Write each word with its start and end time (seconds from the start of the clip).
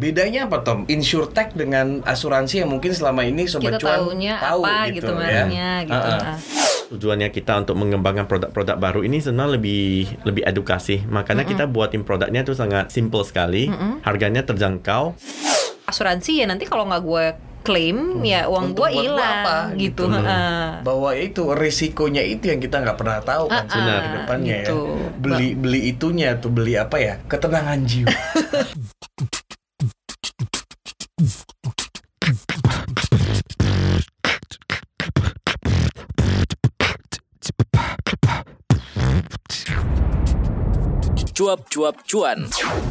Bedanya 0.00 0.48
apa 0.48 0.64
Tom? 0.64 0.88
Insurtech 0.88 1.52
dengan 1.52 2.00
asuransi 2.08 2.64
yang 2.64 2.72
mungkin 2.72 2.96
selama 2.96 3.28
ini 3.28 3.44
sobat 3.44 3.76
Kita 3.76 3.84
cuan 3.84 3.96
taunya 4.00 4.34
tahu 4.40 4.62
apa 4.64 4.88
gitu, 4.96 5.12
gitu 5.12 5.12
ya. 5.20 5.44
gitu. 5.84 5.92
Uh-uh. 5.92 6.20
Ah. 6.32 6.38
tujuannya 6.90 7.30
kita 7.30 7.54
untuk 7.62 7.78
mengembangkan 7.78 8.26
produk-produk 8.26 8.74
baru 8.74 9.06
ini 9.06 9.22
sebenarnya 9.22 9.60
lebih 9.60 10.10
lebih 10.26 10.42
edukasi. 10.42 11.06
Makanya 11.06 11.46
kita 11.46 11.70
buatin 11.70 12.02
produknya 12.02 12.42
itu 12.42 12.56
sangat 12.56 12.90
simple 12.90 13.22
sekali, 13.22 13.70
harganya 14.02 14.42
terjangkau. 14.42 15.14
Asuransi 15.86 16.42
ya 16.42 16.50
nanti 16.50 16.66
kalau 16.66 16.90
nggak 16.90 17.02
gue 17.06 17.24
klaim 17.60 18.24
ya 18.24 18.48
uang 18.48 18.72
gue 18.72 18.88
hilang 18.90 19.44
apa, 19.44 19.56
gitu. 19.78 20.10
gitu. 20.10 20.18
Ah. 20.26 20.80
Bahwa 20.82 21.14
itu 21.14 21.52
risikonya 21.54 22.24
itu 22.26 22.50
yang 22.50 22.58
kita 22.58 22.82
nggak 22.82 22.96
pernah 22.98 23.22
tahu 23.22 23.46
kan 23.46 23.68
Ah, 23.68 23.70
sebenarnya 23.70 24.00
ah, 24.00 24.02
ke 24.02 24.10
depannya 24.16 24.56
gitu. 24.64 24.78
ya. 24.88 25.08
Beli 25.20 25.48
beli 25.54 25.80
itunya 25.94 26.28
tuh 26.40 26.50
beli 26.50 26.74
apa 26.74 26.96
ya? 26.98 27.14
Ketenangan 27.28 27.78
jiwa. 27.86 28.10
Cuap-cuap 41.40 42.04
cuan. 42.04 42.44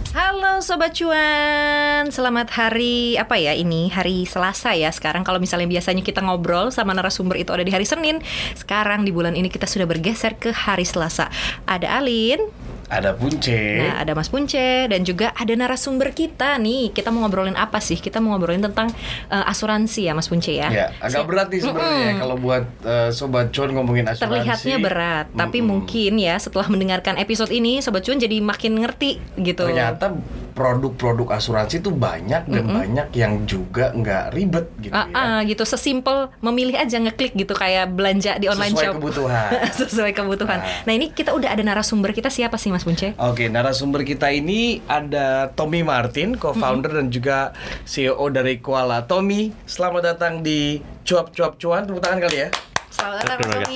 Halo 0.09 0.58
sobat 0.66 0.98
cuan, 0.98 2.09
selamat 2.09 2.49
hari 2.49 3.13
apa 3.13 3.38
ya 3.38 3.53
ini 3.53 3.94
hari 3.94 4.25
Selasa 4.25 4.73
ya. 4.73 4.89
Sekarang 4.89 5.22
kalau 5.22 5.38
misalnya 5.38 5.70
biasanya 5.70 6.02
kita 6.02 6.25
ngobrol 6.25 6.73
sama 6.73 6.98
narasumber 6.98 7.38
itu 7.38 7.53
ada 7.53 7.62
di 7.62 7.70
hari 7.70 7.85
Senin, 7.85 8.25
sekarang 8.58 9.05
di 9.05 9.13
bulan 9.13 9.38
ini 9.38 9.53
kita 9.53 9.70
sudah 9.70 9.85
bergeser 9.85 10.34
ke 10.41 10.49
hari 10.49 10.81
Selasa. 10.81 11.30
Ada 11.70 12.02
Alin, 12.02 12.41
Ada 12.89 13.13
punce. 13.13 13.61
Nah, 13.85 14.02
ada 14.02 14.17
Mas 14.17 14.34
Punce 14.34 14.89
dan 14.89 15.05
juga 15.05 15.30
ada 15.38 15.53
narasumber 15.53 16.09
kita 16.09 16.57
nih. 16.57 16.89
Kita 16.89 17.13
mau 17.13 17.21
ngobrolin 17.21 17.53
apa 17.53 17.77
sih? 17.77 18.02
Kita 18.02 18.17
mau 18.17 18.34
ngobrolin 18.34 18.66
tentang 18.66 18.89
eh, 19.30 19.45
asuransi 19.45 20.09
ya, 20.09 20.17
Mas 20.17 20.25
Punce 20.25 20.49
ya. 20.49 20.73
Ya, 20.73 20.88
agak 20.97 21.30
berat 21.30 21.47
nih 21.53 21.61
sebenarnya 21.61 22.17
Mm-mm. 22.17 22.22
kalau 22.25 22.36
buat 22.41 22.66
eh, 22.81 23.09
sobat 23.14 23.53
cuan 23.53 23.77
ngomongin 23.77 24.09
asuransi. 24.09 24.25
Terlihatnya 24.25 24.77
berat, 24.81 25.25
tapi 25.38 25.61
mungkin 25.61 26.17
ya 26.17 26.36
setelah 26.41 26.66
mendengarkan 26.66 27.22
episode 27.22 27.53
ini 27.53 27.77
sobat 27.86 28.02
cuan 28.02 28.17
jadi 28.17 28.41
makin 28.41 28.81
ngerti 28.81 29.21
gitu. 29.38 29.69
ternyata 29.69 30.17
produk-produk 30.59 31.39
asuransi 31.39 31.79
itu 31.79 31.88
banyak 31.89 32.43
dan 32.45 32.65
banyak 32.67 33.07
yang 33.15 33.47
juga 33.47 33.95
nggak 33.95 34.35
ribet 34.35 34.67
gitu 34.83 34.91
Ah, 34.91 35.07
ya. 35.07 35.15
ah, 35.15 35.39
gitu 35.41 35.63
sesimpel 35.63 36.27
memilih 36.43 36.75
aja 36.75 36.99
ngeklik 36.99 37.31
gitu 37.33 37.55
kayak 37.55 37.88
belanja 37.89 38.35
di 38.35 38.52
online 38.52 38.75
Sesuai 38.75 38.85
shop 38.85 38.95
kebutuhan. 38.99 39.49
sesuai 39.80 40.11
kebutuhan. 40.11 40.59
Nah. 40.59 40.83
Nah 40.83 40.93
ini 40.93 41.09
kita 41.09 41.31
udah 41.31 41.55
ada 41.55 41.63
narasumber 41.63 42.11
kita 42.11 42.27
siapa 42.27 42.59
sih 42.59 42.69
Mas 42.69 42.83
Punce? 42.83 43.15
Oke, 43.15 43.47
narasumber 43.47 44.03
kita 44.03 44.27
ini 44.30 44.83
ada 44.83 45.47
Tommy 45.55 45.80
Martin, 45.80 46.35
co-founder 46.35 46.91
dan 46.91 47.07
juga 47.07 47.55
CEO 47.85 48.27
dari 48.27 48.59
Koala. 48.59 49.07
Tommy, 49.07 49.55
selamat 49.63 50.02
datang 50.05 50.43
di 50.43 50.83
Cuap 51.02 51.31
Cuap 51.31 51.55
Cuan. 51.55 51.87
Tepuk 51.87 52.03
tangan 52.03 52.19
kali 52.19 52.37
ya. 52.37 52.49
Selamat 52.90 53.22
datang 53.22 53.38
Mas. 53.45 53.70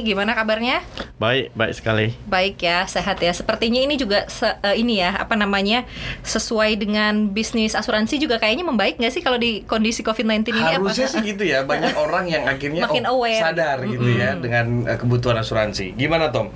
Gimana 0.00 0.32
kabarnya? 0.32 0.80
Baik, 1.18 1.52
baik 1.52 1.74
sekali. 1.74 2.06
Baik 2.24 2.56
ya, 2.56 2.86
sehat 2.86 3.18
ya. 3.18 3.30
Sepertinya 3.30 3.76
ini 3.76 3.94
juga 3.94 4.24
se- 4.26 4.56
eh, 4.62 4.78
ini 4.78 4.98
ya, 4.98 5.18
apa 5.18 5.34
namanya? 5.34 5.84
sesuai 6.20 6.78
dengan 6.78 7.28
bisnis 7.28 7.74
asuransi 7.74 8.16
juga 8.16 8.38
kayaknya 8.38 8.62
membaik 8.62 8.96
nggak 8.96 9.12
sih 9.12 9.20
kalau 9.20 9.36
di 9.36 9.60
kondisi 9.62 10.00
COVID-19 10.00 10.46
ini 10.48 10.62
Harusnya 10.78 11.06
apa? 11.06 11.12
sih 11.12 11.20
gitu 11.26 11.42
ya. 11.44 11.66
Banyak 11.66 11.92
orang 12.06 12.24
yang 12.26 12.46
akhirnya 12.46 12.86
Makin 12.86 13.04
oh, 13.04 13.18
aware. 13.18 13.42
sadar 13.42 13.82
gitu 13.84 14.08
ya 14.08 14.38
dengan 14.38 14.86
eh, 14.86 14.96
kebutuhan 14.96 15.36
asuransi. 15.36 15.92
Gimana 15.92 16.30
Tom? 16.30 16.54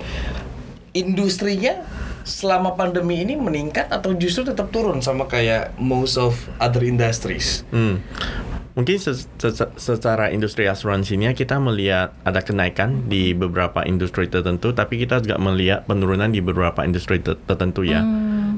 Industrinya 0.95 1.83
selama 2.23 2.73
pandemi 2.73 3.21
ini 3.21 3.35
meningkat 3.35 3.91
atau 3.91 4.15
justru 4.15 4.47
tetap 4.47 4.71
turun 4.71 5.03
sama 5.03 5.27
kayak 5.27 5.75
most 5.77 6.15
of 6.15 6.33
other 6.57 6.81
industries? 6.81 7.61
Hmm. 7.69 8.01
Mungkin 8.75 8.99
se- 8.99 9.15
se- 9.15 9.71
secara 9.79 10.35
industri 10.35 10.67
asuransinya 10.67 11.31
kita 11.31 11.63
melihat 11.63 12.11
ada 12.27 12.43
kenaikan 12.43 13.07
di 13.07 13.31
beberapa 13.31 13.87
industri 13.87 14.27
tertentu, 14.27 14.75
tapi 14.75 14.99
kita 14.99 15.23
juga 15.23 15.39
melihat 15.39 15.87
penurunan 15.87 16.27
di 16.27 16.43
beberapa 16.43 16.83
industri 16.83 17.23
ter- 17.23 17.39
tertentu 17.47 17.87
ya. 17.87 18.03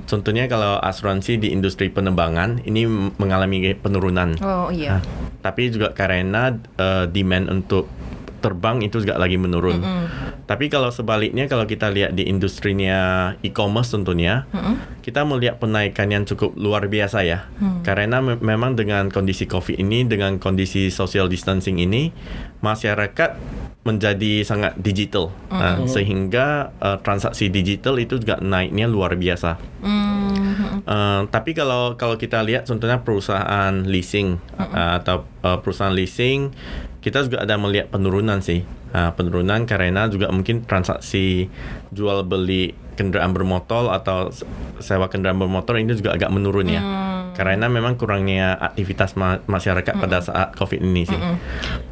Contohnya 0.10 0.50
kalau 0.50 0.82
asuransi 0.82 1.38
di 1.38 1.54
industri 1.54 1.94
penerbangan 1.94 2.66
ini 2.66 2.90
mengalami 3.22 3.78
penurunan. 3.78 4.34
Oh 4.42 4.74
iya. 4.74 4.98
Nah, 4.98 5.02
tapi 5.46 5.70
juga 5.70 5.94
karena 5.94 6.50
eh, 6.56 7.06
demand 7.06 7.54
untuk 7.54 7.86
terbang 8.48 8.80
itu 8.80 9.04
juga 9.04 9.20
lagi 9.20 9.36
menurun. 9.36 9.84
Tapi 10.48 10.72
kalau 10.72 10.88
sebaliknya 10.88 11.52
kalau 11.52 11.68
kita 11.68 11.92
lihat 11.92 12.16
di 12.16 12.24
industrinya 12.32 13.36
e-commerce 13.44 13.92
tentunya, 13.92 14.48
kita 15.04 15.28
melihat 15.28 15.60
penaikan 15.60 16.08
yang 16.08 16.24
cukup 16.24 16.56
luar 16.56 16.88
biasa 16.88 17.28
ya. 17.28 17.52
Karena 17.84 18.24
me- 18.24 18.40
memang 18.40 18.80
dengan 18.80 19.12
kondisi 19.12 19.44
Covid 19.44 19.76
ini, 19.76 20.08
dengan 20.08 20.40
kondisi 20.40 20.88
social 20.88 21.28
distancing 21.28 21.84
ini, 21.84 22.16
masyarakat 22.64 23.36
menjadi 23.84 24.44
sangat 24.48 24.80
digital. 24.80 25.36
Nah, 25.52 25.84
sehingga 25.88 26.76
eh, 26.80 27.00
transaksi 27.04 27.52
digital 27.52 28.00
itu 28.00 28.20
juga 28.20 28.40
naiknya 28.40 28.88
luar 28.88 29.20
biasa. 29.20 29.60
Hmm, 29.84 30.28
Uh, 30.88 31.28
tapi 31.28 31.52
kalau 31.52 32.00
kalau 32.00 32.16
kita 32.16 32.40
lihat 32.48 32.64
contohnya 32.64 33.04
perusahaan 33.04 33.74
leasing 33.84 34.40
uh, 34.56 34.96
atau 35.02 35.28
uh, 35.44 35.60
perusahaan 35.60 35.92
leasing 35.92 36.56
kita 37.08 37.24
juga 37.24 37.48
ada 37.48 37.56
melihat 37.56 37.88
penurunan 37.88 38.44
sih. 38.44 38.68
Uh, 38.92 39.12
penurunan 39.16 39.64
karena 39.64 40.12
juga 40.12 40.28
mungkin 40.32 40.64
transaksi 40.68 41.48
jual 41.92 42.24
beli 42.28 42.76
kendaraan 43.00 43.36
bermotor 43.36 43.92
atau 43.92 44.32
se- 44.32 44.48
sewa 44.84 45.08
kendaraan 45.08 45.40
bermotor 45.40 45.80
ini 45.80 45.96
juga 45.96 46.16
agak 46.16 46.32
menurun 46.32 46.68
ya. 46.68 46.82
Karena 47.32 47.72
memang 47.72 47.96
kurangnya 47.96 48.60
aktivitas 48.60 49.16
ma- 49.16 49.40
masyarakat 49.46 49.94
pada 49.96 50.20
saat 50.20 50.52
covid 50.60 50.84
ini 50.84 51.08
sih. 51.08 51.20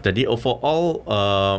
Jadi 0.03 0.27
overall 0.27 1.03
uh, 1.05 1.57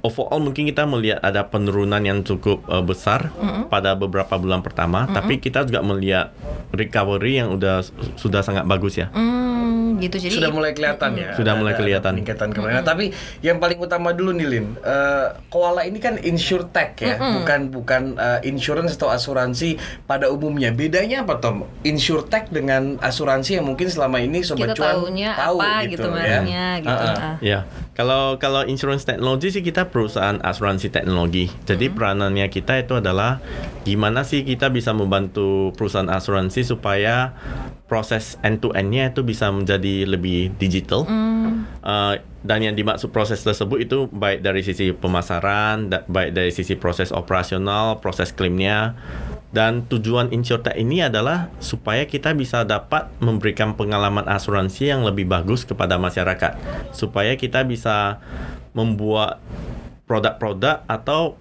overall 0.00 0.40
mungkin 0.40 0.70
kita 0.70 0.86
melihat 0.86 1.18
ada 1.20 1.44
penurunan 1.50 2.00
yang 2.00 2.22
cukup 2.22 2.62
uh, 2.70 2.80
besar 2.80 3.34
pada 3.68 3.98
beberapa 3.98 4.38
bulan 4.38 4.62
pertama, 4.62 5.04
tapi 5.10 5.42
kita 5.42 5.66
juga 5.66 5.82
melihat 5.82 6.32
recovery 6.72 7.42
yang 7.42 7.52
udah 7.52 7.82
sudah 8.16 8.40
sangat 8.40 8.64
bagus 8.64 8.96
ya. 8.96 9.10
Hmm, 9.86 10.02
gitu 10.02 10.18
jadi 10.18 10.34
sudah 10.34 10.50
mulai 10.50 10.74
kelihatan 10.74 11.14
ya. 11.14 11.30
Sudah 11.32 11.54
ada- 11.54 11.60
mulai 11.62 11.72
kelihatan. 11.72 12.12
peningkatan 12.12 12.48
kemarin. 12.50 12.74
Nah, 12.74 12.82
tapi 12.82 13.14
yang 13.38 13.56
paling 13.56 13.78
utama 13.78 14.10
dulu 14.10 14.34
nih 14.34 14.48
Lin, 14.48 14.66
Eh, 14.78 15.26
Koala 15.46 15.82
ini 15.82 15.96
kan 15.96 16.18
insurtech 16.18 16.98
ya, 16.98 17.14
bukan 17.16 17.70
bukan 17.70 18.02
eh, 18.16 18.40
insurance 18.44 18.94
atau 18.94 19.08
asuransi 19.08 19.78
pada 20.04 20.26
umumnya. 20.26 20.70
Bedanya 20.70 21.22
apa 21.22 21.38
Tom? 21.38 21.62
Insurtech 21.82 22.50
dengan 22.50 22.98
asuransi 22.98 23.56
yang 23.56 23.66
mungkin 23.66 23.86
selama 23.86 24.18
ini 24.18 24.42
sobat 24.42 24.72
kita 24.72 24.74
cuan 24.74 24.94
tahu 24.96 25.04
apa 25.14 25.68
gitu, 25.86 26.02
gitu 26.02 26.08
ya. 26.16 26.40
gitu. 26.80 26.88
Ah, 26.88 26.98
ah. 26.98 27.16
Ah. 27.16 27.36
Ya, 27.38 27.58
kalau 27.92 28.36
kalau 28.36 28.64
insurance 28.64 29.04
teknologi 29.04 29.50
sih 29.50 29.60
kita 29.60 29.86
perusahaan 29.86 30.40
asuransi 30.40 30.88
teknologi. 30.88 31.46
Jadi 31.62 31.86
peranannya 31.86 32.48
kita 32.48 32.78
itu 32.78 32.96
adalah 32.96 33.38
gimana 33.82 34.22
sih 34.22 34.42
kita 34.42 34.66
bisa 34.68 34.90
membantu 34.90 35.70
perusahaan 35.74 36.08
asuransi 36.08 36.64
supaya 36.64 37.36
proses 37.86 38.34
end 38.42 38.58
to 38.58 38.74
endnya 38.74 39.06
itu 39.06 39.22
bisa 39.22 39.46
menjadi 39.48 39.75
lebih 39.82 40.54
digital. 40.56 41.04
Uh, 41.86 42.18
dan 42.46 42.62
yang 42.62 42.74
dimaksud 42.78 43.10
proses 43.10 43.42
tersebut 43.42 43.86
itu 43.86 43.98
baik 44.10 44.42
dari 44.42 44.62
sisi 44.62 44.94
pemasaran, 44.94 45.90
da- 45.90 46.06
baik 46.06 46.30
dari 46.30 46.54
sisi 46.54 46.78
proses 46.78 47.10
operasional, 47.10 47.98
proses 47.98 48.30
klaimnya. 48.30 48.94
Dan 49.50 49.88
tujuan 49.88 50.30
InsurTech 50.34 50.76
ini 50.76 51.06
adalah 51.06 51.48
supaya 51.64 52.04
kita 52.04 52.36
bisa 52.36 52.62
dapat 52.66 53.08
memberikan 53.24 53.72
pengalaman 53.72 54.26
asuransi 54.28 54.90
yang 54.92 55.02
lebih 55.06 55.24
bagus 55.24 55.64
kepada 55.64 55.96
masyarakat. 55.96 56.58
Supaya 56.92 57.34
kita 57.40 57.64
bisa 57.64 58.20
membuat 58.76 59.40
produk-produk 60.04 60.84
atau 60.86 61.40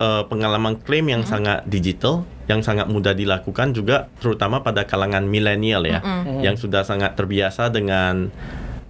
eh, 0.00 0.24
pengalaman 0.26 0.80
klaim 0.80 1.12
yang 1.12 1.22
sangat 1.22 1.62
digital, 1.68 2.24
yang 2.50 2.66
sangat 2.66 2.90
mudah 2.90 3.14
dilakukan 3.14 3.70
juga 3.70 4.10
terutama 4.18 4.66
pada 4.66 4.82
kalangan 4.82 5.22
milenial 5.22 5.86
ya, 5.86 6.02
yang 6.42 6.58
sudah 6.58 6.82
sangat 6.82 7.14
terbiasa 7.14 7.70
dengan 7.70 8.34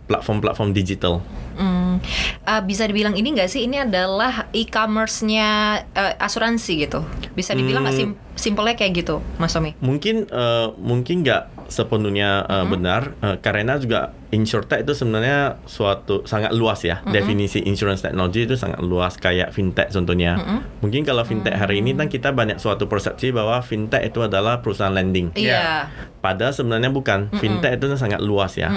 platform-platform 0.08 0.72
digital. 0.72 1.20
Hmm, 1.60 2.00
uh, 2.48 2.62
bisa 2.64 2.88
dibilang 2.88 3.12
ini 3.14 3.36
nggak 3.36 3.52
sih? 3.52 3.68
Ini 3.68 3.84
adalah 3.84 4.48
e-commerce-nya 4.56 5.82
uh, 5.92 6.14
asuransi 6.16 6.88
gitu. 6.88 7.04
Bisa 7.36 7.52
dibilang 7.52 7.84
nggak 7.84 7.94
sim 8.00 8.16
simpelnya 8.32 8.74
kayak 8.74 9.04
gitu, 9.04 9.20
Mas 9.36 9.52
Tommy? 9.52 9.76
Mungkin 9.84 10.24
eh, 10.24 10.68
mungkin 10.80 11.20
nggak 11.20 11.68
sepenuhnya 11.68 12.48
eh, 12.48 12.64
benar. 12.64 13.12
Eh, 13.20 13.36
karena 13.44 13.76
juga 13.76 14.16
insurtech 14.30 14.86
itu 14.86 14.94
sebenarnya 14.94 15.58
suatu 15.66 16.22
sangat 16.22 16.54
luas 16.54 16.86
ya 16.86 17.02
definisi 17.10 17.62
insurance 17.66 18.06
technology 18.06 18.46
itu 18.46 18.54
sangat 18.54 18.78
luas 18.78 19.18
kayak 19.18 19.50
fintech 19.50 19.90
contohnya. 19.90 20.38
Mungkin 20.80 21.02
kalau 21.02 21.26
fintech 21.26 21.54
hari 21.58 21.82
ini 21.82 21.98
kan 21.98 22.06
kita 22.06 22.30
banyak 22.30 22.62
suatu 22.62 22.86
persepsi 22.86 23.34
bahwa 23.34 23.58
fintech 23.60 24.06
itu 24.06 24.22
adalah 24.22 24.62
perusahaan 24.62 24.94
lending. 24.94 25.34
Iya. 25.34 25.90
Padahal 26.20 26.52
sebenarnya 26.54 26.92
bukan. 26.92 27.32
Fintech 27.40 27.80
itu 27.80 27.90
sangat 27.96 28.20
luas 28.22 28.54
ya. 28.54 28.70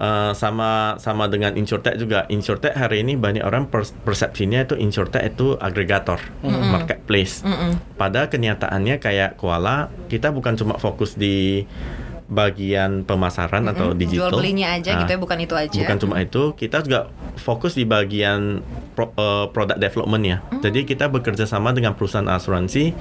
Eh, 0.00 0.32
sama 0.34 0.96
sama 0.98 1.30
dengan 1.30 1.54
insurtech 1.54 1.94
juga. 2.00 2.26
Insurtech 2.32 2.74
hari 2.74 3.06
ini 3.06 3.14
banyak 3.14 3.44
orang 3.46 3.68
pers- 3.70 3.94
persepsinya 4.02 4.64
itu 4.66 4.74
insurtech 4.74 5.36
itu 5.36 5.54
agregator, 5.60 6.18
marketplace. 6.44 7.46
Padahal 7.94 8.26
kenyataannya 8.32 8.98
kayak 8.98 9.36
Koala, 9.36 9.92
kita 10.08 10.32
bukan 10.34 10.56
cuma 10.56 10.80
fokus 10.80 11.14
di 11.14 11.68
bagian 12.30 13.02
pemasaran 13.02 13.66
atau 13.66 13.90
digital. 13.92 14.30
Jual 14.30 14.38
belinya 14.38 14.72
aja 14.72 14.90
Ah, 14.90 14.98
gitu 15.02 15.10
ya, 15.10 15.18
bukan 15.18 15.38
itu 15.40 15.54
aja. 15.54 15.80
Bukan 15.82 15.98
cuma 15.98 16.16
itu, 16.16 16.54
kita 16.54 16.78
juga 16.80 17.10
fokus 17.36 17.74
di 17.74 17.82
bagian 17.82 18.62
pro, 18.92 19.10
eh, 19.10 19.46
product 19.48 19.76
development 19.76 20.22
ya. 20.22 20.36
Hmm. 20.40 20.62
Jadi 20.62 20.80
kita 20.84 21.06
bekerja 21.06 21.44
sama 21.44 21.70
dengan 21.70 21.92
perusahaan 21.92 22.24
asuransi 22.24 22.94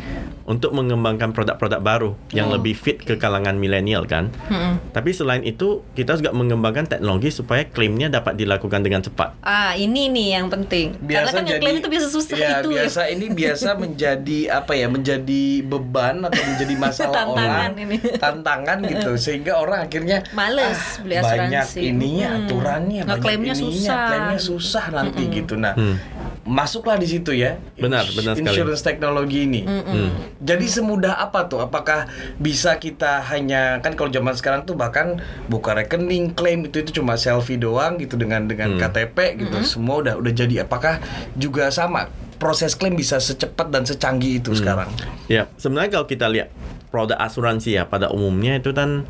untuk 0.44 0.74
mengembangkan 0.74 1.30
produk-produk 1.30 1.80
baru 1.80 2.12
yang 2.30 2.50
Oh, 2.50 2.58
lebih 2.58 2.74
fit 2.74 2.98
ke 2.98 3.14
kalangan 3.14 3.54
milenial 3.54 4.02
kan. 4.04 4.34
Mm-mm. 4.44 4.82
Tapi 4.90 5.14
selain 5.14 5.46
itu, 5.46 5.86
kita 5.94 6.18
juga 6.18 6.34
mengembangkan 6.34 6.90
teknologi 6.90 7.30
supaya 7.30 7.62
klaimnya 7.64 8.10
dapat 8.10 8.34
dilakukan 8.34 8.82
dengan 8.82 9.00
cepat. 9.00 9.38
Ah, 9.40 9.78
ini 9.78 10.10
nih 10.10 10.28
yang 10.34 10.50
penting. 10.50 10.98
Karena 11.00 11.30
kan 11.30 11.46
yang 11.46 11.62
klaim 11.62 11.78
itu 11.78 11.86
biasa 11.88 12.08
susah 12.10 12.34
ya, 12.34 12.50
itu. 12.58 12.74
biasa 12.74 13.02
ini 13.08 13.30
biasa 13.30 13.78
menjadi 13.78 14.40
apa 14.52 14.74
ya 14.74 14.90
menjadi 14.90 15.44
beban 15.62 16.26
atau 16.26 16.42
menjadi 16.42 16.74
masalah 16.82 17.14
Tantangan 17.14 17.46
orang 17.70 17.74
ini. 17.78 17.98
tantangan 18.18 18.78
gitu 18.84 19.12
sehingga 19.20 19.54
orang 19.56 19.86
akhirnya 19.86 20.24
Males 20.32 20.74
"Ah, 20.74 21.04
beli 21.04 21.16
banyak 21.16 21.62
asuransi." 21.62 21.80
ininya 21.86 22.28
Hmm. 22.28 22.40
aturannya 22.42 23.02
banyak 23.02 23.12
Ngeklaimnya 23.14 23.54
ininya, 23.54 23.76
susah. 23.86 24.00
klaimnya 24.08 24.40
susah 24.42 24.86
nanti 24.90 25.22
gitu 25.30 25.54
nah 25.54 25.74
Hmm. 25.74 25.96
masuklah 26.44 26.96
di 26.96 27.06
situ 27.06 27.30
ya 27.32 27.60
Benar, 27.76 28.10
benar 28.10 28.34
sekali. 28.34 28.50
insurance 28.50 28.82
teknologi 28.82 29.40
ini 29.44 29.62
Hmm. 29.62 30.10
jadi 30.40 30.66
semudah 30.66 31.20
apa 31.20 31.46
tuh 31.46 31.60
apakah 31.60 32.10
bisa 32.36 32.74
kita 32.76 33.22
hanya 33.24 33.78
kan 33.80 33.94
kalau 33.94 34.10
zaman 34.10 34.34
sekarang 34.34 34.64
tuh 34.64 34.74
bahkan 34.74 35.20
buka 35.46 35.76
rekening 35.76 36.32
klaim 36.32 36.64
itu 36.64 36.80
itu 36.80 36.96
cuma 36.96 37.14
selfie 37.16 37.56
doang 37.56 37.96
gitu 37.96 38.16
dengan 38.16 38.46
dengan 38.46 38.72
Hmm. 38.72 38.82
KTP 38.82 39.18
gitu 39.38 39.62
semua 39.62 40.00
udah 40.00 40.16
udah 40.16 40.34
jadi 40.34 40.64
apakah 40.64 40.98
juga 41.36 41.70
sama 41.70 42.08
proses 42.36 42.72
klaim 42.72 42.96
bisa 42.96 43.20
secepat 43.20 43.68
dan 43.68 43.84
secanggih 43.84 44.40
itu 44.40 44.56
sekarang 44.56 44.88
Ya, 45.28 45.46
sebenarnya 45.54 45.92
kalau 45.94 46.08
kita 46.08 46.26
lihat 46.26 46.50
produk 46.90 47.18
asuransi 47.18 47.78
ya 47.78 47.86
pada 47.86 48.10
umumnya 48.10 48.58
itu 48.58 48.74
kan 48.74 49.06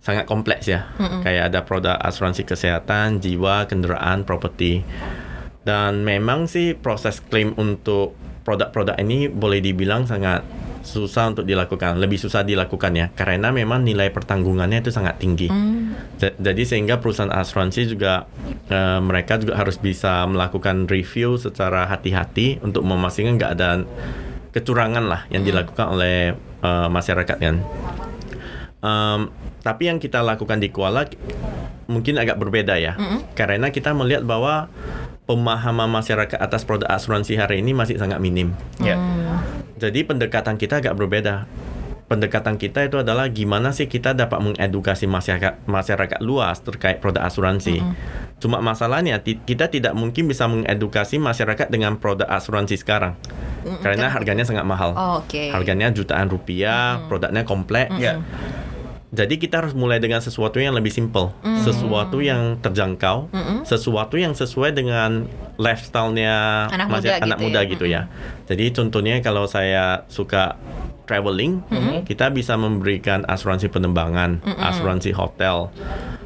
sangat 0.00 0.28
kompleks 0.28 0.68
ya. 0.68 0.92
Kayak 1.20 1.42
ada 1.48 1.60
produk 1.64 1.96
asuransi 1.96 2.44
kesehatan, 2.44 3.18
jiwa, 3.18 3.64
kendaraan, 3.64 4.22
properti. 4.22 4.84
Dan 5.64 6.04
memang 6.04 6.44
sih 6.44 6.76
proses 6.76 7.24
klaim 7.24 7.56
untuk 7.56 8.12
produk-produk 8.44 9.00
ini 9.00 9.32
boleh 9.32 9.64
dibilang 9.64 10.04
sangat 10.04 10.44
susah 10.84 11.32
untuk 11.32 11.48
dilakukan, 11.48 11.96
lebih 11.96 12.20
susah 12.20 12.44
dilakukan 12.44 12.92
ya, 12.92 13.08
karena 13.08 13.48
memang 13.48 13.80
nilai 13.80 14.12
pertanggungannya 14.12 14.84
itu 14.84 14.92
sangat 14.92 15.16
tinggi. 15.16 15.48
Ja- 16.20 16.36
Jadi 16.36 16.68
sehingga 16.68 17.00
perusahaan 17.00 17.32
asuransi 17.32 17.88
juga 17.88 18.28
eh, 18.68 19.00
mereka 19.00 19.40
juga 19.40 19.56
harus 19.56 19.80
bisa 19.80 20.28
melakukan 20.28 20.84
review 20.84 21.40
secara 21.40 21.88
hati-hati 21.88 22.60
untuk 22.60 22.84
memastikan 22.84 23.40
nggak 23.40 23.52
ada 23.56 23.88
kecurangan 24.52 25.08
lah 25.08 25.20
yang 25.32 25.40
dilakukan 25.42 25.88
oleh 25.88 26.36
eh, 26.64 26.88
masyarakat 26.88 27.36
kan. 27.36 27.56
Em, 28.84 29.20
tapi 29.60 29.88
yang 29.88 30.00
kita 30.00 30.20
lakukan 30.20 30.60
di 30.60 30.68
Kuala 30.68 31.08
mungkin 31.88 32.16
agak 32.20 32.36
berbeda 32.36 32.76
ya, 32.80 32.96
karena 33.36 33.68
kita 33.72 33.92
melihat 33.96 34.24
bahwa 34.24 34.68
pemahaman 35.24 35.88
masyarakat 35.88 36.36
atas 36.36 36.64
produk 36.68 36.88
asuransi 36.92 37.36
hari 37.40 37.64
ini 37.64 37.72
masih 37.72 37.96
sangat 37.96 38.20
minim. 38.20 38.52
ya 38.80 38.96
Jadi 39.80 40.04
pendekatan 40.04 40.60
kita 40.60 40.84
agak 40.84 40.96
berbeda. 40.96 41.48
Pendekatan 42.04 42.60
kita 42.60 42.84
itu 42.84 43.00
adalah 43.00 43.32
gimana 43.32 43.72
sih 43.72 43.88
kita 43.88 44.12
dapat 44.12 44.36
mengedukasi 44.44 45.08
masyarakat 45.08 45.64
masyarakat 45.64 46.20
luas 46.20 46.60
terkait 46.60 47.00
produk 47.00 47.24
asuransi. 47.24 47.80
Cuma 48.44 48.60
masalahnya 48.60 49.24
kita 49.24 49.72
tidak 49.72 49.96
mungkin 49.96 50.28
bisa 50.28 50.44
mengedukasi 50.44 51.16
masyarakat 51.16 51.72
dengan 51.72 51.96
produk 51.96 52.28
asuransi 52.28 52.76
sekarang. 52.76 53.16
Karena 53.80 54.12
harganya 54.12 54.44
sangat 54.44 54.68
mahal. 54.68 54.92
Oh, 54.92 55.24
Oke. 55.24 55.48
Harganya 55.48 55.88
jutaan 55.88 56.28
rupiah, 56.28 57.00
produknya 57.08 57.48
kompleks. 57.48 57.96
ya 57.96 58.20
Jadi 59.14 59.38
kita 59.38 59.62
harus 59.62 59.78
mulai 59.78 60.02
dengan 60.02 60.18
sesuatu 60.18 60.58
yang 60.58 60.74
lebih 60.74 60.90
simple, 60.90 61.30
sesuatu 61.62 62.18
yang 62.18 62.58
terjangkau, 62.58 63.30
sesuatu 63.62 64.18
yang 64.18 64.34
sesuai 64.34 64.74
dengan 64.74 65.30
lifestyle-nya 65.54 66.66
Anak 66.66 66.86
muda 66.90 67.22
anak 67.22 67.38
gitu 67.38 67.44
muda 67.46 67.60
ya. 67.62 67.70
gitu 67.70 67.84
ya. 67.86 68.02
Jadi 68.50 68.74
contohnya 68.74 69.22
kalau 69.22 69.46
saya 69.46 70.02
suka 70.10 70.58
traveling, 71.04 71.60
kita 72.08 72.32
bisa 72.32 72.56
memberikan 72.56 73.22
asuransi 73.28 73.68
penerbangan, 73.68 74.40
asuransi 74.44 75.12
hotel, 75.12 75.68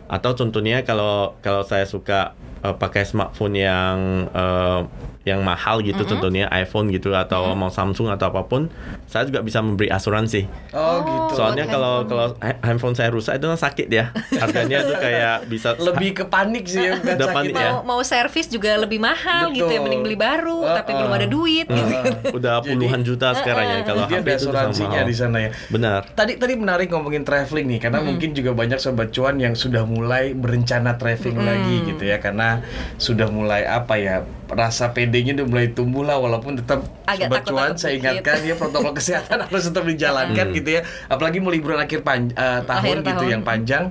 atau 0.09 0.33
contohnya 0.33 0.83
kalau 0.83 1.37
kalau 1.39 1.63
saya 1.63 1.85
suka 1.85 2.33
eh, 2.61 2.75
pakai 2.75 3.05
smartphone 3.05 3.55
yang 3.55 3.97
eh, 4.29 4.81
yang 5.27 5.45
mahal 5.45 5.85
gitu, 5.85 6.09
contohnya 6.09 6.49
iPhone 6.49 6.89
gitu 6.89 7.13
atau 7.13 7.53
mau 7.53 7.69
Samsung 7.69 8.09
atau 8.09 8.33
apa 8.33 8.49
pun, 8.49 8.73
saya 9.05 9.29
juga 9.29 9.45
bisa 9.45 9.61
memberi 9.61 9.93
asuransi. 9.93 10.49
oh, 10.73 11.05
gitu 11.05 11.37
Soalnya 11.37 11.69
kalau 11.69 12.01
handphone. 12.01 12.09
kalau 12.09 12.27
ha- 12.41 12.61
handphone 12.65 12.97
saya 12.97 13.13
rusak 13.13 13.37
itu 13.37 13.45
kan 13.45 13.61
sakit 13.61 13.93
ya. 13.93 14.09
Harganya 14.33 14.89
tuh 14.89 14.97
kayak 14.97 15.45
bisa 15.45 15.77
lebih 15.85 16.17
ke 16.17 16.25
panik 16.25 16.65
sih 16.65 16.81
ya 16.81 16.97
bukan 16.97 17.13
Udah 17.13 17.29
sakit 17.29 17.37
panik 17.37 17.53
ya. 17.53 17.61
ya. 17.61 17.71
Mau 17.77 17.85
mau 17.85 18.01
servis 18.01 18.49
juga 18.49 18.73
lebih 18.75 18.97
mahal 18.99 19.53
gitu 19.53 19.69
ya 19.69 19.77
Betul. 19.77 19.85
mending 19.85 20.03
beli 20.03 20.17
baru 20.17 20.59
Uh-uh. 20.59 20.77
tapi 20.81 20.91
belum 20.97 21.13
ada 21.13 21.27
duit 21.29 21.67
gitu. 21.69 21.93
udah 22.41 22.55
puluhan 22.65 23.01
juta 23.05 23.29
sekarang 23.37 23.67
ya 23.69 23.79
kalau 23.85 24.03
Jadi 24.03 24.15
HP 24.15 24.19
ada 24.19 24.33
itu 24.33 24.41
sama 24.41 24.49
asuransinya 24.65 25.01
di 25.05 25.13
sana 25.13 25.37
ya. 25.45 25.51
Benar. 25.69 26.01
Tadi 26.09 26.41
tadi 26.41 26.55
menarik 26.57 26.89
ngomongin 26.89 27.21
traveling 27.21 27.69
nih 27.69 27.81
karena 27.83 28.01
mungkin 28.01 28.33
juga 28.33 28.57
banyak 28.57 28.81
sobat 28.81 29.13
cuan 29.13 29.37
yang 29.37 29.53
sudah 29.53 29.85
mulai 29.99 30.31
berencana 30.31 30.95
traveling 30.95 31.35
lagi 31.37 31.77
gitu 31.85 32.05
ya 32.05 32.17
karena 32.17 32.63
sudah 32.97 33.27
mulai 33.27 33.63
apa 33.63 33.95
ya 33.97 34.23
rasa 34.47 34.89
pedenya 34.89 35.35
udah 35.35 35.47
mulai 35.47 35.67
tumbuh 35.69 36.03
lah 36.03 36.17
walaupun 36.17 36.55
tetap 36.57 36.87
Agak 37.05 37.27
sobat 37.29 37.43
cuan 37.45 37.73
saya 37.75 37.93
dikit. 37.93 38.01
ingatkan 38.23 38.39
ya 38.41 38.55
protokol 38.55 38.93
kesehatan 38.93 39.37
harus 39.45 39.65
tetap 39.65 39.83
dijalankan 39.83 40.47
gitu 40.53 40.71
ya 40.71 40.81
apalagi 41.07 41.39
mau 41.39 41.51
liburan 41.51 41.77
akhir 41.77 42.01
pan- 42.01 42.31
eh, 42.31 42.61
tahun 42.63 42.79
Akhir 42.95 42.99
gitu 43.05 43.19
tahun. 43.21 43.33
yang 43.33 43.43
panjang 43.43 43.85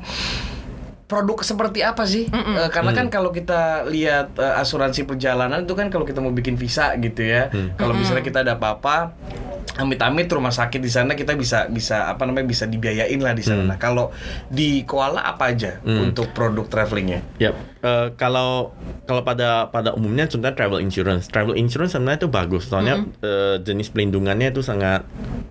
produk 1.03 1.39
seperti 1.39 1.79
apa 1.81 2.03
sih? 2.03 2.27
Eh, 2.27 2.67
karena 2.67 2.91
kan 2.91 3.07
kalau 3.07 3.31
kita 3.31 3.87
lihat 3.87 4.35
eh, 4.35 4.59
asuransi 4.59 5.03
perjalanan 5.03 5.63
itu 5.63 5.71
kan 5.71 5.87
kalau 5.87 6.03
kita 6.03 6.19
mau 6.19 6.31
bikin 6.31 6.55
visa 6.55 6.91
gitu 6.97 7.23
ya. 7.23 7.47
Kalau 7.75 7.95
misalnya 7.95 8.19
kita 8.21 8.41
ada 8.41 8.55
apa-apa 8.55 9.15
amit-amit 9.75 10.31
rumah 10.31 10.49
sakit 10.49 10.79
di 10.79 10.87
sana 10.87 11.13
kita 11.13 11.35
bisa 11.35 11.67
bisa 11.67 12.07
apa 12.07 12.23
namanya 12.23 12.47
bisa 12.47 12.63
dibiayain 12.65 13.19
lah 13.19 13.35
di 13.35 13.43
sana. 13.43 13.75
Nah, 13.75 13.77
kalau 13.77 14.15
di 14.47 14.87
Koala 14.87 15.27
apa 15.27 15.51
aja 15.51 15.83
untuk 15.83 16.31
produk 16.31 16.65
travelingnya? 16.65 17.19
Ya, 17.37 17.51
eh, 17.83 18.15
kalau 18.15 18.71
kalau 19.03 19.21
pada 19.27 19.67
pada 19.67 19.91
umumnya 19.91 20.25
contohnya 20.25 20.55
travel 20.55 20.79
insurance. 20.79 21.27
Travel 21.27 21.59
insurance 21.59 21.93
sebenarnya 21.93 22.25
itu 22.25 22.29
bagus, 22.31 22.63
soalnya 22.71 23.03
eh, 23.19 23.59
jenis 23.61 23.91
pelindungannya 23.91 24.55
itu 24.55 24.63
sangat 24.63 25.03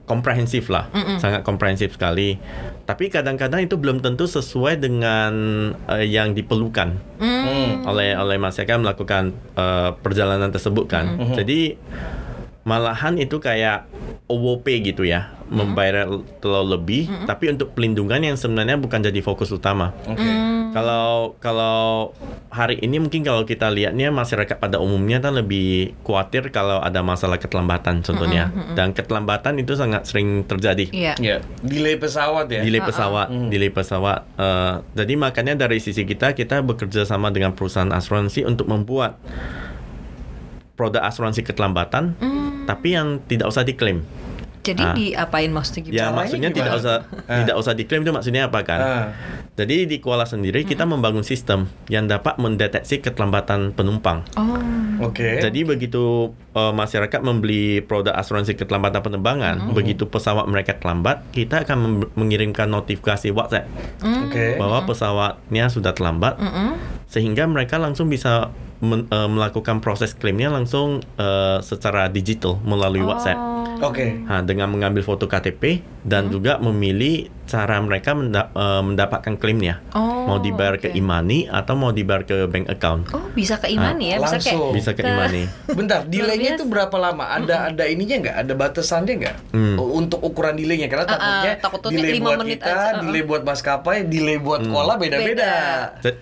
komprehensif 0.09 0.73
lah, 0.73 0.89
sangat 1.21 1.45
komprehensif 1.45 1.95
sekali. 1.95 2.41
Tapi 2.87 3.11
kadang-kadang 3.11 3.67
itu 3.67 3.75
belum 3.75 3.99
tentu 4.01 4.25
sesuai 4.27 4.79
dengan 4.81 5.33
eh, 5.93 6.07
yang 6.09 6.33
diperlukan 6.33 7.05
Hmm. 7.17 7.88
oleh 7.88 8.12
oleh 8.12 8.37
masyarakat 8.37 8.76
melakukan 8.81 9.33
eh, 9.57 9.90
perjalanan 10.02 10.50
tersebut 10.50 10.85
kan. 10.88 11.17
Jadi 11.33 11.76
malahan 12.66 13.14
itu 13.23 13.38
kayak 13.38 13.87
OWP 14.26 14.82
gitu 14.82 15.06
ya, 15.06 15.30
membayar 15.46 16.11
terlalu 16.42 16.68
lebih, 16.75 17.02
tapi 17.30 17.54
untuk 17.54 17.78
pelindungan 17.78 18.18
yang 18.18 18.35
sebenarnya 18.35 18.75
bukan 18.75 19.06
jadi 19.06 19.23
fokus 19.23 19.54
utama. 19.54 19.94
Oke. 20.11 20.26
Kalau 20.75 21.38
kalau 21.38 22.12
hari 22.50 22.82
ini 22.82 22.99
mungkin 22.99 23.23
kalau 23.23 23.46
kita 23.46 23.70
lihatnya 23.70 24.11
masyarakat 24.11 24.58
pada 24.58 24.76
umumnya 24.82 25.23
kan 25.23 25.38
lebih 25.38 25.94
khawatir 26.02 26.50
kalau 26.50 26.82
ada 26.82 27.00
masalah 27.06 27.38
keterlambatan 27.38 28.02
contohnya. 28.02 28.50
Dan 28.75 28.92
keterlambatan 28.92 29.62
itu 29.62 29.78
sangat 29.78 30.04
sering 30.11 30.42
terjadi. 30.44 30.90
Iya. 30.90 31.14
Ya, 31.23 31.37
delay 31.62 31.96
pesawat 31.96 32.50
ya. 32.50 32.66
Delay 32.66 32.82
pesawat, 32.82 33.30
delay 33.49 33.70
pesawat. 33.70 34.26
Eh, 34.37 34.75
jadi 34.99 35.14
makanya 35.14 35.54
dari 35.54 35.78
sisi 35.78 36.02
kita 36.02 36.35
kita 36.35 36.61
bekerja 36.66 37.06
sama 37.06 37.30
dengan 37.30 37.54
perusahaan 37.54 37.88
asuransi 37.94 38.42
untuk 38.44 38.66
membuat 38.66 39.23
produk 40.76 41.08
asuransi 41.08 41.40
keterlambatan, 41.40 42.20
tapi 42.66 42.99
yang 42.99 43.23
tidak 43.25 43.46
usah 43.49 43.62
diklaim. 43.62 44.02
Jadi 44.66 44.82
Ah. 44.82 44.99
diapain 44.99 45.46
maksudnya 45.54 45.78
Ya 45.78 45.87
gimana? 45.87 46.02
Caranya 46.02 46.18
maksudnya 46.18 46.50
tidak 46.50 46.73
gimana? 46.75 46.82
usah 46.82 46.96
Ah. 47.30 47.38
tidak 47.38 47.54
usah 47.54 47.73
diklaim 47.78 48.02
itu 48.02 48.11
maksudnya 48.11 48.42
apa 48.50 48.61
kan? 48.66 48.80
Ah. 48.82 49.06
Jadi 49.56 49.87
di 49.87 49.96
Kuala 50.02 50.26
sendiri 50.26 50.66
kita 50.66 50.82
membangun 50.82 51.23
sistem 51.23 51.70
yang 51.87 52.11
dapat 52.11 52.37
mendeteksi 52.37 52.99
keterlambatan 52.99 53.73
penumpang. 53.73 54.26
Oh. 54.35 54.58
Oke. 55.06 55.38
Jadi 55.38 55.61
begitu 55.62 56.35
uh, 56.56 56.73
masyarakat 56.73 57.20
membeli 57.20 57.78
produk 57.85 58.16
asuransi 58.16 58.56
keterlambatan 58.56 59.04
penerbangan, 59.04 59.70
begitu 59.76 60.08
pesawat 60.08 60.49
mereka 60.49 60.73
terlambat, 60.80 61.20
kita 61.30 61.68
akan 61.68 62.08
mengirimkan 62.16 62.64
notifikasi 62.66 63.28
WhatsApp 63.28 63.68
Oke. 64.00 64.56
bahwa 64.56 64.88
pesawatnya 64.88 65.68
sudah 65.68 65.92
terlambat, 65.92 66.40
sehingga 67.12 67.44
mereka 67.44 67.76
langsung 67.76 68.08
bisa 68.08 68.49
men- 68.80 69.09
uh, 69.09 69.28
melakukan 69.30 69.80
proses 69.80 70.12
klaimnya 70.12 70.52
langsung 70.52 71.00
uh, 71.16 71.59
secara 71.61 72.09
digital 72.12 72.61
melalui 72.64 73.04
WhatsApp. 73.04 73.38
Oke. 73.85 74.25
Nah, 74.25 74.40
dengan 74.40 74.73
mengambil 74.73 75.04
foto 75.04 75.28
KTP 75.28 75.85
dan 76.07 76.31
juga 76.31 76.57
memilih 76.57 77.17
cara 77.45 77.79
mereka 77.79 78.11
menda- 78.11 78.51
eh, 78.51 78.83
mendapatkan 78.83 79.35
klaimnya. 79.35 79.79
Oh, 79.93 80.27
mau 80.27 80.39
dibayar 80.39 80.75
ke 80.77 80.91
oke. 80.91 80.95
Imani 80.97 81.47
atau 81.47 81.75
mau 81.75 81.91
dibayar 81.91 82.23
ke 82.23 82.47
bank 82.47 82.67
account. 82.69 83.07
Oh, 83.13 83.23
bisa 83.31 83.55
ke 83.57 83.67
Imani 83.69 84.11
ya, 84.11 84.19
bisa 84.19 84.35
kayak 84.37 84.51
langsung. 84.51 84.71
Bisa 84.73 84.91
ke 84.93 85.01
ke- 85.01 85.07
Imani. 85.09 85.43
Bentar, 85.69 86.03
delaynya 86.11 86.55
itu 86.55 86.65
berapa 86.65 86.95
lama? 86.97 87.23
Ada 87.29 87.71
ada 87.71 87.85
ininya 87.87 88.19
nggak? 88.21 88.37
Ada 88.41 88.53
batasannya 88.53 89.15
nggak? 89.17 89.37
Hmm. 89.53 89.77
U- 89.77 89.95
Untuk 89.97 90.19
ukuran 90.21 90.55
delaynya 90.55 90.87
karena 90.87 91.07
Ah, 91.07 91.15
ah, 91.15 91.19
takutnya 91.19 91.55
takutnya 91.57 91.91
delay 91.97 92.19
buat 92.21 92.39
menit 92.41 92.59
kita, 92.59 92.67
aja, 92.67 92.75
ah, 92.75 92.83
ah. 92.83 93.01
delay 93.01 93.23
buat 93.23 93.43
maskapai, 93.43 93.97
delay 94.05 94.39
buat 94.39 94.61
Hmm. 94.61 94.73
kola 94.73 94.95
beda-beda. 94.97 95.53
Eh, 96.05 96.15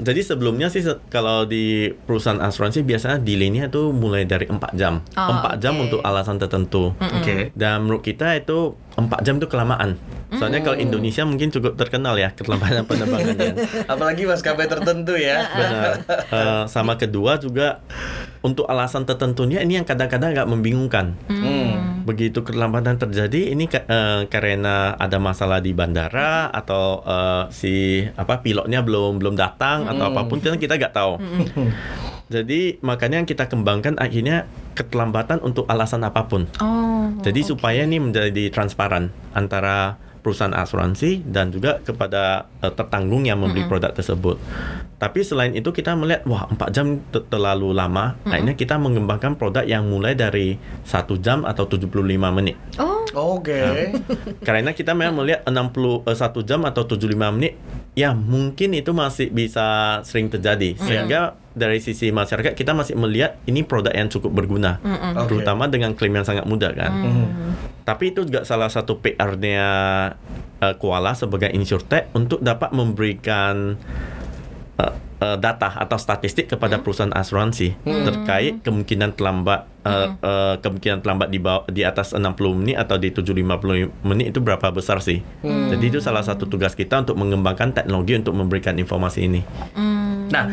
jadi 0.00 0.20
sebelumnya 0.20 0.66
sih 0.66 0.82
se- 0.82 0.98
kalau 1.08 1.42
di 1.44 1.64
perusahaan 1.96 2.38
asuransi 2.38 2.82
biasanya 2.82 3.18
delaynya 3.18 3.66
itu 3.68 3.90
mulai 3.92 4.22
dari 4.24 4.46
4 4.46 4.74
jam. 4.74 4.98
Oh, 5.12 5.30
4 5.32 5.58
jam 5.58 5.74
oke. 5.74 5.82
untuk 5.84 6.00
alasan 6.00 6.36
tertentu. 6.36 6.90
Oke. 6.98 7.54
Dan 7.54 7.86
menurut 7.86 8.02
kita 8.02 8.34
itu 8.34 8.74
4 8.96 9.24
jam 9.24 9.40
itu 9.40 9.48
kelamaan. 9.48 9.96
Soalnya 10.32 10.64
kalau 10.64 10.76
Indonesia 10.80 11.22
mungkin 11.28 11.52
cukup 11.52 11.76
terkenal 11.76 12.16
ya 12.16 12.32
keterlambatan 12.32 12.84
penerbangannya. 12.90 13.52
Apalagi 13.84 14.24
maskapai 14.24 14.64
tertentu 14.68 15.16
ya. 15.16 15.44
Benar. 15.58 15.92
Eh, 16.08 16.62
sama 16.68 16.96
kedua 16.96 17.36
juga 17.36 17.84
untuk 18.40 18.64
alasan 18.66 19.04
tertentunya 19.04 19.60
ini 19.60 19.76
yang 19.80 19.86
kadang-kadang 19.86 20.32
agak 20.32 20.48
membingungkan. 20.48 21.16
Hmm. 21.28 22.02
Begitu 22.08 22.40
keterlambatan 22.42 22.96
terjadi 22.96 23.52
ini 23.52 23.68
eh, 23.68 24.24
karena 24.32 24.96
ada 24.96 25.20
masalah 25.20 25.60
di 25.60 25.76
bandara 25.76 26.48
atau 26.48 27.04
eh, 27.04 27.44
si 27.52 28.04
apa 28.16 28.40
pilotnya 28.40 28.80
belum 28.80 29.20
belum 29.20 29.36
datang 29.36 29.84
atau 29.84 30.12
apa 30.12 30.24
pun 30.24 30.40
kan 30.40 30.56
kita 30.56 30.80
nggak 30.80 30.96
tahu. 30.96 31.20
Jadi 32.32 32.80
makanya 32.80 33.20
yang 33.20 33.28
kita 33.28 33.44
kembangkan 33.52 34.00
akhirnya 34.00 34.48
keterlambatan 34.72 35.44
untuk 35.44 35.68
alasan 35.68 36.00
apa 36.08 36.24
pun. 36.24 36.48
Oh. 36.64 37.12
Jadi 37.20 37.44
supaya 37.44 37.84
ini 37.84 38.00
menjadi 38.00 38.48
transparan 38.48 39.12
antara 39.36 40.00
perusahaan 40.22 40.54
asuransi 40.54 41.26
dan 41.26 41.50
juga 41.50 41.82
kepada 41.82 42.46
eh, 42.62 42.70
tertanggung 42.72 43.26
yang 43.26 43.42
membeli 43.42 43.66
produk 43.66 43.90
tersebut. 43.90 44.38
Tapi 45.02 45.20
selain 45.26 45.50
itu 45.52 45.74
kita 45.74 45.98
melihat 45.98 46.22
wah 46.30 46.46
4 46.46 46.62
jam 46.70 47.02
te- 47.10 47.26
terlalu 47.26 47.74
lama. 47.74 48.14
Akhirnya 48.22 48.54
kita 48.54 48.78
mengembangkan 48.78 49.34
produk 49.34 49.66
yang 49.66 49.90
mulai 49.90 50.14
dari 50.14 50.54
satu 50.86 51.18
jam 51.18 51.42
atau 51.42 51.66
75 51.66 51.90
menit. 52.30 52.54
Oh, 52.78 53.02
Oke. 53.12 53.92
Karena 54.46 54.70
kita 54.72 54.94
memang 54.94 55.26
melihat 55.26 55.42
60 55.44 56.06
eh, 56.06 56.16
satu 56.16 56.40
jam 56.46 56.62
atau 56.62 56.86
75 56.86 57.18
menit 57.34 57.58
ya 57.92 58.16
mungkin 58.16 58.72
itu 58.72 58.90
masih 58.96 59.28
bisa 59.28 60.00
sering 60.04 60.32
terjadi. 60.32 60.76
Sehingga 60.80 61.36
dari 61.52 61.78
sisi 61.84 62.08
masyarakat 62.08 62.56
kita 62.56 62.72
masih 62.72 62.96
melihat 62.96 63.36
ini 63.44 63.60
produk 63.64 63.92
yang 63.92 64.08
cukup 64.08 64.32
berguna. 64.32 64.80
Oke. 64.80 65.28
Terutama 65.28 65.68
dengan 65.68 65.92
klaim 65.92 66.16
yang 66.16 66.24
sangat 66.24 66.48
mudah 66.48 66.72
kan. 66.72 66.92
Tapi 67.82 68.14
itu 68.14 68.24
juga 68.24 68.46
salah 68.48 68.70
satu 68.72 69.02
PR-nya 69.02 69.68
uh, 70.62 70.74
Koala 70.78 71.12
sebagai 71.12 71.50
insurtech 71.52 72.08
untuk 72.14 72.40
dapat 72.40 72.70
memberikan 72.72 73.76
uh, 74.78 74.94
uh, 75.20 75.36
data 75.36 75.76
atau 75.76 75.98
statistik 75.98 76.52
kepada 76.52 76.80
perusahaan 76.80 77.12
asuransi 77.12 77.76
terkait 77.84 78.62
kemungkinan 78.64 79.18
terlambat 79.18 79.68
uh, 79.84 80.16
uh, 80.20 80.54
kemungkinan 80.62 81.04
terlambat 81.04 81.28
di 81.28 81.38
bawah, 81.42 81.64
di 81.68 81.82
atas 81.84 82.14
60 82.16 82.22
menit 82.56 82.76
atau 82.78 82.96
di 82.96 83.12
750 83.12 84.06
menit 84.06 84.26
itu 84.32 84.40
berapa 84.40 84.72
besar 84.72 85.02
sih. 85.04 85.20
Jadi 85.42 85.84
itu 85.88 85.98
salah 86.00 86.24
satu 86.24 86.48
tugas 86.48 86.72
kita 86.72 87.02
untuk 87.02 87.18
mengembangkan 87.18 87.74
teknologi 87.74 88.16
untuk 88.16 88.34
memberikan 88.36 88.76
informasi 88.78 89.28
ini. 89.28 89.40
Nah, 90.32 90.44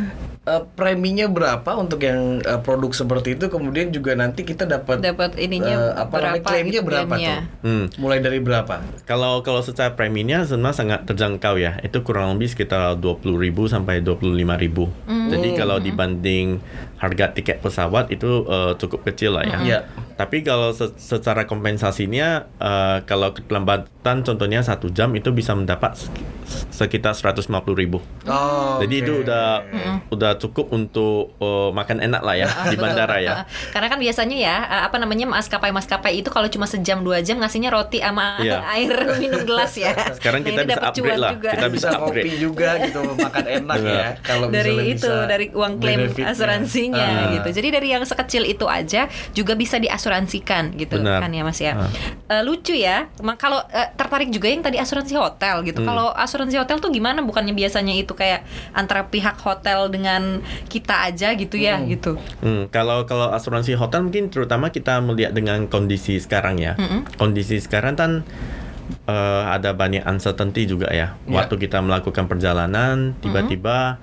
eh, 0.49 0.63
preminya 0.73 1.25
berapa 1.25 1.71
untuk 1.75 2.01
yang 2.01 2.41
eh, 2.41 2.57
produk 2.57 2.89
seperti 2.91 3.37
itu? 3.37 3.45
Kemudian 3.47 3.89
juga 3.89 4.13
nanti 4.13 4.41
kita 4.41 4.65
dapat 4.65 4.99
dapat 4.99 5.37
ininya 5.37 5.93
eh, 5.93 6.01
apa 6.01 6.15
berapa 6.15 6.41
klaimnya 6.41 6.73
gitu 6.75 6.83
berapa 6.83 7.05
klaimnya. 7.07 7.35
tuh? 7.37 7.43
Hmm. 7.63 7.85
Mulai 7.95 8.19
dari 8.19 8.39
berapa? 8.39 8.73
Kalau 9.05 9.39
kalau 9.39 9.61
secara 9.61 9.93
preminya 9.93 10.41
sebenarnya 10.41 10.75
sangat 10.75 10.99
terjangkau 11.05 11.55
ya. 11.55 11.77
Itu 11.79 12.01
kurang 12.01 12.33
lebih 12.33 12.49
sekitar 12.49 12.97
20.000 12.97 13.29
sampai 13.67 14.01
25.000. 14.01 15.29
Jadi 15.29 15.49
kalau 15.53 15.77
dibanding 15.77 16.57
harga 16.97 17.31
tiket 17.31 17.61
pesawat 17.61 18.09
itu 18.09 18.43
eh, 18.43 18.73
cukup 18.75 19.05
kecil 19.05 19.37
lah 19.37 19.45
ya. 19.45 19.57
Iya. 19.61 19.79
Tapi 20.15 20.41
kalau 20.41 20.73
se- 20.73 20.95
secara 20.95 21.45
kompensasinya 21.45 22.27
eh, 22.55 22.97
kalau 23.03 23.31
keterlambatan 23.31 24.21
contohnya 24.21 24.59
satu 24.59 24.89
jam 24.89 25.13
itu 25.13 25.29
bisa 25.29 25.53
mendapat 25.53 25.95
sek- 25.95 26.25
sekitar 26.69 27.13
150.000. 27.13 27.45
Oh, 28.25 28.79
Jadi 28.79 28.95
oke. 28.95 29.03
itu 29.05 29.13
udah 29.21 29.45
udah 30.09 30.31
cukup 30.39 30.71
untuk 30.71 31.35
eh, 31.37 31.69
makan 31.69 31.99
enak 32.01 32.21
lah 32.21 32.35
ya 32.35 32.47
di 32.71 32.75
bandara 32.75 33.19
ya. 33.19 33.43
Karena 33.69 33.87
kan 33.87 33.99
biasanya 33.99 34.33
ya 34.33 34.55
eh, 34.63 34.83
apa 34.83 34.95
namanya 34.95 35.27
maskapai-maskapai 35.29 36.15
itu 36.15 36.27
kalau 36.27 36.47
cuma 36.47 36.65
sejam 36.65 36.99
dua 36.99 37.19
jam 37.19 37.37
ngasihnya 37.37 37.69
roti 37.69 37.99
sama 37.99 38.39
Iya. 38.39 38.63
air 38.73 38.89
minum 39.17 39.43
gelas 39.43 39.75
ya. 39.75 39.91
Sekarang 40.15 40.39
Nah, 40.39 40.47
kita 40.47 40.55
ini 40.55 40.65
bisa 40.65 40.75
dapat 40.77 40.89
upgrade 40.89 41.19
lah. 41.19 41.31
juga. 41.33 41.49
Kita 41.51 41.67
bisa 41.67 41.87
upgrade. 41.91 42.23
kopi 42.23 42.31
juga 42.37 42.69
gitu 42.79 42.99
makan 43.11 43.45
enak 43.45 43.77
ya 43.81 44.07
kalau 44.21 44.47
dari 44.47 44.73
itu 44.89 45.09
bisa 45.09 45.27
dari 45.27 45.45
uang 45.51 45.73
klaim 45.77 45.99
asuransinya 46.15 47.07
Ah. 47.09 47.31
gitu. 47.35 47.49
Jadi 47.51 47.67
dari 47.69 47.87
yang 47.89 48.03
sekecil 48.03 48.43
itu 48.45 48.65
aja 48.65 49.05
juga 49.31 49.53
bisa 49.53 49.75
diasuransikan 49.77 50.71
gitu 50.73 50.97
Benar. 50.97 51.19
kan 51.19 51.29
ya 51.29 51.43
Mas 51.43 51.59
ya. 51.59 51.73
Ah. 51.75 51.89
Eh, 52.29 52.43
lucu 52.43 52.71
ya. 52.71 53.09
Kalau 53.35 53.59
eh, 53.67 53.89
tertarik 53.93 54.29
juga 54.29 54.47
yang 54.47 54.61
tadi 54.61 54.77
asuransi 54.77 55.13
hotel 55.13 55.61
gitu. 55.63 55.81
Hmm. 55.81 55.87
Kalau 55.87 56.07
asuransi 56.11 56.55
hotel 56.55 56.77
tuh 56.77 56.89
gimana? 56.89 57.19
Bukannya 57.19 57.51
biasanya 57.51 57.93
itu 57.93 58.13
kayak 58.13 58.45
antara 58.71 59.03
pihak 59.03 59.35
hotel 59.39 59.89
dengan 59.89 60.28
kita 60.69 61.09
aja 61.09 61.33
gitu 61.33 61.55
ya 61.57 61.81
gitu. 61.85 62.15
Hmm, 62.39 62.69
kalau 62.69 63.03
kalau 63.09 63.33
asuransi 63.33 63.75
hotel 63.75 64.05
mungkin 64.07 64.29
terutama 64.29 64.69
kita 64.69 65.01
melihat 65.01 65.33
dengan 65.35 65.65
kondisi 65.67 66.21
sekarang 66.21 66.61
ya. 66.61 66.77
Kondisi 67.17 67.57
sekarang 67.59 67.97
kan 67.97 68.11
eh, 69.09 69.43
ada 69.49 69.73
banyak 69.73 70.05
uncertainty 70.05 70.69
juga 70.69 70.89
ya. 70.93 71.17
Ya. 71.25 71.43
Waktu 71.43 71.55
kita 71.57 71.81
melakukan 71.81 72.29
perjalanan 72.29 73.17
tiba-tiba 73.19 73.97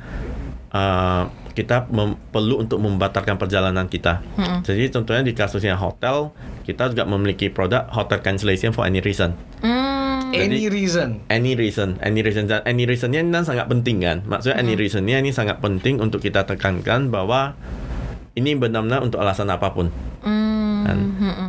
eh, 0.75 1.23
kita 1.57 1.89
mem- 1.89 2.21
perlu 2.29 2.61
untuk 2.61 2.77
membatalkan 2.85 3.41
perjalanan 3.41 3.89
kita. 3.89 4.21
Jadi 4.61 4.93
contohnya 4.93 5.25
di 5.25 5.33
kasusnya 5.33 5.73
hotel, 5.73 6.37
kita 6.69 6.93
juga 6.93 7.09
memiliki 7.09 7.49
produk 7.49 7.89
hotel 7.89 8.21
cancellation 8.21 8.77
for 8.77 8.85
any 8.85 9.01
reason. 9.01 9.33
Hmm. 9.65 9.96
Any 10.35 10.67
reason. 10.67 11.23
Any 11.31 11.53
reason, 11.55 12.01
any 12.03 12.21
reason, 12.25 12.49
any 12.67 12.83
reasonnya 12.89 13.21
ini 13.23 13.31
kan 13.31 13.45
sangat 13.45 13.67
penting 13.71 14.03
kan. 14.03 14.25
Maksudnya 14.27 14.57
any 14.59 14.75
reasonnya 14.75 15.23
ini 15.23 15.31
sangat 15.31 15.61
penting 15.63 16.03
untuk 16.03 16.25
kita 16.25 16.43
tekankan 16.49 17.13
bahwa 17.13 17.55
ini 18.35 18.57
benar-benar 18.59 19.05
untuk 19.05 19.23
alasan 19.23 19.53
apa 19.53 19.71
pun. 19.71 19.89
Kan? 20.87 20.99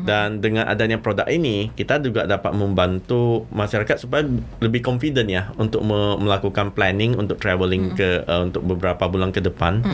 Dan 0.02 0.42
dengan 0.42 0.66
adanya 0.66 0.98
produk 0.98 1.30
ini, 1.30 1.70
kita 1.78 2.02
juga 2.02 2.26
dapat 2.26 2.58
membantu 2.58 3.46
masyarakat 3.54 4.02
supaya 4.02 4.26
lebih 4.58 4.82
confident 4.82 5.30
ya 5.30 5.54
untuk 5.62 5.86
me- 5.86 6.18
melakukan 6.18 6.74
planning 6.74 7.14
untuk 7.14 7.38
traveling 7.38 7.94
ke 7.94 8.26
uh, 8.26 8.50
untuk 8.50 8.66
beberapa 8.66 9.06
bulan 9.06 9.30
ke 9.30 9.46
depan. 9.46 9.86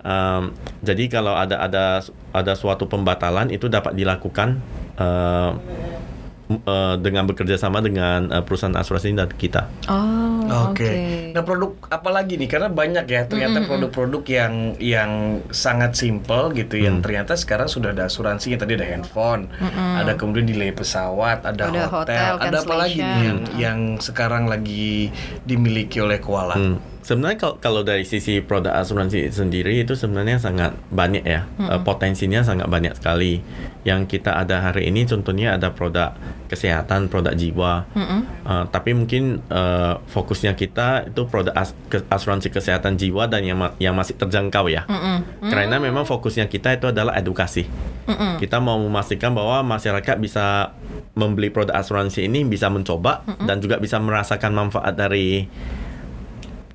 Um, 0.00 0.56
jadi 0.80 1.12
kalau 1.12 1.36
ada 1.36 1.60
ada 1.60 2.00
ada 2.32 2.52
suatu 2.56 2.88
pembatalan 2.88 3.52
itu 3.52 3.68
dapat 3.68 3.92
dilakukan 3.92 4.64
uh, 4.96 5.52
uh, 6.50 6.98
dengan 6.98 7.24
bekerja 7.30 7.54
sama 7.56 7.78
dengan 7.78 8.26
uh, 8.34 8.42
perusahaan 8.42 8.74
asuransi 8.74 9.14
dan 9.14 9.30
kita. 9.30 9.70
Oh, 9.86 10.74
Oke. 10.74 10.82
oke. 10.82 10.90
Nah 11.30 11.42
produk 11.46 11.70
apa 11.94 12.10
lagi 12.10 12.34
nih? 12.34 12.50
Karena 12.50 12.66
banyak 12.66 13.06
ya 13.06 13.22
ternyata 13.30 13.62
produk-produk 13.64 14.22
yang 14.26 14.54
yang 14.82 15.10
sangat 15.54 15.94
simple 15.94 16.50
gitu, 16.58 16.74
yang 16.74 16.98
ternyata 16.98 17.38
sekarang 17.38 17.70
sudah 17.70 17.94
ada 17.94 18.10
asuransinya. 18.10 18.58
Tadi 18.58 18.74
ada 18.74 18.86
handphone, 18.86 19.46
ada 19.70 20.18
kemudian 20.18 20.50
delay 20.50 20.74
pesawat, 20.74 21.46
ada, 21.46 21.70
Ada 21.70 21.82
hotel, 21.86 22.34
hotel, 22.34 22.34
ada 22.42 22.58
apa 22.58 22.74
lagi 22.74 22.98
nih 22.98 23.22
yang 23.22 23.38
yang 23.54 23.78
sekarang 24.02 24.50
lagi 24.50 25.14
dimiliki 25.46 26.02
oleh 26.02 26.18
Koala? 26.18 26.58
Hmm. 26.58 26.89
Sebenarnya 27.00 27.38
kalau, 27.38 27.56
kalau 27.56 27.80
dari 27.80 28.02
sisi 28.02 28.38
produk 28.38 28.76
asuransi 28.76 29.28
sendiri 29.28 29.80
itu 29.80 29.92
sebenarnya 29.92 30.36
sangat 30.36 30.76
banyak 30.88 31.24
ya 31.24 31.48
Eh, 31.60 31.80
potensinya 31.80 32.40
sangat 32.40 32.66
banyak 32.66 32.92
sekali. 32.92 33.40
Yang 33.82 34.16
kita 34.16 34.36
ada 34.36 34.60
hari 34.62 34.86
ini 34.86 35.04
contohnya 35.04 35.54
ada 35.54 35.70
produk 35.70 36.12
kesehatan, 36.46 37.06
produk 37.06 37.32
jiwa. 37.32 37.88
Eh, 38.42 38.64
tapi 38.68 38.92
mungkin 38.92 39.22
eh, 39.42 39.94
fokusnya 40.06 40.52
kita 40.54 41.08
itu 41.08 41.24
produk 41.24 41.54
as- 41.54 41.76
ke- 41.86 42.04
asuransi 42.06 42.48
kesehatan 42.48 42.94
jiwa 42.94 43.24
dan 43.24 43.42
yang 43.42 43.56
ma- 43.56 43.76
yang 43.78 43.94
masih 43.94 44.14
terjangkau 44.14 44.66
ya. 44.66 44.84
Karena 45.42 45.76
memang 45.78 46.04
fokusnya 46.04 46.46
kita 46.46 46.74
itu 46.74 46.86
adalah 46.86 47.14
edukasi. 47.14 47.64
Kita 48.36 48.58
mau 48.58 48.76
memastikan 48.76 49.30
bahwa 49.30 49.62
masyarakat 49.62 50.16
bisa 50.16 50.74
membeli 51.12 51.48
produk 51.48 51.74
asuransi 51.74 52.24
ini 52.24 52.42
bisa 52.44 52.66
mencoba 52.66 53.22
dan 53.40 53.58
juga 53.58 53.76
bisa 53.76 53.96
merasakan 53.96 54.52
manfaat 54.52 54.94
dari 54.94 55.46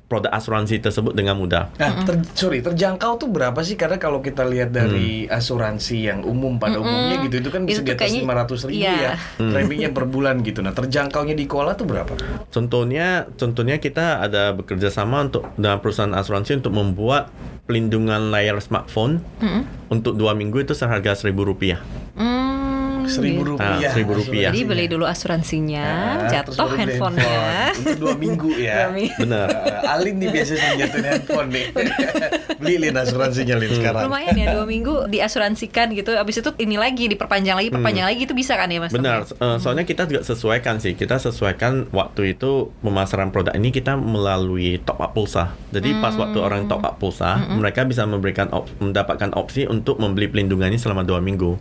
produk 0.06 0.30
asuransi 0.30 0.78
tersebut 0.78 1.18
dengan 1.18 1.34
mudah. 1.34 1.74
Nah, 1.82 2.06
ter- 2.06 2.22
sorry, 2.38 2.62
terjangkau 2.62 3.18
tuh 3.18 3.26
berapa 3.26 3.58
sih? 3.66 3.74
Karena 3.74 3.98
kalau 3.98 4.22
kita 4.22 4.46
lihat 4.46 4.70
dari 4.70 5.26
asuransi 5.26 6.06
yang 6.06 6.20
umum 6.22 6.62
pada 6.62 6.78
umumnya 6.78 7.26
gitu, 7.26 7.42
itu 7.42 7.50
kan 7.50 7.66
bisa 7.66 7.82
di 7.82 7.90
atas 7.90 8.14
lima 8.14 8.38
ratus 8.38 8.70
ribu 8.70 8.86
iya. 8.86 9.18
ya, 9.18 9.50
preminya 9.50 9.90
per 9.90 10.06
bulan 10.06 10.46
gitu. 10.46 10.62
Nah, 10.62 10.70
terjangkaunya 10.70 11.34
di 11.34 11.50
Koala 11.50 11.74
tuh 11.74 11.90
berapa? 11.90 12.14
Contohnya, 12.54 13.26
contohnya 13.34 13.82
kita 13.82 14.22
ada 14.22 14.54
bekerja 14.54 14.94
sama 14.94 15.26
untuk 15.26 15.50
dengan 15.58 15.82
perusahaan 15.82 16.14
asuransi 16.14 16.62
untuk 16.62 16.70
membuat 16.70 17.34
pelindungan 17.66 18.30
layar 18.30 18.62
smartphone 18.62 19.18
untuk 19.90 20.14
dua 20.14 20.38
minggu 20.38 20.62
itu 20.62 20.72
seharga 20.72 21.18
seribu 21.18 21.42
rupiah. 21.42 21.82
Hmm, 22.14 22.45
Seribu 23.08 23.40
gitu. 23.40 23.50
rupiah. 23.54 23.78
Ah, 23.78 23.90
seribu 23.90 24.12
rupiah. 24.14 24.50
Jadi 24.50 24.60
beli 24.62 24.84
dulu 24.86 25.04
asuransinya, 25.04 25.86
Nah, 25.86 26.28
jatuh 26.28 26.68
handphonenya. 26.68 27.26
handphone. 27.56 27.76
Untuk 27.76 27.98
dua 27.98 28.14
minggu 28.14 28.50
ya. 28.56 28.90
Benar. 29.16 29.48
Uh, 29.48 29.92
Alin 29.92 30.14
nih 30.16 30.28
biasanya 30.30 30.68
jatuhin 30.78 31.06
handphone 31.06 31.48
nih. 31.50 31.64
Beli 32.60 32.76
Lin 32.80 32.96
asuransinya 32.96 33.56
Lin 33.56 33.70
sekarang. 33.70 34.08
Lumayan 34.08 34.34
ya 34.34 34.46
dua 34.52 34.64
minggu 34.64 35.06
diasuransikan 35.06 35.92
gitu. 35.92 36.14
Abis 36.14 36.40
itu 36.40 36.50
ini 36.58 36.76
lagi 36.76 37.06
diperpanjang 37.06 37.54
lagi, 37.54 37.68
perpanjang 37.68 38.06
lagi 38.06 38.24
itu 38.24 38.32
bisa 38.32 38.56
kan 38.56 38.66
ya 38.66 38.80
mas? 38.80 38.90
Hmm. 38.90 38.98
Benar, 38.98 39.18
eh, 39.28 39.56
soalnya 39.58 39.84
kita 39.84 40.04
juga 40.04 40.24
sesuaikan 40.24 40.78
sih. 40.78 40.96
Kita 40.96 41.16
sesuaikan 41.16 41.92
waktu 41.92 42.32
itu 42.32 42.72
pemasaran 42.80 43.28
produk 43.28 43.52
ini 43.52 43.68
kita 43.68 43.94
melalui 43.94 44.80
top 44.80 44.98
up 44.98 45.12
pulsa. 45.12 45.52
Jadi 45.68 46.00
pas 46.00 46.14
waktu 46.14 46.38
orang 46.38 46.64
top 46.66 46.82
up 46.82 46.96
pulsa, 46.96 47.36
mereka 47.50 47.84
bisa 47.84 48.02
memberikan 48.02 48.48
op- 48.50 48.72
mendapatkan 48.78 49.30
opsi 49.34 49.64
untuk 49.64 49.96
membeli 49.96 50.26
pelindungannya 50.26 50.76
selama 50.76 51.02
dua 51.02 51.20
minggu. 51.20 51.60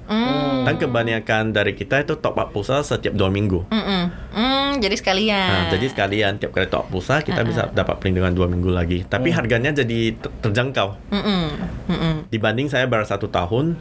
Dan 0.65 0.75
kebanyakan 0.81 1.53
dari 1.53 1.77
kita 1.77 2.01
itu 2.01 2.17
top 2.17 2.35
up 2.35 2.49
pulsa 2.49 2.81
setiap 2.81 3.13
dua 3.13 3.29
minggu. 3.29 3.63
Mm-mm. 3.69 4.03
Mm, 4.33 4.69
jadi 4.81 4.95
sekalian. 4.97 5.47
Nah, 5.47 5.63
jadi 5.71 5.85
sekalian 5.87 6.41
tiap 6.41 6.51
kali 6.51 6.67
top 6.67 6.85
up 6.85 6.87
pulsa 6.91 7.21
kita 7.21 7.45
bisa 7.45 7.69
dapat 7.71 8.01
pelindungan 8.01 8.33
dua 8.33 8.47
minggu 8.49 8.73
lagi. 8.73 9.05
Tapi 9.05 9.29
harganya 9.31 9.71
jadi 9.71 10.17
ter- 10.17 10.33
terjangkau. 10.43 10.97
Mm-mm. 11.13 11.43
Mm-mm. 11.87 12.13
Dibanding 12.33 12.67
saya 12.67 12.89
bayar 12.89 13.05
satu 13.05 13.29
tahun 13.29 13.77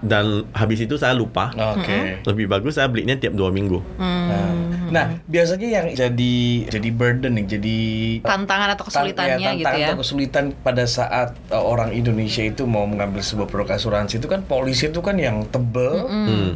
dan 0.00 0.48
habis 0.56 0.80
itu 0.80 0.96
saya 0.96 1.12
lupa. 1.12 1.52
Oke. 1.52 2.24
Lebih 2.24 2.48
bagus 2.48 2.80
saya 2.80 2.88
belinya 2.88 3.14
tiap 3.20 3.36
dua 3.36 3.52
minggu. 3.52 3.84
Nah, 4.00 4.48
nah, 4.88 5.06
biasanya 5.28 5.68
yang 5.68 5.86
jadi 5.92 6.36
jadi 6.72 6.88
burden 6.92 7.36
nih, 7.36 7.46
jadi 7.58 7.78
Tantangan 8.24 8.68
atau 8.72 8.84
kesulitannya 8.88 9.36
Tan- 9.36 9.44
ya, 9.44 9.50
gitu 9.52 9.64
tantangan 9.68 9.80
ya. 9.84 9.88
atau 9.92 9.98
kesulitan 10.00 10.44
pada 10.64 10.84
saat 10.88 11.36
uh, 11.52 11.60
orang 11.60 11.92
Indonesia 11.92 12.40
itu 12.40 12.64
mau 12.64 12.88
mengambil 12.88 13.20
sebuah 13.20 13.48
produk 13.48 13.76
asuransi 13.76 14.20
itu 14.20 14.28
kan 14.28 14.40
polisi 14.44 14.88
itu 14.88 15.04
kan 15.04 15.20
yang 15.20 15.44
tebel, 15.48 16.08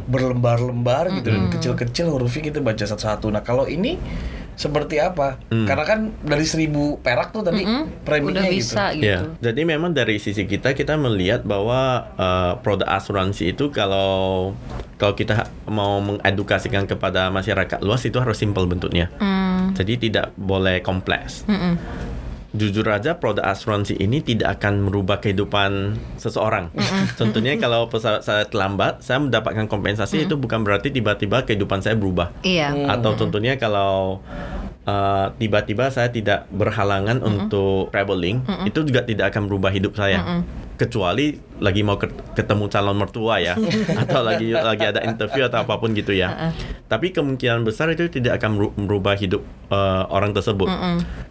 berlembar-lembar 0.09 1.13
gitu 1.13 1.29
dan 1.29 1.49
kecil-kecil 1.53 2.09
hurufnya 2.09 2.49
kita 2.49 2.59
baca 2.65 2.81
satu-satu. 2.81 3.29
Nah 3.29 3.45
kalau 3.45 3.69
ini 3.69 4.01
seperti 4.55 5.01
apa? 5.01 5.41
Hmm. 5.49 5.65
Karena 5.65 5.85
kan 5.85 5.99
dari 6.21 6.45
seribu 6.45 7.01
perak 7.01 7.33
tuh 7.33 7.41
tadi 7.41 7.65
preminya 8.05 8.45
Udah 8.45 8.51
gitu. 8.51 8.57
bisa 8.57 8.83
gitu. 8.93 9.05
Ya, 9.05 9.19
jadi 9.41 9.61
memang 9.65 9.91
dari 9.93 10.17
sisi 10.21 10.45
kita 10.45 10.77
kita 10.77 10.95
melihat 10.95 11.41
bahwa 11.43 12.09
uh, 12.17 12.53
produk 12.61 12.87
asuransi 12.93 13.53
itu 13.53 13.73
kalau 13.73 14.53
kalau 15.01 15.13
kita 15.17 15.49
mau 15.67 15.99
mengedukasikan 15.99 16.85
kepada 16.87 17.27
masyarakat 17.33 17.81
luas 17.81 18.05
itu 18.05 18.17
harus 18.21 18.37
simpel 18.37 18.69
bentuknya. 18.69 19.09
Hmm. 19.17 19.73
Jadi 19.73 20.09
tidak 20.09 20.31
boleh 20.37 20.79
kompleks. 20.85 21.43
Mm-mm. 21.49 21.75
Jujur 22.53 22.85
aja 22.85 23.17
produk 23.17 23.49
asuransi 23.49 23.97
ini 23.97 24.21
tidak 24.21 24.61
akan 24.61 24.85
merubah 24.85 25.17
kehidupan 25.17 25.97
seseorang. 26.21 26.69
Contohnya 27.19 27.57
kalau 27.57 27.89
pesawat 27.89 28.21
saya 28.21 28.45
terlambat, 28.45 29.01
saya 29.01 29.17
mendapatkan 29.17 29.65
kompensasi 29.65 30.29
itu 30.29 30.37
bukan 30.37 30.61
berarti 30.61 30.93
tiba-tiba 30.93 31.49
kehidupan 31.49 31.81
saya 31.81 31.97
berubah. 31.97 32.29
Iya. 32.45 32.93
Atau 32.93 33.17
contohnya 33.17 33.57
kalau 33.57 34.21
uh, 34.85 35.27
tiba-tiba 35.41 35.89
saya 35.89 36.13
tidak 36.13 36.45
berhalangan 36.53 37.25
untuk 37.25 37.89
traveling, 37.89 38.45
itu 38.69 38.85
juga 38.85 39.01
tidak 39.01 39.33
akan 39.33 39.49
berubah 39.49 39.73
hidup 39.73 39.97
saya. 39.97 40.45
Kecuali 40.73 41.31
lagi 41.57 41.79
mau 41.79 41.95
ket- 41.95 42.33
ketemu 42.33 42.65
calon 42.67 42.97
mertua 42.97 43.37
ya, 43.37 43.53
atau 44.01 44.19
lagi 44.19 44.51
lagi 44.51 44.83
ada 44.83 44.99
interview 45.01 45.45
atau 45.45 45.61
apa 45.61 45.77
pun 45.77 45.93
gitu 45.93 46.11
ya. 46.11 46.51
Tapi 46.85 47.09
kemungkinan 47.09 47.61
besar 47.61 47.87
itu 47.89 48.09
tidak 48.09 48.37
akan 48.37 48.51
meru- 48.53 48.75
merubah 48.75 49.13
hidup 49.13 49.41
uh, 49.69 50.05
orang 50.07 50.31
tersebut. 50.31 50.67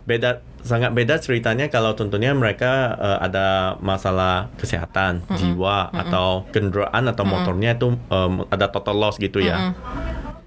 Beda 0.02 0.30
sangat 0.62 0.90
beda 0.90 1.18
ceritanya 1.18 1.66
kalau 1.66 1.92
tentunya 1.92 2.30
mereka 2.32 2.70
uh, 2.94 3.18
ada 3.20 3.46
masalah 3.78 4.46
kesehatan 4.56 5.20
jiwa 5.32 5.90
atau 5.92 6.26
kendaraan 6.48 7.04
atau 7.04 7.24
motornya 7.28 7.74
itu 7.74 7.90
um, 8.08 8.46
ada 8.46 8.66
total 8.68 8.94
loss 8.96 9.18
gitu 9.18 9.42
ya 9.42 9.74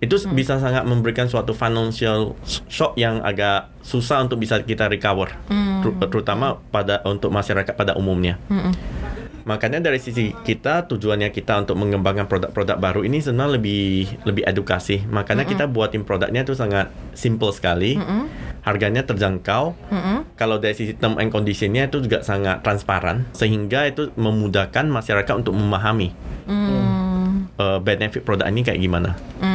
itu 0.04 0.16
bisa 0.36 0.60
sangat 0.60 0.84
memberikan 0.84 1.25
suatu 1.25 1.56
financial 1.56 2.36
shock 2.68 3.00
yang 3.00 3.24
agak 3.24 3.72
susah 3.82 4.25
untuk 4.28 4.44
bisa 4.44 4.60
kita 4.62 4.92
recover. 4.92 5.32
Ter- 5.48 6.10
terutama 6.12 6.60
pada 6.74 7.00
untuk 7.08 7.32
masyarakat 7.32 7.74
pada 7.74 7.96
umumnya. 7.96 8.36
Makanya 9.46 9.78
dari 9.78 10.02
sisi 10.02 10.34
kita 10.34 10.90
tujuannya 10.90 11.30
kita 11.30 11.62
untuk 11.62 11.78
mengembangkan 11.78 12.25
produk-produk 12.25 12.82
baru 12.82 13.06
ini 13.06 13.22
sebenarnya 13.22 13.62
lebih 13.62 13.86
lebih 14.25 14.44
edukasi. 14.44 15.06
Makanya 15.06 15.46
kita 15.46 15.70
buatin 15.70 16.02
produknya 16.02 16.42
itu 16.42 16.58
sangat 16.58 16.90
simple 17.14 17.54
sekali. 17.54 17.94
Harganya 18.66 19.06
terjangkau. 19.06 19.78
Kalau 20.34 20.58
dari 20.58 20.74
sisi 20.74 20.98
term 20.98 21.22
and 21.22 21.30
conditionnya 21.30 21.86
itu 21.86 22.02
juga 22.02 22.25
sangat 22.25 22.66
transparan. 22.66 23.30
Sehingga 23.38 23.86
itu 23.86 24.10
memudahkan 24.17 24.89
masyarakat 24.89 25.46
untuk 25.46 25.54
memahami 25.54 26.10
Hmm. 26.46 27.50
uh, 27.58 27.82
benefit 27.82 28.22
produk 28.22 28.46
ini 28.54 28.62
kayak 28.62 28.78
gimana. 28.78 29.17
Hmm, 29.41 29.55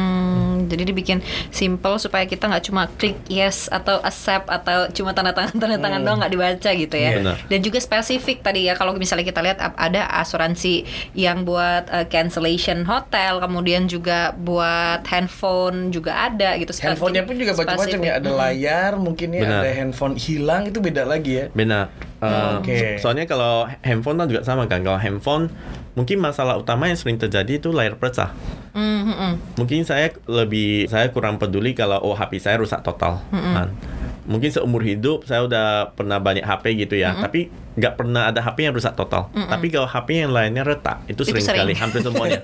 jadi 0.71 0.87
dibikin 0.87 1.19
simple 1.51 1.99
supaya 1.99 2.23
kita 2.23 2.47
nggak 2.47 2.63
cuma 2.71 2.87
klik 2.95 3.19
yes 3.27 3.67
atau 3.67 3.99
accept 3.99 4.47
atau 4.47 4.87
cuma 4.95 5.11
tanda 5.11 5.35
tangan 5.35 5.59
tanda 5.59 5.75
tangan 5.75 5.99
doang 5.99 6.17
nggak 6.23 6.31
dibaca 6.31 6.69
gitu 6.71 6.95
ya. 6.95 7.19
Benar. 7.19 7.35
Dan 7.51 7.59
juga 7.59 7.77
spesifik 7.83 8.39
tadi 8.39 8.71
ya 8.71 8.79
kalau 8.79 8.95
misalnya 8.95 9.27
kita 9.27 9.43
lihat 9.43 9.59
ada 9.59 10.07
asuransi 10.23 10.87
yang 11.11 11.43
buat 11.43 11.91
uh, 11.91 12.07
cancellation 12.07 12.87
hotel, 12.87 13.43
kemudian 13.43 13.91
juga 13.91 14.31
buat 14.31 15.03
handphone 15.09 15.91
juga 15.91 16.31
ada 16.31 16.55
gitu. 16.55 16.71
Handphonenya 16.79 17.27
pun 17.27 17.35
juga 17.35 17.51
macam-macam 17.57 17.99
ya. 17.99 18.13
Ada 18.21 18.31
layar, 18.31 18.91
mungkin 18.95 19.35
ya 19.35 19.41
Benar. 19.43 19.61
ada 19.65 19.71
handphone 19.75 20.15
hilang 20.15 20.69
itu 20.69 20.79
beda 20.79 21.03
lagi 21.03 21.43
ya. 21.43 21.45
Benar. 21.51 21.91
Uh, 22.21 22.61
Oke. 22.61 23.01
so- 23.01 23.09
soalnya 23.09 23.25
kalau 23.25 23.65
handphone 23.81 24.15
kan 24.21 24.27
juga 24.29 24.41
sama 24.45 24.69
kan. 24.69 24.85
Kalau 24.85 25.01
handphone 25.01 25.49
mungkin 25.93 26.23
masalah 26.23 26.55
utama 26.55 26.87
yang 26.87 26.95
sering 26.99 27.19
terjadi 27.19 27.59
itu 27.59 27.69
layar 27.75 27.99
pecah. 27.99 28.31
Hmm, 28.71 29.03
hmm, 29.03 29.15
hmm. 29.15 29.33
Mungkin 29.59 29.83
saya 29.83 30.15
lebih 30.25 30.87
saya 30.87 31.11
kurang 31.11 31.35
peduli 31.35 31.75
kalau 31.75 31.99
oh 32.01 32.15
HP 32.15 32.39
saya 32.39 32.59
rusak 32.59 32.79
total. 32.81 33.19
kan. 33.31 33.69
Mungkin 34.31 34.49
seumur 34.55 34.81
hidup 34.81 35.27
saya 35.27 35.43
udah 35.43 35.91
pernah 35.91 36.23
banyak 36.23 36.47
HP 36.47 36.87
gitu 36.87 36.95
ya, 36.95 37.11
tapi 37.19 37.51
nggak 37.71 37.93
pernah 37.95 38.27
ada 38.31 38.43
HP 38.43 38.67
yang 38.67 38.75
rusak 38.75 38.95
total. 38.99 39.31
Tapi 39.31 39.71
kalau 39.71 39.87
HP 39.87 40.27
yang 40.27 40.31
lainnya 40.31 40.63
retak, 40.63 41.03
itu 41.07 41.23
Itu 41.23 41.31
sering, 41.31 41.43
sering. 41.43 41.59
sekali, 41.67 41.73
hampir 41.75 41.99
semuanya. 42.03 42.39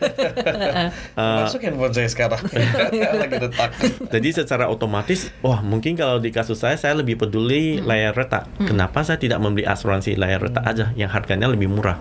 Uh, 1.19 1.43
Masuk 1.43 1.62
handphone 1.63 1.93
saya 1.95 2.10
sekarang. 2.12 2.41
Lagi 3.23 3.38
retak. 3.39 3.71
Jadi 4.08 4.30
secara 4.32 4.71
otomatis, 4.71 5.32
wah 5.43 5.60
mungkin 5.60 6.00
kalau 6.00 6.19
di 6.23 6.32
kasus 6.32 6.60
saya 6.63 6.80
saya 6.80 6.95
lebih 6.95 7.19
peduli 7.19 7.80
layar 7.84 8.15
retak. 8.15 8.47
Kenapa 8.63 9.04
saya 9.04 9.19
tidak 9.19 9.39
membeli 9.43 9.67
asuransi 9.67 10.15
layar 10.15 10.43
retak 10.43 10.63
aja 10.63 10.95
yang 10.95 11.12
harganya 11.12 11.52
lebih 11.52 11.67
murah? 11.71 12.00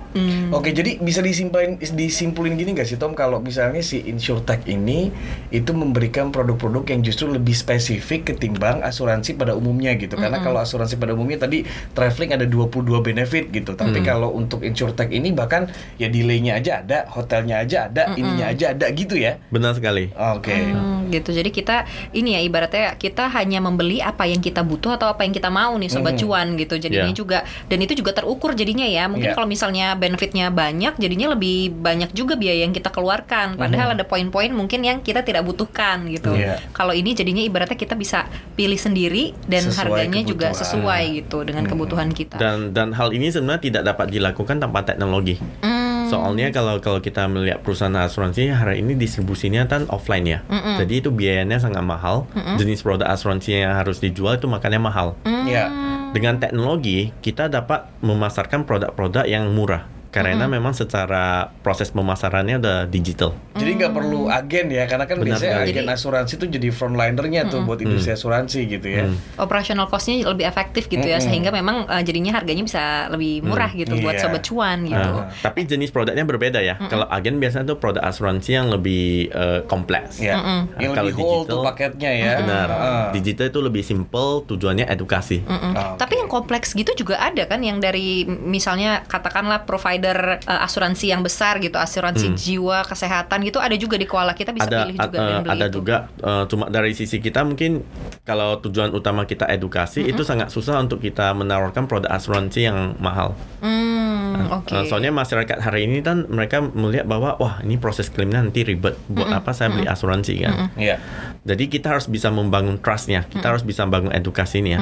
Oke, 0.55 0.71
jadi 0.71 0.99
bisa 1.03 1.21
disimpulin 1.21 1.79
disimpulin 1.79 2.57
gini 2.57 2.79
nggak 2.79 2.89
sih 2.89 2.99
Tom 2.99 3.13
kalau 3.13 3.43
misalnya 3.43 3.85
si 3.85 4.01
InsurTech 4.07 4.65
ini 4.71 5.13
itu 5.53 5.71
memberikan 5.77 6.33
produk-produk 6.33 6.89
yang 6.95 7.01
justru 7.05 7.29
lebih 7.29 7.53
spesifik 7.53 8.33
ketimbang 8.33 8.81
asuransi 8.81 9.37
pada 9.37 9.53
umumnya 9.53 9.76
gitu. 9.81 10.15
Karena 10.17 10.41
kalau 10.41 10.63
asuransi 10.63 10.97
pada 10.97 11.13
umumnya 11.13 11.45
tadi 11.45 11.67
traveling 11.93 12.33
ada 12.37 12.47
22 12.49 13.03
benefit 13.05 13.53
gitu. 13.53 13.77
Tapi 13.77 14.01
kalau 14.01 14.33
untuk 14.33 14.63
InsurTech 14.65 15.13
ini 15.13 15.33
bahkan 15.33 15.69
ya 16.01 16.09
delaynya 16.09 16.57
aja 16.57 16.81
ada, 16.81 16.99
hotelnya 17.13 17.61
aja 17.61 17.91
ada, 17.91 18.13
ininya 18.15 18.53
aja 18.53 18.73
ada 18.73 18.87
gitu 18.93 19.17
ya. 19.17 19.41
Benar 19.49 19.77
sekali. 19.77 20.11
Oke. 20.13 20.53
Hmm, 20.53 21.09
gitu. 21.09 21.33
Jadi 21.33 21.51
kita 21.51 21.89
ini 22.13 22.37
ya 22.37 22.41
ibaratnya 22.45 22.95
kita 23.01 23.33
hanya 23.33 23.59
membeli 23.65 24.05
apa 24.05 24.29
yang 24.29 24.43
kita 24.45 24.61
butuh 24.67 24.95
atau 25.01 25.09
apa 25.09 25.25
yang 25.25 25.33
kita 25.33 25.49
mau 25.49 25.73
nih 25.79 25.89
sobat 25.89 26.19
cuan 26.21 26.55
gitu. 26.61 26.77
Jadinya 26.77 27.09
Yeah. 27.09 27.15
juga 27.17 27.39
dan 27.71 27.79
itu 27.81 27.93
juga 27.97 28.13
terukur 28.17 28.53
jadinya 28.59 28.85
ya. 28.85 29.07
Mungkin 29.07 29.33
Yeah. 29.33 29.37
kalau 29.39 29.49
misalnya 29.49 29.95
benefitnya 29.97 30.51
banyak 30.53 30.99
jadinya 31.01 31.33
lebih 31.33 31.73
banyak 31.81 32.11
juga 32.13 32.35
biaya 32.37 32.67
yang 32.69 32.75
kita 32.77 32.93
keluarkan. 32.93 33.57
Padahal 33.57 33.97
ada 33.97 34.05
poin-poin 34.05 34.53
mungkin 34.53 34.85
yang 34.85 34.99
kita 35.01 35.23
tidak 35.23 35.47
butuhkan 35.47 36.09
gitu. 36.11 36.37
Yeah. 36.37 36.61
Kalau 36.77 36.93
ini 36.93 37.17
jadinya 37.17 37.41
ibaratnya 37.41 37.79
kita 37.79 37.97
bisa 37.97 38.29
pilih 38.59 38.77
sendiri 38.77 39.33
dan 39.49 39.56
Sesuai 39.65 39.81
harganya 39.81 40.21
juga 40.27 40.47
kebutuhan. 40.51 40.61
sesuai 40.61 41.03
gitu 41.23 41.39
dengan 41.47 41.65
kebutuhan 41.65 42.09
kita. 42.13 42.37
Dan 42.37 42.75
dan 42.77 42.93
hal 42.93 43.15
ini 43.15 43.31
sebenarnya 43.31 43.63
tidak 43.63 43.83
dapat 43.89 44.13
dilakukan 44.13 44.57
tanpa 44.61 44.85
teknologi. 44.85 45.39
Hmm, 45.63 46.07
Soalnya 46.07 46.55
kalau 46.55 46.79
kalau 46.79 47.03
kita 47.03 47.27
melihat 47.27 47.67
perusahaan 47.67 47.91
asuransi 47.99 48.55
hari 48.55 48.79
ini 48.79 48.95
distribusinya 48.95 49.67
kan 49.67 49.91
offline 49.91 50.23
ya. 50.23 50.39
Jadi 50.79 51.03
itu 51.03 51.11
biayanya 51.11 51.59
sangat 51.59 51.83
mahal. 51.83 52.31
Jenis 52.55 52.87
produk 52.87 53.11
asuransi 53.11 53.59
yang 53.67 53.75
harus 53.75 53.99
dijual 53.99 54.39
itu 54.39 54.47
makanya 54.47 54.79
mahal. 54.79 55.19
Ya. 55.47 55.67
Dengan 56.15 56.39
teknologi 56.39 57.11
kita 57.21 57.51
dapat 57.51 57.91
memasarkan 58.07 58.63
produk-produk 58.63 59.27
yang 59.27 59.51
murah. 59.51 59.96
Karena 60.17 60.45
memang 60.47 60.73
secara 60.73 61.25
proses 61.57 61.89
pemasarannya 61.89 62.57
udah 62.57 62.79
digital. 62.87 63.37
Jadi 63.53 63.71
nggak 63.75 63.93
perlu 63.93 64.29
agen 64.29 64.67
ya, 64.69 64.85
karena 64.85 65.05
kan 65.05 65.17
Benar 65.17 65.27
biasanya 65.31 65.53
sekali. 65.55 65.71
agen 65.71 65.77
Jadi- 65.83 65.95
asuransi 65.95 66.33
itu 66.35 66.47
jadi 66.51 66.69
frontlinernya 66.71 67.43
tuh 67.47 67.61
buat 67.63 67.79
industri 67.79 68.13
asuransi 68.13 68.61
gitu 68.67 68.89
ya. 68.89 69.05
Hmm. 69.05 69.19
operational 69.39 69.87
costnya 69.87 70.25
lebih 70.25 70.45
efektif 70.45 70.87
gitu 70.87 71.03
ya 71.03 71.17
Mm-mm. 71.17 71.27
sehingga 71.27 71.51
memang 71.51 71.85
eh, 71.87 72.03
jadinya 72.03 72.33
harganya 72.33 72.63
bisa 72.63 72.83
lebih 73.09 73.43
murah 73.43 73.69
gitu 73.71 73.93
buat 73.99 74.15
Iya. 74.15 74.23
sobat 74.23 74.43
cuan 74.43 74.79
gitu. 74.83 74.97
Nah, 75.13 75.29
tapi 75.37 75.63
jenis 75.63 75.91
produknya 75.91 76.23
berbeda 76.23 76.59
ya. 76.59 76.81
Kalau 76.81 77.07
agen 77.07 77.37
biasanya 77.37 77.67
tuh 77.67 77.77
produk 77.77 78.03
asuransi 78.03 78.51
yang 78.53 78.69
lebih 78.69 79.05
eh, 79.29 79.61
kompleks. 79.65 80.19
Ya. 80.19 80.37
Nah, 80.37 80.65
Yang 80.79 80.93
kalau 80.93 81.07
lebih 81.07 81.15
whole 81.19 81.33
digital- 81.39 81.53
tuh 81.53 81.67
paketnya 81.67 82.11
ya. 82.13 82.33
Benar. 82.41 82.69
Ah. 82.69 83.07
Digital 83.11 83.47
itu 83.49 83.61
lebih 83.61 83.83
simple, 83.83 84.31
tujuannya 84.47 84.87
edukasi. 84.87 85.43
Mm-mm. 85.43 85.73
Ah, 85.73 85.95
Tapi 85.97 86.15
yang 86.27 86.31
kompleks 86.31 86.75
gitu 86.75 86.91
juga 86.99 87.23
ada 87.23 87.47
kan 87.47 87.63
yang 87.63 87.79
dari 87.79 88.27
misalnya 88.27 89.07
katakanlah 89.07 89.63
provider 89.63 90.43
eh, 90.43 90.67
asuransi 90.67 91.15
yang 91.15 91.23
besar 91.23 91.63
gitu, 91.63 91.79
asuransi 91.79 92.35
jiwa, 92.35 92.83
kesehatan 92.83 93.47
gitu 93.47 93.63
ada 93.63 93.79
juga 93.79 93.95
di 93.95 94.11
Koala 94.11 94.35
kita 94.35 94.51
bisa 94.51 94.67
ada 94.67 94.85
pilih 94.85 94.97
juga 94.99 95.17
dan 95.17 95.43
beli 95.47 95.53
ada 95.55 95.67
itu. 95.71 95.75
juga 95.81 95.97
eh, 96.19 96.45
cuma 96.51 96.65
dari 96.67 96.93
sisi 96.93 97.23
kita 97.23 97.47
mungkin 97.47 97.87
kalau 98.27 98.59
tujuan 98.59 98.91
utama 98.91 99.23
kita 99.25 99.47
edukasi 99.47 100.03
itu 100.03 100.27
sangat 100.27 100.51
susah 100.51 100.83
untuk 100.83 100.99
kita 100.99 101.31
menawarkan 101.33 101.87
produk 101.87 102.11
asuransi 102.11 102.67
yang 102.67 102.99
mahal. 102.99 103.39
Hmm, 103.63 104.51
oke. 104.51 104.73
Eh, 104.73 104.85
soalnya 104.91 105.15
masyarakat 105.15 105.63
hari 105.63 105.87
ini 105.87 106.03
kan 106.03 106.27
mereka 106.27 106.61
melihat 106.61 107.07
bahwa 107.07 107.39
wah 107.39 107.63
ini 107.63 107.79
proses 107.79 108.11
klaimnya 108.11 108.43
nanti 108.43 108.67
ribet. 108.67 108.99
Buat 109.07 109.31
apa 109.31 109.55
saya 109.55 109.71
beli 109.71 109.87
asuransi 109.87 110.33
kan? 110.43 110.75
Iya. 110.75 110.99
Jadi 111.47 111.71
kita 111.71 111.95
harus 111.95 112.11
bisa 112.11 112.29
membangun 112.35 112.83
trustnya, 112.83 113.23
kita 113.31 113.55
harus 113.55 113.63
bisa 113.63 113.87
bangun 113.87 114.11
edukasinya. 114.11 114.79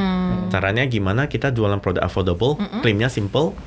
Caranya 0.49 0.89
gimana? 0.89 1.29
Kita 1.35 1.51
jualan 1.51 1.83
produk 1.83 2.07
affordable, 2.07 2.55
klaimnya 2.79 3.11
simple, 3.11 3.59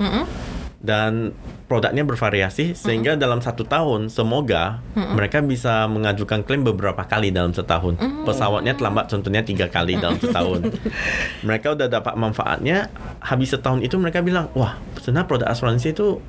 dan 0.79 1.35
produknya 1.67 2.07
bervariasi 2.07 2.79
sehingga 2.79 3.19
dalam 3.19 3.43
satu 3.43 3.67
tahun 3.67 4.07
semoga 4.07 4.79
mereka 4.95 5.43
bisa 5.43 5.83
mengajukan 5.91 6.47
klaim 6.47 6.63
beberapa 6.63 7.03
kali 7.03 7.27
dalam 7.27 7.51
setahun. 7.51 7.99
Pesawatnya 8.23 8.71
terlambat 8.79 9.11
contohnya 9.11 9.43
tiga 9.43 9.67
kali 9.67 9.99
dalam 9.99 10.15
setahun. 10.15 10.63
mereka 11.47 11.75
udah 11.75 11.91
dapat 11.91 12.15
manfaatnya, 12.15 12.87
habis 13.19 13.51
setahun 13.51 13.83
itu 13.83 13.99
mereka 13.99 14.23
bilang 14.23 14.47
wah 14.55 14.79
sebenarnya 15.03 15.27
produk 15.27 15.47
asuransi 15.51 15.91
itu 15.91 16.23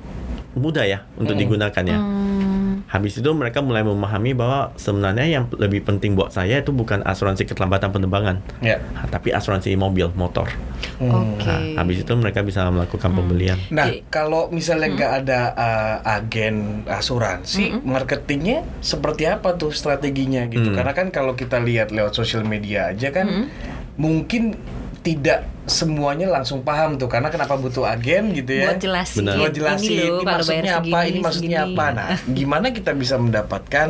mudah 0.59 0.83
ya 0.83 1.07
untuk 1.15 1.39
digunakan 1.39 1.83
Habis 2.87 3.19
itu 3.19 3.29
mereka 3.35 3.59
mulai 3.59 3.83
memahami 3.83 4.31
bahwa 4.31 4.71
sebenarnya 4.79 5.27
yang 5.27 5.43
lebih 5.57 5.83
penting 5.83 6.15
buat 6.15 6.31
saya 6.31 6.63
itu 6.63 6.71
bukan 6.71 7.03
asuransi 7.03 7.43
keterlambatan 7.49 7.91
penerbangan, 7.91 8.39
Iya. 8.63 8.79
ah, 8.95 9.07
tapi 9.11 9.35
asuransi 9.35 9.75
mobil, 9.75 10.07
motor. 10.15 10.47
Oke. 10.99 11.43
Nah, 11.47 11.83
habis 11.83 12.03
itu 12.03 12.11
mereka 12.15 12.43
bisa 12.43 12.67
melakukan 12.71 13.11
pembelian. 13.11 13.59
Nah, 13.71 13.87
kalau 14.11 14.47
misalnya 14.51 14.89
nggak 14.95 15.13
ada 15.25 15.39
uh, 15.55 15.97
agen 16.19 16.83
asuransi, 16.87 17.83
marketingnya 17.83 18.63
seperti 18.79 19.27
apa 19.27 19.55
tuh 19.55 19.71
strateginya 19.71 20.47
gitu? 20.47 20.71
Hmm. 20.71 20.77
Karena 20.77 20.93
kan 20.95 21.07
kalau 21.11 21.35
kita 21.35 21.59
lihat 21.59 21.91
lewat 21.91 22.15
sosial 22.15 22.43
media 22.43 22.91
aja 22.91 23.11
kan, 23.11 23.47
mungkin 23.95 24.55
tidak 25.09 25.49
semuanya 25.65 26.29
langsung 26.29 26.61
paham 26.61 27.01
tuh. 27.01 27.09
Karena 27.09 27.33
kenapa 27.33 27.57
butuh 27.57 27.89
agen 27.89 28.29
gitu 28.37 28.61
ya? 28.61 28.69
Buat 28.69 28.81
jelasin, 28.85 29.17
Benar. 29.25 29.35
Buat 29.41 29.53
jelasin 29.57 29.89
ini 29.89 29.97
loh 29.97 30.21
ini, 30.21 30.25
maksudnya 30.29 30.73
apa, 30.77 30.85
segini, 30.85 31.09
ini 31.09 31.19
maksudnya 31.25 31.59
segini. 31.65 31.73
apa. 31.73 31.85
Nah, 31.97 32.13
gimana 32.37 32.67
kita 32.69 32.91
bisa 32.93 33.15
mendapatkan 33.17 33.89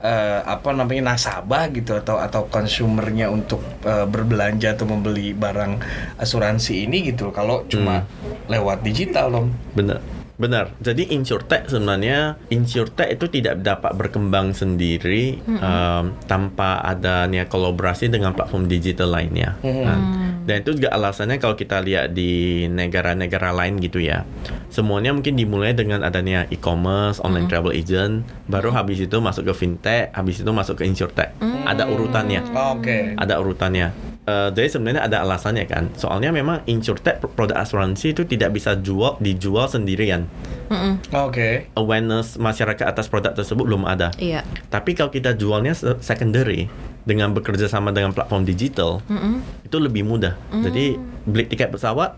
eh, 0.00 0.40
apa 0.40 0.68
namanya 0.72 1.12
nasabah 1.12 1.68
gitu 1.76 1.92
atau 2.00 2.16
atau 2.16 2.48
konsumernya 2.48 3.28
untuk 3.28 3.60
eh, 3.84 4.08
berbelanja 4.08 4.80
atau 4.80 4.88
membeli 4.88 5.36
barang 5.36 5.72
asuransi 6.16 6.88
ini 6.88 7.12
gitu. 7.12 7.28
Kalau 7.28 7.68
cuma 7.68 8.08
lewat 8.48 8.80
digital 8.80 9.28
loh. 9.28 9.44
Benar. 9.76 10.24
Benar. 10.34 10.74
Jadi 10.82 11.14
insurtech 11.14 11.70
sebenarnya 11.70 12.34
insurtech 12.50 13.14
itu 13.14 13.30
tidak 13.30 13.62
dapat 13.62 13.94
berkembang 13.94 14.50
sendiri 14.50 15.38
um, 15.46 16.10
tanpa 16.26 16.82
adanya 16.82 17.46
kolaborasi 17.46 18.10
dengan 18.10 18.34
platform 18.34 18.66
digital 18.66 19.14
lainnya. 19.14 19.54
Nah, 19.62 20.33
dan 20.44 20.60
itu 20.60 20.76
juga 20.76 20.92
alasannya 20.92 21.40
kalau 21.40 21.56
kita 21.56 21.80
lihat 21.80 22.12
di 22.12 22.64
negara-negara 22.68 23.50
lain 23.56 23.80
gitu 23.80 23.98
ya. 23.98 24.28
Semuanya 24.68 25.16
mungkin 25.16 25.34
dimulai 25.40 25.72
dengan 25.72 26.04
adanya 26.04 26.44
e-commerce, 26.52 27.18
online 27.24 27.48
travel 27.48 27.72
agent, 27.72 28.28
baru 28.46 28.70
habis 28.70 29.00
itu 29.00 29.16
masuk 29.18 29.48
ke 29.48 29.54
fintech, 29.56 30.12
habis 30.12 30.44
itu 30.44 30.50
masuk 30.52 30.80
ke 30.80 30.84
insurtech. 30.84 31.32
Ada 31.64 31.88
urutannya 31.88 32.44
Oke. 32.52 33.16
ada 33.16 33.40
urutannya. 33.40 34.13
Eh, 34.24 34.48
jadi 34.56 34.72
sebenarnya 34.72 35.04
ada 35.04 35.20
alasannya 35.20 35.68
kan. 35.68 35.92
Soalnya 35.94 36.32
memang 36.32 36.64
insurtech 36.64 37.20
produk 37.36 37.60
asuransi 37.60 38.16
itu 38.16 38.24
tidak 38.24 38.56
bisa 38.56 38.72
jual 38.72 39.20
dijual 39.20 39.68
sendirian. 39.68 40.24
Mm-mm. 40.72 40.96
Oke. 41.12 41.68
Awareness 41.76 42.40
masyarakat 42.40 42.88
atas 42.88 43.12
produk 43.12 43.36
tersebut 43.36 43.68
belum 43.68 43.84
ada. 43.84 44.16
Iya. 44.16 44.40
Tapi 44.72 44.96
kalau 44.96 45.12
kita 45.12 45.36
jualnya 45.36 45.76
se- 45.76 46.00
secondary 46.00 46.72
dengan 47.04 47.36
bekerja 47.36 47.68
sama 47.68 47.92
dengan 47.92 48.16
platform 48.16 48.48
digital, 48.48 49.04
Mm-mm. 49.12 49.44
itu 49.60 49.76
lebih 49.76 50.08
mudah. 50.08 50.40
Jadi 50.50 50.96
beli 51.28 51.44
tiket 51.44 51.68
pesawat 51.68 52.16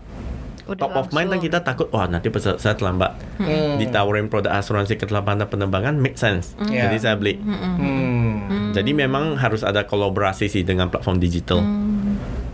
Udah 0.63 0.83
top 0.83 0.91
of 0.95 1.07
mind 1.11 1.27
kan 1.27 1.39
langsung. 1.39 1.47
kita 1.47 1.59
takut 1.63 1.87
wah 1.91 2.07
nanti 2.07 2.27
pesawat 2.27 2.59
saya 2.59 2.75
terlambat. 2.75 3.15
Hmm. 3.35 3.79
Ditawarin 3.79 4.27
produk 4.27 4.51
asuransi 4.55 4.95
keterlambatan 4.95 5.47
penerbangan 5.47 5.95
make 5.95 6.15
sense. 6.15 6.55
Iya. 6.59 6.87
Jadi 6.87 6.97
saya 6.99 7.15
beli. 7.15 7.39
Hmm. 7.39 8.66
Jadi 8.77 8.91
memang 8.93 9.37
harus 9.41 9.65
ada 9.65 9.83
kolaborasi 9.89 10.45
sih 10.47 10.61
dengan 10.61 10.87
platform 10.93 11.17
digital. 11.17 11.59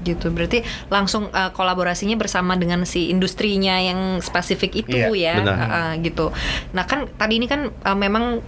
gitu 0.03 0.35
berarti 0.35 0.67
langsung 0.91 1.31
uh, 1.31 1.55
kolaborasinya 1.55 2.19
bersama 2.19 2.59
dengan 2.59 2.83
si 2.83 3.07
industrinya 3.07 3.79
yang 3.79 4.19
spesifik 4.19 4.83
itu 4.83 4.99
Iya, 4.99 5.07
ya 5.15 5.33
benar. 5.39 5.55
Uh, 5.63 5.93
gitu 6.03 6.27
nah 6.75 6.83
kan 6.83 7.07
tadi 7.15 7.39
ini 7.39 7.47
kan 7.47 7.71
uh, 7.71 7.95
memang 7.95 8.43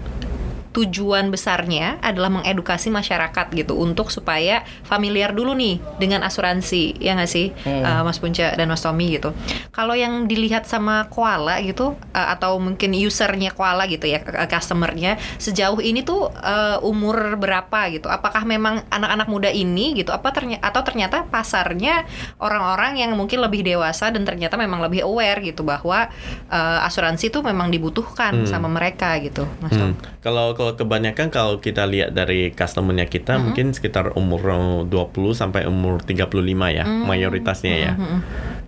tujuan 0.75 1.31
besarnya 1.31 2.03
adalah 2.03 2.27
mengedukasi 2.27 2.91
masyarakat 2.91 3.47
gitu 3.55 3.79
untuk 3.79 4.11
supaya 4.11 4.67
familiar 4.83 5.31
dulu 5.31 5.55
nih 5.55 5.79
dengan 5.95 6.27
asuransi 6.27 6.99
ya 6.99 7.15
nggak 7.15 7.31
sih? 7.31 7.55
Uh, 7.63 8.03
Mas 8.03 8.19
Punca 8.19 8.51
dan 8.51 8.67
Mas 8.67 8.83
Tommy 8.83 9.15
gitu. 9.15 9.31
Kalau 9.71 9.95
yang 9.95 10.27
dilihat 10.27 10.67
sama 10.67 11.07
Koala 11.07 11.63
gitu 11.63 11.95
uh, 12.11 12.27
atau 12.35 12.59
mungkin 12.59 12.91
usernya 12.91 13.55
Koala 13.55 13.87
gitu 13.87 14.03
ya 14.03 14.19
customernya 14.51 15.15
sejauh 15.39 15.79
ini 15.79 16.03
tuh 16.03 16.27
uh, 16.27 16.83
umur 16.83 17.39
berapa 17.39 17.87
gitu? 17.95 18.11
Apakah 18.11 18.43
memang 18.43 18.83
anak-anak 18.91 19.27
muda 19.31 19.49
ini 19.49 19.95
gitu 19.95 20.11
apa 20.11 20.35
ternyata 20.35 20.59
atau 20.65 20.81
ternyata 20.83 21.23
pasarnya 21.23 22.03
orang-orang 22.43 22.99
yang 22.99 23.15
mungkin 23.15 23.39
lebih 23.39 23.63
dewasa 23.63 24.11
dan 24.11 24.27
ternyata 24.27 24.59
memang 24.59 24.83
lebih 24.83 25.07
aware 25.07 25.39
gitu 25.39 25.63
bahwa 25.63 26.11
uh, 26.51 26.87
asuransi 26.87 27.31
itu 27.31 27.39
memang 27.39 27.71
dibutuhkan 27.71 28.35
Hmm. 28.35 28.49
sama 28.49 28.67
mereka 28.67 29.15
gitu 29.21 29.45
Mas 29.61 29.71
Hmm. 29.75 29.93
Kalau 30.23 30.55
kalau 30.65 30.81
kebanyakan 30.81 31.29
kalau 31.29 31.61
kita 31.61 31.85
lihat 31.85 32.17
dari 32.17 32.49
customernya 32.49 33.05
kita 33.05 33.37
mungkin 33.37 33.69
sekitar 33.69 34.17
umur 34.17 34.41
eh, 34.49 34.81
20 34.89 35.37
sampai 35.37 35.69
umur 35.69 36.01
35 36.01 36.25
ya 36.73 36.85
mayoritasnya 37.05 37.75
ya. 37.77 37.93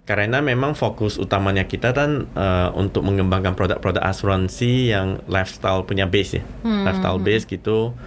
Karena 0.06 0.40
memang 0.40 0.78
fokus 0.78 1.18
utamanya 1.18 1.66
kita 1.66 1.98
kan 1.98 2.30
eh, 2.38 2.70
untuk 2.78 3.02
mengembangkan 3.02 3.58
produk-produk 3.58 4.06
asuransi 4.06 4.94
yang 4.94 5.26
lifestyle 5.26 5.90
punya 5.90 6.06
base 6.06 6.38
ya. 6.38 6.44
Lifestyle 6.62 7.18
base 7.18 7.50
gitu 7.50 7.98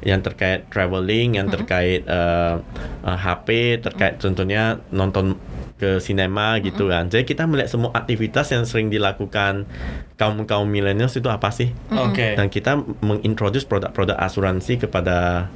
yang 0.00 0.24
terkait 0.24 0.64
traveling, 0.72 1.36
yang 1.36 1.52
terkait 1.52 2.00
eh, 2.08 2.56
eh, 3.04 3.18
HP, 3.20 3.80
terkait 3.84 4.16
contohnya 4.16 4.80
nonton 4.88 5.36
ke 5.74 5.98
sinema 5.98 6.56
gitu 6.62 6.86
kan. 6.86 7.10
Jadi 7.10 7.26
kita 7.26 7.44
melihat 7.44 7.66
semua 7.68 7.90
aktivitas 7.92 8.46
yang 8.50 8.62
sering 8.62 8.88
dilakukan 8.88 9.66
kaum-kaum 10.14 10.64
millennials 10.64 11.14
itu 11.14 11.26
apa 11.26 11.50
sih? 11.50 11.74
Oke. 11.90 12.38
dan 12.38 12.46
kita 12.46 12.78
mengintroduce 13.02 13.66
produk-produk 13.66 14.14
asuransi 14.16 14.78
kepada 14.80 15.48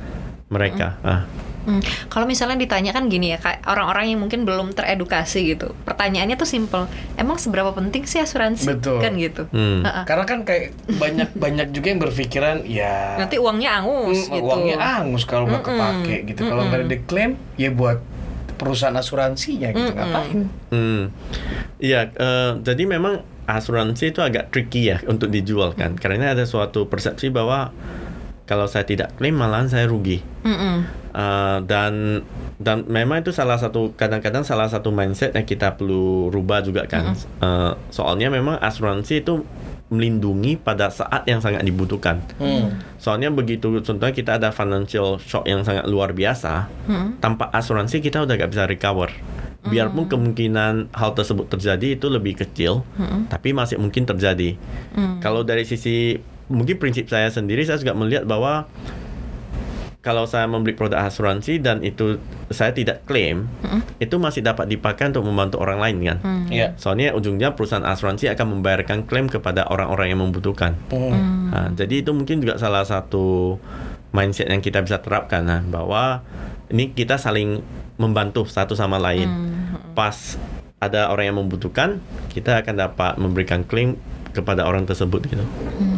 mereka. 0.49 0.99
Ah, 1.03 1.23
Hmm, 1.69 1.85
Kalau 2.09 2.25
misalnya 2.25 2.57
ditanya 2.57 2.97
kan 2.97 3.13
gini 3.13 3.29
ya, 3.29 3.37
kayak 3.37 3.61
orang-orang 3.69 4.17
yang 4.17 4.25
mungkin 4.25 4.49
belum 4.49 4.73
teredukasi 4.73 5.53
gitu. 5.53 5.77
Pertanyaannya 5.85 6.41
tuh 6.41 6.49
simple. 6.49 6.89
Emang 7.13 7.37
seberapa 7.37 7.77
penting 7.77 8.09
sih 8.09 8.25
asuransi? 8.25 8.65
Betul. 8.73 9.05
Kan 9.05 9.21
gitu. 9.21 9.45
Hmm. 9.53 9.85
Heeh. 9.85 10.05
Karena 10.09 10.25
kan 10.25 10.49
kayak 10.49 10.73
banyak 10.97 11.29
banyak 11.37 11.69
juga 11.69 11.87
yang 11.93 12.01
berpikiran 12.01 12.57
ya 12.65 13.21
Nanti 13.21 13.37
uangnya 13.37 13.85
angus 13.85 14.17
mm, 14.17 14.33
gitu. 14.33 14.49
uangnya 14.49 14.77
angus 14.81 15.29
kalau 15.29 15.45
nggak 15.45 15.61
Mm-mm. 15.61 15.77
kepake 15.77 16.17
gitu. 16.33 16.41
Kalau 16.49 16.63
nggak 16.65 16.79
ada 16.81 16.89
diklaim 16.89 17.31
ya 17.61 17.69
buat 17.69 18.01
perusahaan 18.59 18.95
asuransinya 18.99 19.71
gitu 19.71 19.95
Mm-mm. 19.95 19.99
ngapain? 19.99 20.39
Hmm. 20.75 21.03
Iya, 21.79 22.11
eh, 22.11 22.53
jadi 22.61 22.83
memang 22.85 23.23
asuransi 23.49 24.13
itu 24.13 24.21
agak 24.21 24.53
tricky 24.53 24.93
ya 24.93 25.01
untuk 25.09 25.33
dijual 25.33 25.73
kan. 25.73 25.97
Karena 25.97 26.37
ada 26.37 26.45
suatu 26.45 26.91
persepsi 26.91 27.33
bahwa 27.33 27.73
kalau 28.45 28.65
saya 28.65 28.89
tidak 28.89 29.17
klaim 29.17 29.37
malahan 29.37 29.69
saya 29.69 29.87
rugi. 29.89 30.25
Mm-mm. 30.43 31.07
Uh, 31.19 31.59
dan 31.65 32.23
dan 32.61 32.85
memang 32.87 33.25
itu 33.25 33.33
salah 33.33 33.59
satu 33.59 33.97
kadang-kadang 33.97 34.45
salah 34.45 34.69
satu 34.71 34.93
mindset 34.93 35.35
yang 35.35 35.49
kita 35.49 35.77
perlu 35.77 36.29
rubah 36.29 36.65
juga 36.65 36.85
kan. 36.89 37.17
Uh, 37.41 37.77
soalnya 37.93 38.29
memang 38.33 38.57
asuransi 38.61 39.25
itu 39.25 39.45
melindungi 39.89 40.61
pada 40.61 40.93
saat 40.93 41.25
yang 41.25 41.41
sangat 41.41 41.65
dibutuhkan. 41.65 42.21
Hmm. 42.37 42.77
Soalnya 43.01 43.33
begitu 43.33 43.81
contohnya 43.81 44.13
kita 44.13 44.37
ada 44.37 44.53
financial 44.53 45.17
shock 45.17 45.49
yang 45.49 45.65
sangat 45.65 45.89
luar 45.89 46.13
biasa, 46.13 46.69
tanpa 47.25 47.49
asuransi 47.51 48.05
kita 48.05 48.25
udah 48.29 48.37
gak 48.37 48.53
bisa 48.53 48.69
recover. 48.69 49.09
Biarpun 49.69 50.09
kemungkinan 50.09 50.93
hal 50.97 51.11
tersebut 51.13 51.49
terjadi 51.53 51.97
itu 51.97 52.07
lebih 52.09 52.41
kecil, 52.41 52.85
tapi 53.33 53.57
masih 53.57 53.81
mungkin 53.81 54.05
terjadi. 54.05 54.61
Kalau 55.25 55.41
dari 55.45 55.65
sisi 55.65 56.21
mungkin 56.49 56.81
prinsip 56.81 57.09
saya 57.13 57.29
sendiri 57.29 57.61
saya 57.65 57.77
juga 57.77 57.93
melihat 57.93 58.25
bahwa 58.25 58.65
kalau 60.09 60.25
saya 60.25 60.49
membeli 60.49 60.73
produk 60.73 61.05
asuransi 61.05 61.61
dan 61.61 61.85
itu 61.85 62.17
saya 62.49 62.73
tidak 62.73 63.05
klaim, 63.05 63.45
itu 64.01 64.17
masih 64.17 64.41
dapat 64.41 64.65
dipakai 64.65 65.13
untuk 65.13 65.29
membantu 65.29 65.61
orang 65.61 65.85
lain 65.85 65.97
kan. 66.01 66.19
Iya. 66.49 66.73
Soalnya 66.81 67.13
ujungnya 67.13 67.53
perusahaan 67.53 67.85
asuransi 67.85 68.33
akan 68.33 68.57
membayarkan 68.57 69.05
klaim 69.05 69.29
kepada 69.29 69.69
orang-orang 69.69 70.17
yang 70.17 70.25
membutuhkan. 70.25 70.81
Hmm. 70.89 71.53
Nah, 71.53 71.69
jadi 71.77 72.01
itu 72.01 72.17
mungkin 72.17 72.41
juga 72.41 72.57
salah 72.57 72.89
satu 72.89 73.61
mindset 74.17 74.49
yang 74.49 74.65
kita 74.65 74.81
bisa 74.81 74.97
terapkan 75.05 75.45
nah, 75.45 75.61
bahwa 75.61 76.25
ini 76.73 76.97
kita 76.97 77.21
saling 77.21 77.61
membantu 78.01 78.49
satu 78.49 78.73
sama 78.73 78.97
lain. 78.97 79.29
Pas 79.93 80.41
ada 80.81 81.13
orang 81.13 81.29
yang 81.29 81.37
membutuhkan, 81.37 82.01
kita 82.33 82.65
akan 82.65 82.75
dapat 82.81 83.13
memberikan 83.21 83.61
klaim 83.61 84.01
kepada 84.31 84.65
orang 84.65 84.85
tersebut 84.85 85.25
gitu. 85.27 85.45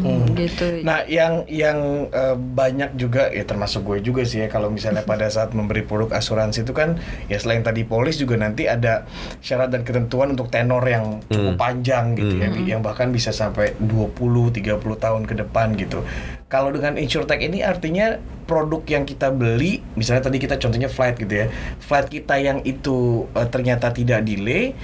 Hmm, 0.00 0.32
gitu. 0.32 0.80
Nah, 0.80 1.04
yang 1.04 1.44
yang 1.46 2.08
eh, 2.08 2.36
banyak 2.36 2.96
juga 2.96 3.28
ya 3.28 3.44
termasuk 3.44 3.84
gue 3.84 3.98
juga 4.00 4.22
sih 4.24 4.42
ya 4.42 4.48
kalau 4.48 4.70
misalnya 4.70 5.02
pada 5.02 5.28
saat 5.28 5.52
memberi 5.52 5.82
produk 5.82 6.14
asuransi 6.14 6.64
itu 6.64 6.72
kan 6.72 6.96
ya 7.26 7.36
selain 7.36 7.60
tadi 7.60 7.84
polis 7.84 8.16
juga 8.16 8.38
nanti 8.38 8.64
ada 8.64 9.04
syarat 9.40 9.68
dan 9.68 9.82
ketentuan 9.82 10.32
untuk 10.32 10.48
tenor 10.48 10.82
yang 10.86 11.20
cukup 11.28 11.54
Hmm. 11.54 11.58
panjang 11.58 12.04
gitu 12.14 12.34
ya 12.38 12.48
yang 12.76 12.80
bahkan 12.80 13.10
bisa 13.10 13.34
sampai 13.34 13.74
20 13.80 14.54
30 14.54 14.78
tahun 14.96 15.22
ke 15.26 15.34
depan 15.46 15.74
gitu. 15.74 16.04
Kalau 16.46 16.70
dengan 16.70 16.98
insurtech 16.98 17.38
ini 17.42 17.62
artinya 17.62 18.18
produk 18.46 18.82
yang 18.90 19.06
kita 19.06 19.30
beli 19.30 19.78
misalnya 19.94 20.26
tadi 20.26 20.38
kita 20.38 20.58
contohnya 20.58 20.90
flight 20.90 21.16
gitu 21.18 21.34
ya. 21.34 21.46
Flight 21.78 22.10
kita 22.10 22.34
yang 22.38 22.58
itu 22.62 23.26
eh, 23.34 23.46
ternyata 23.46 23.90
tidak 23.90 24.22
delay 24.22 24.74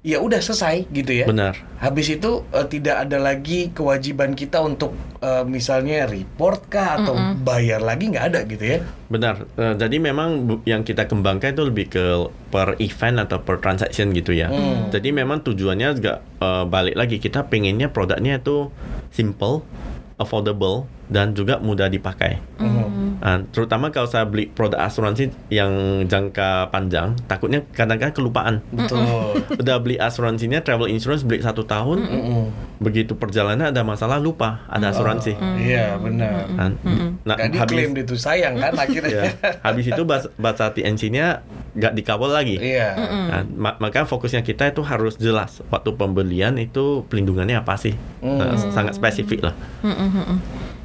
ya 0.00 0.16
udah 0.16 0.40
selesai 0.40 0.88
gitu 0.88 1.12
ya. 1.12 1.26
Benar. 1.28 1.60
Habis 1.76 2.16
itu 2.16 2.44
eh, 2.56 2.66
tidak 2.68 3.04
ada 3.08 3.20
lagi 3.20 3.68
kewajiban 3.72 4.32
kita 4.32 4.64
untuk 4.64 4.96
eh, 5.20 5.44
misalnya 5.44 6.08
report 6.08 6.72
kah 6.72 7.00
atau 7.00 7.14
bayar 7.44 7.84
lagi 7.84 8.08
nggak 8.08 8.26
ada 8.32 8.40
gitu 8.48 8.64
ya. 8.64 8.78
Benar. 9.12 9.44
Eh, 9.60 9.74
jadi 9.76 9.96
memang 10.00 10.60
yang 10.64 10.88
kita 10.88 11.04
kembangkan 11.04 11.52
itu 11.52 11.64
lebih 11.68 11.86
ke 11.92 12.04
per 12.48 12.80
event 12.80 13.28
atau 13.28 13.44
per 13.44 13.60
transaction 13.60 14.16
gitu 14.16 14.32
ya. 14.32 14.48
Jadi 14.88 15.12
memang 15.12 15.44
tujuannya 15.44 15.88
juga 16.00 16.24
eh, 16.40 16.64
balik 16.64 16.96
lagi 16.96 17.20
kita 17.20 17.52
pengennya 17.52 17.92
produknya 17.92 18.40
itu 18.40 18.72
simple, 19.12 19.60
affordable 20.16 20.88
dan 21.10 21.34
juga 21.34 21.58
mudah 21.58 21.86
dipakai. 21.86 22.38
Ah, 23.20 23.36
terutama 23.44 23.92
kalau 23.92 24.08
saya 24.08 24.24
beli 24.24 24.48
produk 24.48 24.80
asuransi 24.80 25.28
yang 25.48 25.68
jangka 26.06 26.70
panjang, 26.70 27.12
takutnya 27.26 27.60
kadang-kadang 27.68 28.16
kelupaan. 28.16 28.54
Betul. 28.70 29.04
Udah 29.60 29.76
beli 29.76 30.00
asuransinya 30.00 30.64
travel 30.64 30.88
insurance 30.88 31.20
beli 31.20 31.44
satu 31.44 31.60
tahun, 31.62 32.00
Mm-mm. 32.00 32.48
begitu 32.80 33.12
perjalanan 33.12 33.68
ada 33.68 33.84
masalah 33.84 34.16
lupa 34.16 34.64
ada 34.64 34.88
asuransi. 34.88 35.36
Iya 35.36 36.00
benar. 36.00 36.48
Kan? 36.48 36.72
Nah, 37.20 37.36
Gak 37.36 37.60
habis 37.60 37.76
diklaim 37.76 37.92
itu 37.94 38.16
sayang 38.16 38.56
kan 38.56 38.72
akhirnya. 38.88 39.20
ya, 39.28 39.32
habis 39.60 39.84
itu 39.84 40.02
bas- 40.02 40.32
baca 40.34 40.72
TNC-nya 40.72 41.44
nggak 41.70 41.92
dikawal 41.92 42.32
lagi. 42.32 42.56
Iya. 42.56 42.96
Nah, 43.28 43.42
ma- 43.52 43.76
maka 43.78 44.08
fokusnya 44.08 44.40
kita 44.40 44.72
itu 44.72 44.80
harus 44.80 45.20
jelas 45.20 45.60
waktu 45.68 45.92
pembelian 45.92 46.56
itu 46.56 47.04
pelindungannya 47.04 47.60
apa 47.60 47.76
sih? 47.76 47.92
Nah, 48.22 48.56
sangat 48.72 48.96
spesifik 48.96 49.44
lah. 49.44 49.54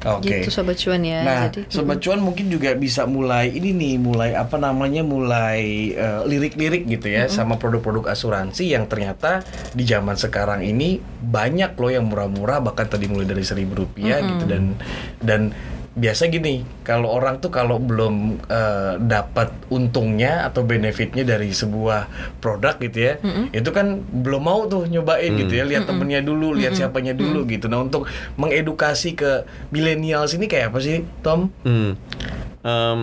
Oke. 0.06 0.46
Gitu 0.46 0.50
sobat 0.54 0.78
cuan 0.78 1.02
ya. 1.02 1.20
Nah, 1.26 1.40
Jadi 1.50 1.66
sobat 1.66 1.98
cuan 1.98 2.20
mungkin 2.22 2.46
juga 2.46 2.72
bisa 2.78 3.02
mulai 3.04 3.50
ini 3.50 3.74
nih, 3.74 3.94
mulai 3.98 4.30
apa 4.38 4.54
namanya, 4.56 5.02
mulai 5.02 5.90
eh, 5.92 6.20
lirik-lirik 6.22 6.86
gitu 6.86 7.10
ya, 7.10 7.26
sama 7.26 7.58
produk-produk 7.58 8.14
asuransi 8.14 8.70
yang 8.70 8.86
ternyata 8.86 9.42
di 9.74 9.82
zaman 9.82 10.14
sekarang 10.14 10.62
ini 10.62 11.02
banyak 11.26 11.74
loh 11.74 11.90
yang 11.90 12.06
murah-murah, 12.06 12.62
bahkan 12.62 12.86
tadi 12.86 13.10
mulai 13.10 13.26
dari 13.26 13.42
seribu 13.42 13.82
rupiah 13.82 14.22
gitu 14.22 14.44
dan 14.46 14.78
dan 15.18 15.42
biasa 15.96 16.28
gini, 16.28 16.60
kalau 16.84 17.08
orang 17.08 17.40
tuh 17.40 17.48
kalau 17.48 17.80
belum 17.80 18.36
eh, 18.52 19.00
dapat 19.00 19.48
untungnya 19.72 20.44
atau 20.44 20.60
benefitnya 20.60 21.24
dari 21.24 21.48
sebuah 21.56 22.04
produk 22.44 22.76
gitu 22.76 22.98
ya, 23.00 23.16
itu 23.48 23.72
kan 23.72 24.04
belum 24.04 24.44
mau 24.44 24.68
tuh 24.68 24.84
nyobain 24.84 25.32
gitu 25.40 25.56
ya, 25.56 25.64
lihat 25.64 25.88
temennya 25.88 26.20
dulu, 26.20 26.52
lihat 26.52 26.76
siapanya 26.76 27.16
dulu 27.16 27.48
gitu. 27.48 27.72
Nah 27.72 27.80
untuk 27.80 28.04
mengedukasi 28.36 29.16
ke 29.16 29.48
milenial 29.72 30.28
ini 30.28 30.44
kayak 30.44 30.76
apa 30.76 30.78
sih, 30.84 31.00
Tom? 31.24 31.48
Hmm. 31.64 31.96
Em, 32.60 32.98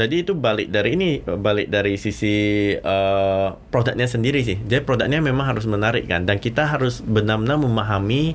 jadi 0.00 0.24
itu 0.24 0.32
balik 0.32 0.72
dari 0.72 0.96
ini, 0.96 1.20
balik 1.20 1.68
dari 1.68 2.00
sisi 2.00 2.72
eh, 2.72 3.48
produknya 3.68 4.08
sendiri 4.08 4.40
sih. 4.40 4.56
Jadi 4.64 4.80
produknya 4.80 5.20
memang 5.20 5.44
harus 5.44 5.68
menarik 5.68 6.08
kan, 6.08 6.24
dan 6.24 6.40
kita 6.40 6.64
harus 6.64 7.04
benar-benar 7.04 7.60
memahami 7.60 8.32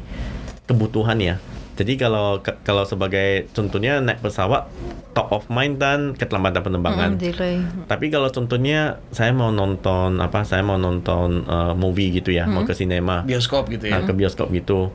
kebutuhannya. 0.69 1.54
Jadi 1.75 1.93
kalau 1.95 2.39
ke- 2.39 2.55
kalau 2.61 2.83
sebagai 2.83 3.51
contohnya 3.51 3.99
naik 3.99 4.19
pesawat 4.19 4.71
top 5.11 5.27
of 5.29 5.43
mind 5.47 5.75
dan 5.75 6.11
keterlambatan 6.11 6.59
penerbangan. 6.61 7.09
Mm, 7.11 7.19
delay. 7.21 7.55
Tapi 7.85 8.07
kalau 8.07 8.27
contohnya 8.27 8.79
saya 9.09 9.31
mau 9.31 9.47
nonton 9.49 10.17
apa, 10.17 10.41
saya 10.41 10.59
mau 10.59 10.75
nonton 10.75 11.43
eh, 11.43 11.73
movie 11.73 12.11
gitu 12.13 12.31
ya, 12.31 12.43
mau 12.45 12.63
ke 12.63 12.71
sinema, 12.71 13.23
Bioskop 13.23 13.67
gitu 13.69 13.85
ya. 13.85 13.93
nah, 13.93 14.01
ke 14.01 14.11
bioskop 14.11 14.47
gitu. 14.49 14.91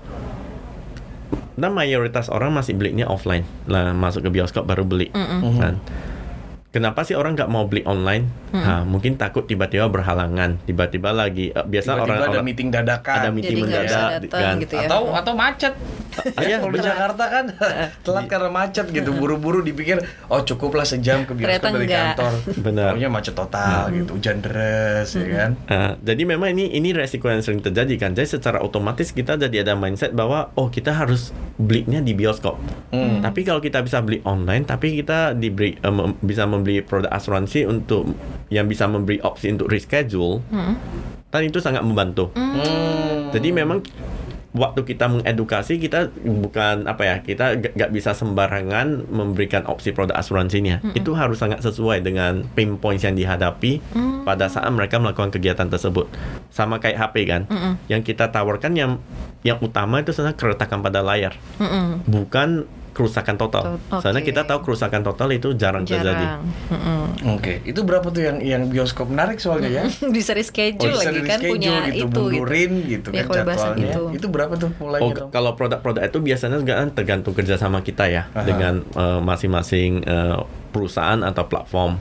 Dan 1.53 1.71
mayoritas 1.71 2.27
orang 2.27 2.51
masih 2.51 2.73
belinya 2.73 3.05
offline 3.07 3.45
lah, 3.67 3.93
masuk 3.93 4.25
ke 4.25 4.31
bioskop 4.31 4.65
baru 4.65 4.83
beli. 4.83 5.13
Kan? 5.13 5.77
Kenapa 6.71 7.03
sih 7.03 7.19
orang 7.19 7.35
nggak 7.35 7.51
mau 7.51 7.67
beli 7.67 7.83
online? 7.83 8.31
Nah, 8.51 8.83
mungkin 8.83 9.15
takut 9.15 9.43
tiba-tiba 9.43 9.87
berhalangan, 9.87 10.55
tiba-tiba 10.61 11.11
lagi 11.11 11.51
eh, 11.51 11.59
biasa 11.61 11.87
Tiba-tiba 11.93 12.03
orang 12.05 12.19
ada 12.21 12.31
orang 12.33 12.47
meeting 12.47 12.69
dadakan. 12.71 13.15
ada 13.17 13.31
meeting 13.31 13.57
Jadi 13.57 13.63
mendadak 13.65 14.11
datang 14.23 14.39
kan. 14.41 14.55
gitu 14.59 14.75
ya. 14.77 14.87
atau 14.87 15.01
atau 15.11 15.33
macet. 15.35 15.75
Ah, 16.35 16.43
iya, 16.43 16.59
Kalau 16.59 16.71
di. 16.71 16.79
Jakarta 16.81 17.25
kan 17.27 17.45
telat 18.07 18.25
karena 18.27 18.51
macet 18.51 18.87
gitu. 18.87 19.11
Buru-buru 19.11 19.61
dipikir 19.61 19.99
oh 20.27 20.43
cukuplah 20.43 20.83
sejam 20.85 21.23
ke 21.23 21.33
bioskop 21.33 21.59
Ternyata 21.59 21.67
dari 21.73 21.87
enggak. 21.87 22.05
kantor. 22.15 22.33
Benar. 22.67 22.89
Pokoknya 22.89 23.11
macet 23.11 23.35
total 23.35 23.81
gitu. 23.93 24.11
Hujan 24.15 24.39
deras 24.39 25.09
ya 25.11 25.27
kan. 25.27 25.51
Ah, 25.67 25.93
jadi 25.97 26.23
memang 26.25 26.51
ini 26.53 26.71
ini 26.71 26.91
resiko 26.91 27.27
yang 27.27 27.43
sering 27.43 27.59
terjadi 27.61 27.95
kan. 27.97 28.11
Jadi 28.13 28.31
secara 28.33 28.59
otomatis 28.59 29.11
kita 29.11 29.35
jadi 29.35 29.63
ada 29.63 29.75
mindset 29.75 30.11
bahwa 30.11 30.55
oh 30.55 30.67
kita 30.67 30.91
harus 30.93 31.31
belinya 31.57 31.99
di 31.99 32.15
bioskop. 32.15 32.59
Hmm. 32.91 33.23
Tapi 33.23 33.43
kalau 33.43 33.59
kita 33.59 33.79
bisa 33.81 33.99
beli 33.99 34.23
online, 34.25 34.63
tapi 34.63 34.95
kita 34.97 35.33
diberi 35.33 35.75
mem- 35.81 36.19
bisa 36.21 36.47
membeli 36.61 36.85
produk 36.85 37.09
asuransi 37.09 37.65
untuk 37.65 38.13
yang 38.53 38.69
bisa 38.69 38.85
memberi 38.85 39.19
opsi 39.25 39.51
untuk 39.51 39.73
reschedule, 39.73 40.45
dan 41.33 41.43
itu 41.43 41.59
sangat 41.59 41.81
membantu. 41.81 42.29
Hmm. 42.37 43.33
Jadi 43.33 43.49
memang 43.51 43.81
waktu 44.51 44.83
kita 44.83 45.07
mengedukasi 45.07 45.79
kita 45.79 46.11
bukan 46.27 46.91
apa 46.91 47.07
ya 47.07 47.17
kita 47.23 47.55
nggak 47.55 47.95
bisa 47.95 48.11
sembarangan 48.19 49.07
memberikan 49.07 49.63
opsi 49.71 49.95
produk 49.95 50.19
asuransinya. 50.19 50.83
Itu 50.93 51.15
harus 51.15 51.39
sangat 51.39 51.63
sesuai 51.63 52.03
dengan 52.03 52.43
pain 52.59 52.75
points 52.75 53.07
yang 53.07 53.15
dihadapi 53.15 53.79
pada 54.27 54.51
saat 54.51 54.67
mereka 54.75 54.99
melakukan 54.99 55.31
kegiatan 55.31 55.71
tersebut. 55.71 56.11
Sama 56.51 56.83
kayak 56.83 56.99
HP 56.99 57.17
kan, 57.31 57.47
yang 57.87 58.03
kita 58.03 58.29
tawarkan 58.35 58.75
yang 58.75 58.99
yang 59.47 59.57
utama 59.63 60.03
itu 60.03 60.13
sebenarnya 60.13 60.37
keretakan 60.37 60.85
pada 60.85 61.01
layar, 61.01 61.33
Mm-mm. 61.57 62.05
bukan 62.05 62.69
kerusakan 62.91 63.35
total. 63.35 63.79
Tot- 63.81 64.01
Soalnya 64.01 64.21
kita 64.21 64.43
tahu 64.43 64.61
kerusakan 64.63 65.01
total 65.01 65.29
itu 65.31 65.55
jarang, 65.55 65.83
terjadi. 65.83 66.11
Jarang. 66.11 66.43
Mm-mm. 66.69 67.03
Oke, 67.33 67.63
itu 67.63 67.81
berapa 67.81 68.07
tuh 68.07 68.21
yang 68.21 68.39
yang 68.39 68.63
bioskop 68.67 69.07
menarik 69.07 69.37
soalnya 69.37 69.71
ya? 69.71 69.85
bisa 70.11 70.33
reschedule 70.33 70.89
Oh, 70.89 70.99
bisa 70.99 71.09
lagi 71.09 71.23
kan 71.23 71.39
punya 71.39 71.75
gitu, 71.87 71.91
itu 71.91 72.05
gitu. 72.05 72.21
mundurin 72.21 72.73
gitu, 72.85 73.09
Ya, 73.11 73.23
kan 73.23 73.27
kalau 73.29 73.45
bahasa 73.45 73.67
jadwalnya. 73.69 73.85
gitu. 73.87 74.03
Itu 74.13 74.27
berapa 74.29 74.53
tuh 74.55 74.71
mulainya 74.77 75.05
Oh, 75.05 75.11
dong? 75.17 75.31
kalau 75.31 75.51
produk-produk 75.55 76.03
itu 76.05 76.19
biasanya 76.21 76.57
juga 76.57 76.75
kan 76.77 76.89
tergantung 76.91 77.33
kerjasama 77.33 77.81
kita 77.81 78.05
ya 78.07 78.23
Aha. 78.29 78.43
dengan 78.43 78.75
eh, 78.85 79.21
masing-masing 79.21 80.03
eh, 80.03 80.37
perusahaan 80.69 81.21
atau 81.21 81.45
platform. 81.45 81.99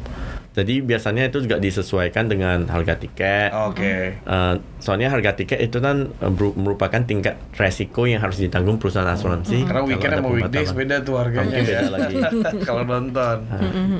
Jadi 0.59 0.83
biasanya 0.83 1.23
itu 1.25 1.39
juga 1.39 1.55
disesuaikan 1.55 2.27
dengan 2.27 2.67
harga 2.67 2.95
tiket. 2.95 3.49
Oke. 3.65 4.19
Eh, 4.19 4.53
soalnya 4.77 5.07
harga 5.07 5.31
tiket 5.33 5.59
itu 5.61 5.79
kan 5.79 6.11
eh, 6.11 6.31
merupakan 6.53 6.99
tingkat 6.99 7.39
resiko 7.55 8.03
yang 8.03 8.19
harus 8.19 8.37
ditanggung 8.37 8.75
perusahaan 8.75 9.07
asuransi. 9.07 9.63
Karena 9.63 9.71
kalau 9.73 9.87
weekend 9.87 10.13
sama 10.13 10.29
weekdays 10.29 10.71
beda 10.71 10.95
tuh 11.01 11.15
harganya 11.15 11.47
Mungkin 11.49 11.63
ya. 11.63 11.79
beda 11.79 11.89
lagi. 11.95 12.15
Kalau 12.61 12.83
nonton. 12.83 13.37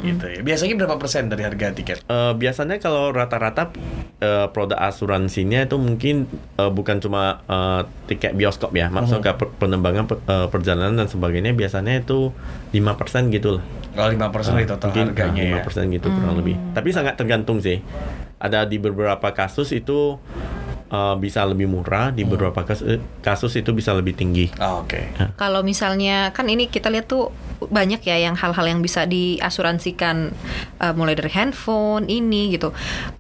gitu 0.02 0.26
ya. 0.28 0.39
Biasanya 0.41 0.74
berapa 0.78 0.95
persen 0.95 1.28
dari 1.28 1.43
harga 1.43 1.72
tiket? 1.72 1.98
Eh, 2.02 2.34
biasanya 2.36 2.76
kalau 2.78 3.10
rata-rata 3.10 3.72
eh, 4.17 4.48
produk 4.50 4.80
asuransinya 4.82 5.63
itu 5.63 5.76
mungkin 5.76 6.28
eh, 6.56 6.67
bukan 6.69 7.00
cuma 7.00 7.39
eh, 7.41 7.82
tiket 8.06 8.34
bioskop 8.34 8.74
ya, 8.74 8.89
maksudnya 8.89 9.22
kayak 9.24 9.38
per- 9.38 9.54
penerbangan 9.56 10.04
per- 10.06 10.24
eh, 10.24 10.48
perjalanan 10.50 10.98
dan 10.98 11.08
sebagainya 11.08 11.54
biasanya 11.54 12.02
itu 12.02 12.34
5% 12.69 13.30
gitu 13.30 13.58
lah. 13.58 13.63
Kalau 13.93 14.10
5% 14.13 14.58
dari 14.58 14.67
total 14.69 14.89
Mungkin, 14.93 15.06
harganya 15.12 15.43
ah, 15.43 15.62
ya. 15.62 15.65
5% 15.65 15.95
gitu 15.97 16.08
kurang 16.08 16.36
lebih. 16.39 16.56
Tapi 16.75 16.89
sangat 16.93 17.13
tergantung 17.17 17.58
sih. 17.60 17.82
Ada 18.39 18.63
di 18.63 18.80
beberapa 18.80 19.34
kasus 19.36 19.75
itu 19.75 20.15
eh, 20.89 21.15
bisa 21.19 21.43
lebih 21.43 21.67
murah, 21.67 22.13
di 22.13 22.23
beberapa 22.23 22.63
kasus, 22.63 23.02
kasus 23.19 23.54
itu 23.60 23.75
bisa 23.75 23.91
lebih 23.91 24.15
tinggi. 24.15 24.47
Oh, 24.62 24.86
Oke. 24.86 25.12
Kalau 25.36 25.62
misalnya 25.65 26.32
kan 26.32 26.47
ini 26.47 26.71
kita 26.71 26.88
lihat 26.88 27.10
tuh 27.10 27.34
banyak 27.60 27.99
ya 28.08 28.15
yang 28.15 28.39
hal-hal 28.39 28.63
yang 28.71 28.80
bisa 28.80 29.04
diasuransikan 29.04 30.32
eh, 30.80 30.93
mulai 30.95 31.19
dari 31.19 31.32
handphone 31.34 32.08
ini 32.08 32.56
gitu. 32.56 32.71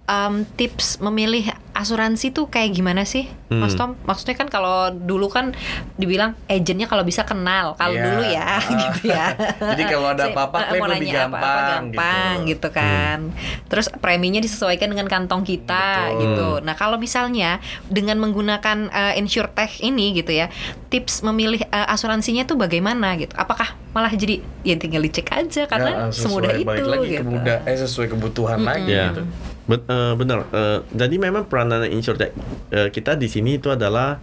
Em, 0.07 0.47
tips 0.55 1.03
memilih 1.03 1.51
asuransi 1.79 2.29
tuh 2.29 2.45
kayak 2.45 2.71
gimana 2.71 3.01
sih, 3.01 3.25
Mas 3.47 3.71
Tom? 3.73 3.95
Maksudnya 4.03 4.35
kan 4.35 4.47
kalau 4.47 4.91
dulu 4.91 5.27
kan 5.27 5.55
dibilang 5.95 6.35
agentnya 6.45 6.85
kalau 6.85 7.01
bisa 7.01 7.23
kenal, 7.23 7.73
kalau 7.73 7.95
Iya. 7.95 8.03
dulu 8.03 8.21
ya 8.25 8.43
Ah. 8.49 8.63
gitu 8.83 9.01
ya. 9.07 9.25
Jadi 9.55 9.83
kalau 9.85 10.07
ada 10.09 10.27
apa-apa 10.27 10.57
eh, 10.59 10.67
klaim 10.69 10.83
lebih 10.91 11.07
nanya 11.07 11.21
apa-apa 11.25 11.47
gampang, 11.47 11.79
gampang 11.89 12.35
gitu. 12.43 12.49
gitu, 12.51 12.67
kan. 12.69 13.19
Terus 13.65 13.87
preminya 13.95 14.37
disesuaikan 14.37 14.87
dengan 14.87 15.07
kantong 15.07 15.41
kita 15.41 15.85
Betul. 16.11 16.19
gitu. 16.21 16.49
Nah, 16.61 16.75
kalau 16.75 16.95
misalnya 16.95 17.57
dengan 17.87 18.19
menggunakan 18.19 18.77
uh, 18.89 19.13
insurtech 19.15 19.79
ini 19.79 20.11
gitu 20.13 20.31
ya, 20.31 20.51
tips 20.87 21.23
memilih 21.23 21.63
uh, 21.65 21.87
asuransinya 21.89 22.43
tuh 22.43 22.55
bagaimana 22.55 23.15
gitu? 23.15 23.31
Apakah 23.33 23.71
malah 23.89 24.11
jadi 24.11 24.37
ya 24.61 24.75
tinggal 24.75 25.01
dicek 25.01 25.25
aja 25.29 25.63
karena 25.63 25.89
Ya, 25.89 26.03
sesuai, 26.09 26.21
semudah 26.45 26.51
itu 26.53 26.83
lagi 26.85 27.07
gitu. 27.07 27.21
kemudah, 27.23 27.57
eh 27.63 27.77
sesuai 27.77 28.07
kebutuhan 28.09 28.59
lagi 28.59 28.91
Ya. 28.91 29.09
gitu. 29.09 29.23
Bet- 29.69 29.85
eh, 29.85 30.13
benar. 30.17 30.49
Eh, 30.49 30.79
jadi 30.97 31.15
memang 31.21 31.45
peranan 31.45 31.85
insurtech 31.85 32.33
eh, 32.73 32.89
kita 32.89 33.13
di 33.13 33.29
sini 33.29 33.61
itu 33.61 33.69
adalah 33.69 34.17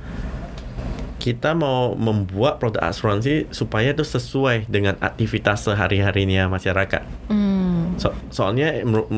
kita 1.23 1.59
mau 1.59 1.95
membuat 1.99 2.63
produk 2.63 2.87
asuransi 2.87 3.51
supaya 3.51 3.91
itu 3.91 4.07
sesuai 4.07 4.71
dengan 4.71 4.95
aktivitas 5.03 5.67
sehari-harinya 5.67 6.47
masyarakat. 6.47 7.03
Hmm. 7.31 7.99
So- 7.99 8.15
soalnya 8.31 8.85
menurut, 8.87 9.09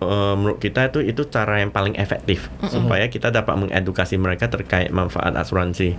menurut 0.00 0.58
kita 0.62 0.88
itu 0.88 1.04
itu 1.04 1.28
cara 1.28 1.60
yang 1.60 1.74
paling 1.74 1.98
efektif 1.98 2.48
supaya 2.70 3.10
kita 3.10 3.28
dapat 3.34 3.58
mengedukasi 3.58 4.16
mereka 4.16 4.48
terkait 4.48 4.88
manfaat 4.94 5.34
asuransi 5.36 5.98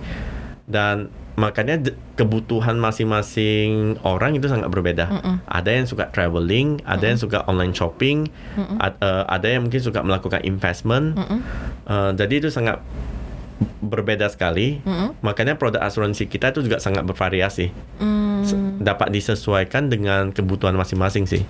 dan 0.66 1.12
makanya 1.32 1.78
kebutuhan 2.14 2.76
masing-masing 2.76 3.70
orang 4.02 4.34
itu 4.34 4.46
sangat 4.46 4.68
berbeda. 4.68 5.06
Ada 5.44 5.70
yang 5.72 5.84
suka 5.84 6.08
traveling, 6.08 6.80
ada 6.84 7.04
yang 7.04 7.16
suka 7.16 7.42
online 7.44 7.72
shopping, 7.72 8.28
ad- 8.76 8.98
eh, 8.98 9.24
ada 9.26 9.46
yang 9.48 9.62
mungkin 9.62 9.78
suka 9.78 10.00
melakukan 10.00 10.40
investment. 10.42 11.16
Eh, 11.84 12.10
jadi 12.14 12.34
itu 12.36 12.48
sangat 12.48 12.82
berbeda 13.78 14.24
sekali. 14.26 14.80
Makanya 15.18 15.54
produk 15.54 15.80
asuransi 15.82 16.24
kita 16.26 16.48
itu 16.50 16.62
juga 16.62 16.78
sangat 16.78 17.04
bervariasi. 17.04 17.68
Se- 18.42 18.56
Dapat 18.78 19.10
disesuaikan 19.10 19.86
dengan 19.86 20.30
kebutuhan 20.30 20.72
masing-masing 20.72 21.24
sih. 21.24 21.44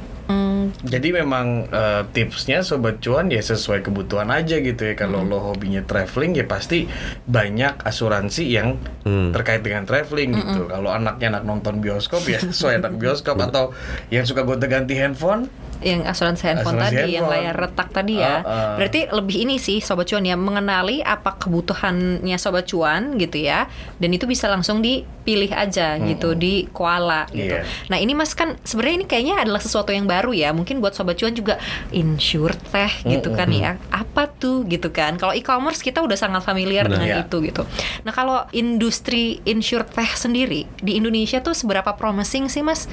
Jadi 0.80 1.12
memang 1.12 1.66
eh, 1.66 2.02
tipsnya 2.08 2.60
sobat 2.60 2.98
cuan 2.98 3.28
ya 3.28 3.38
sesuai 3.38 3.82
kebutuhan 3.82 4.28
aja 4.28 4.56
gitu 4.56 4.80
ya. 4.80 4.94
Kalau 4.94 5.20
lo 5.20 5.52
hobinya 5.52 5.82
traveling 5.82 6.32
ya 6.32 6.44
pasti 6.44 6.88
banyak 7.24 7.80
asuransi 7.80 8.44
yang 8.48 8.68
Hmm. 9.00 9.32
terkait 9.32 9.60
dengan 9.60 9.84
traveling 9.84 10.32
gitu. 10.34 10.60
Kalau 10.66 10.88
anaknya 10.88 11.36
anak 11.36 11.44
nonton 11.44 11.80
bioskop 11.80 12.24
ya 12.24 12.40
sesuai 12.44 12.80
anak 12.80 12.96
bioskop 12.96 13.36
atau 13.38 13.72
yang 14.08 14.24
suka 14.24 14.40
gonta-ganti 14.40 14.92
handphone 14.94 15.48
yang 15.80 16.04
asuransi 16.04 16.42
handphone 16.44 16.76
Asuransi 16.76 16.96
tadi 16.96 17.10
yang 17.12 17.26
handphone. 17.26 17.44
layar 17.44 17.54
retak 17.56 17.88
tadi 17.90 18.14
ya. 18.16 18.34
Ah, 18.36 18.38
ah. 18.44 18.74
Berarti 18.76 19.00
lebih 19.08 19.36
ini 19.42 19.56
sih 19.56 19.80
sobat 19.80 20.06
cuan 20.06 20.22
ya 20.22 20.36
mengenali 20.36 21.00
apa 21.00 21.36
kebutuhannya 21.36 22.36
sobat 22.36 22.68
cuan 22.68 23.16
gitu 23.16 23.40
ya. 23.40 23.64
Dan 23.96 24.12
itu 24.12 24.24
bisa 24.24 24.46
langsung 24.46 24.80
dipilih 24.80 25.50
aja 25.50 25.96
gitu 25.98 26.32
di 26.34 26.68
Koala 26.68 27.24
gitu. 27.30 27.56
Iya. 27.56 27.64
Nah, 27.88 27.96
ini 27.96 28.12
Mas 28.12 28.32
kan 28.32 28.60
sebenarnya 28.60 28.96
ini 29.00 29.06
kayaknya 29.06 29.34
adalah 29.40 29.58
sesuatu 29.58 29.90
yang 29.90 30.04
baru 30.04 30.30
ya. 30.30 30.52
Mungkin 30.52 30.78
buat 30.78 30.92
sobat 30.92 31.16
cuan 31.16 31.32
juga 31.32 31.56
insure 31.90 32.54
teh 32.70 32.92
gitu 33.04 33.32
kan 33.32 33.48
ya. 33.48 33.80
Apa 33.88 34.28
tuh 34.28 34.64
gitu 34.64 34.88
kan. 34.90 35.16
Kalau 35.16 35.32
e-commerce 35.32 35.80
kita 35.80 36.00
udah 36.00 36.16
sangat 36.16 36.42
familiar 36.42 36.84
Benar. 36.84 37.00
dengan 37.00 37.08
Iya. 37.10 37.24
itu 37.24 37.36
gitu. 37.42 37.62
Nah, 38.04 38.12
kalau 38.12 38.44
industri 38.52 39.40
insure 39.44 39.84
teh 39.84 40.10
sendiri 40.12 40.68
di 40.78 40.96
Indonesia 40.96 41.40
tuh 41.40 41.52
seberapa 41.52 41.92
promising 41.94 42.46
sih 42.46 42.60
Mas? 42.60 42.84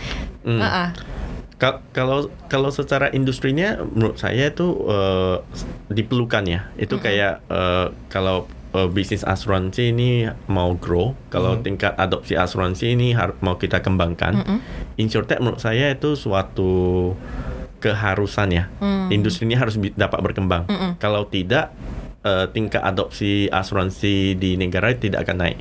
Hmm. 0.41 0.60
Ah, 0.60 0.67
ah. 0.67 0.89
Kal- 1.58 1.82
kalau 1.89 2.30
kalau 2.46 2.70
secara 2.70 3.10
industrinya 3.10 3.82
menurut 3.82 4.22
saya 4.22 4.54
itu 4.54 4.78
eh, 4.86 5.38
diperlukan 5.89 6.46
ya. 6.46 6.70
Itu 6.78 7.02
kayak 7.02 7.41
eh, 7.50 7.88
kalau 8.08 8.46
eh, 8.72 8.86
bisnis 8.88 9.26
asuransi 9.26 9.89
ini 9.89 10.10
mau 10.46 10.78
grow, 10.78 11.17
kalau 11.28 11.58
tingkat 11.60 11.98
adopsi 11.98 12.38
asuransi 12.38 12.93
ini 12.93 13.17
mau 13.41 13.58
kita 13.58 13.82
kembangkan, 13.82 14.38
insurtech 14.96 15.41
menurut 15.41 15.58
saya 15.58 15.89
itu 15.89 16.13
suatu 16.13 17.13
keharusan 17.78 18.50
ya. 18.54 18.63
Industri 19.10 19.46
ini 19.46 19.56
harus 19.56 19.78
dapat 19.93 20.20
berkembang. 20.22 20.65
Kalau 20.98 21.26
tidak 21.26 21.74
eh, 22.22 22.46
tingkat 22.52 22.82
adopsi 22.82 23.50
asuransi 23.50 24.36
di 24.36 24.58
negara 24.58 24.93
tidak 24.93 25.26
akan 25.26 25.38
naik. 25.41 25.58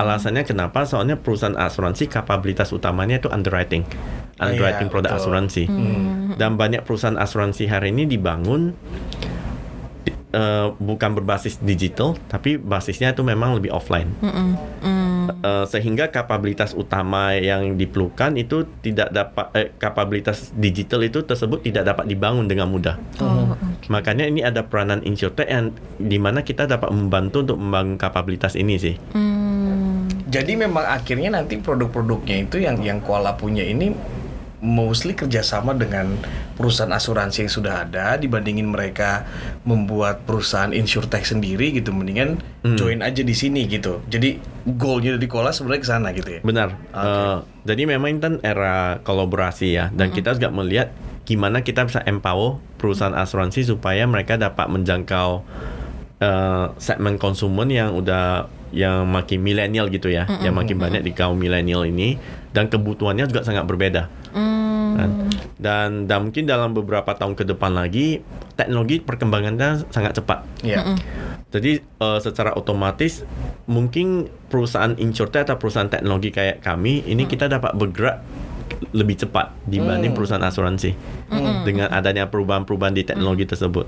Alasannya 0.00 0.48
kenapa? 0.48 0.88
Soalnya 0.88 1.20
perusahaan 1.20 1.52
asuransi 1.52 2.08
kapabilitas 2.08 2.72
utamanya 2.72 3.20
itu 3.20 3.28
underwriting, 3.28 3.84
underwriting 4.40 4.88
Iya, 4.88 4.92
produk 4.96 5.10
betul. 5.12 5.20
asuransi. 5.28 5.62
Dan 6.40 6.56
banyak 6.56 6.88
perusahaan 6.88 7.20
asuransi 7.20 7.68
hari 7.68 7.92
ini 7.92 8.08
dibangun 8.08 8.72
eh, 10.30 10.66
bukan 10.72 11.10
berbasis 11.20 11.60
digital, 11.60 12.16
tapi 12.32 12.56
basisnya 12.56 13.12
itu 13.12 13.20
memang 13.20 13.60
lebih 13.60 13.74
offline. 13.74 14.08
Eh, 15.40 15.64
sehingga 15.70 16.10
kapabilitas 16.10 16.74
utama 16.74 17.32
yang 17.38 17.78
diperlukan 17.78 18.34
itu 18.36 18.66
tidak 18.82 19.08
dapat 19.14 19.46
eh, 19.54 19.68
kapabilitas 19.78 20.50
digital 20.56 21.06
itu 21.06 21.22
tersebut 21.22 21.62
tidak 21.62 21.86
dapat 21.86 22.10
dibangun 22.10 22.50
dengan 22.50 22.66
mudah. 22.66 22.98
Oh, 23.22 23.54
Makanya 23.88 24.26
ini 24.26 24.42
ada 24.42 24.66
peranan 24.66 25.00
insurtech 25.06 25.46
yang 25.48 25.74
di 25.98 26.18
mana 26.18 26.42
kita 26.42 26.66
dapat 26.66 26.90
membantu 26.90 27.42
untuk 27.46 27.58
membangun 27.58 27.96
kapabilitas 27.96 28.54
ini 28.58 28.76
sih. 28.78 28.94
Jadi 30.30 30.54
memang 30.54 30.86
akhirnya 30.86 31.34
nanti 31.34 31.58
produk-produknya 31.58 32.46
itu 32.46 32.62
yang 32.62 32.78
yang 32.80 33.02
Koala 33.02 33.34
punya 33.34 33.66
ini 33.66 33.90
mostly 34.60 35.16
kerjasama 35.16 35.72
dengan 35.72 36.20
perusahaan 36.52 36.92
asuransi 36.92 37.48
yang 37.48 37.52
sudah 37.52 37.74
ada 37.88 38.20
dibandingin 38.20 38.68
mereka 38.68 39.24
membuat 39.64 40.28
perusahaan 40.28 40.68
insurtech 40.70 41.24
sendiri 41.24 41.72
gitu 41.72 41.90
mendingan 41.90 42.36
Hmm. 42.60 42.76
join 42.76 43.00
aja 43.00 43.24
di 43.24 43.32
sini 43.32 43.64
gitu. 43.64 44.04
Jadi 44.12 44.36
goalnya 44.76 45.16
dari 45.16 45.24
Koala 45.32 45.48
sebenarnya 45.48 45.80
ke 45.80 45.88
sana 45.88 46.08
gitu 46.12 46.28
ya. 46.28 46.40
Benar. 46.44 46.76
Oke. 46.92 47.08
Eh, 47.08 47.36
jadi 47.72 47.82
memang 47.88 48.08
ini 48.12 48.20
kan 48.20 48.34
era 48.44 49.00
kolaborasi 49.00 49.72
ya, 49.72 49.88
dan 49.96 50.12
kita 50.12 50.36
juga 50.36 50.52
melihat 50.52 50.92
gimana 51.24 51.64
kita 51.64 51.88
bisa 51.88 52.04
empower 52.04 52.60
perusahaan 52.76 53.16
asuransi 53.16 53.64
supaya 53.64 54.04
mereka 54.04 54.36
dapat 54.36 54.68
menjangkau 54.68 55.40
eh, 56.20 56.66
segmen 56.76 57.16
konsumen 57.16 57.72
yang 57.72 57.96
udah 57.96 58.44
yang 58.70 59.06
makin 59.06 59.42
milenial 59.42 59.90
gitu 59.90 60.10
ya, 60.10 60.26
yang 60.42 60.54
makin 60.54 60.78
banyak 60.78 61.02
di 61.02 61.12
kaum 61.14 61.38
milenial 61.38 61.82
ini, 61.86 62.18
dan 62.54 62.70
kebutuhannya 62.70 63.26
juga 63.26 63.42
sangat 63.42 63.66
berbeda. 63.66 64.06
Kan? 64.90 65.10
Dan, 65.60 66.10
dan 66.10 66.18
mungkin 66.28 66.48
dalam 66.48 66.72
beberapa 66.74 67.14
tahun 67.14 67.36
ke 67.38 67.44
depan 67.54 67.72
lagi 67.76 68.24
teknologi 68.58 69.00
perkembangannya 69.00 69.88
sangat 69.92 70.18
cepat. 70.18 70.44
Ya. 70.64 70.96
Jadi 71.50 71.82
eh, 71.82 72.18
secara 72.22 72.54
otomatis 72.54 73.26
mungkin 73.66 74.30
perusahaan 74.50 74.94
insurtech 74.98 75.46
atau 75.46 75.58
perusahaan 75.58 75.90
teknologi 75.90 76.30
kayak 76.30 76.62
kami 76.62 77.06
ini 77.06 77.26
kita 77.26 77.50
dapat 77.50 77.74
bergerak 77.74 78.22
lebih 78.92 79.20
cepat 79.26 79.52
dibanding 79.68 80.16
perusahaan 80.16 80.42
asuransi 80.42 80.96
dengan 81.68 81.92
adanya 81.92 82.26
perubahan-perubahan 82.26 82.96
di 82.96 83.04
teknologi 83.04 83.44
tersebut. 83.44 83.86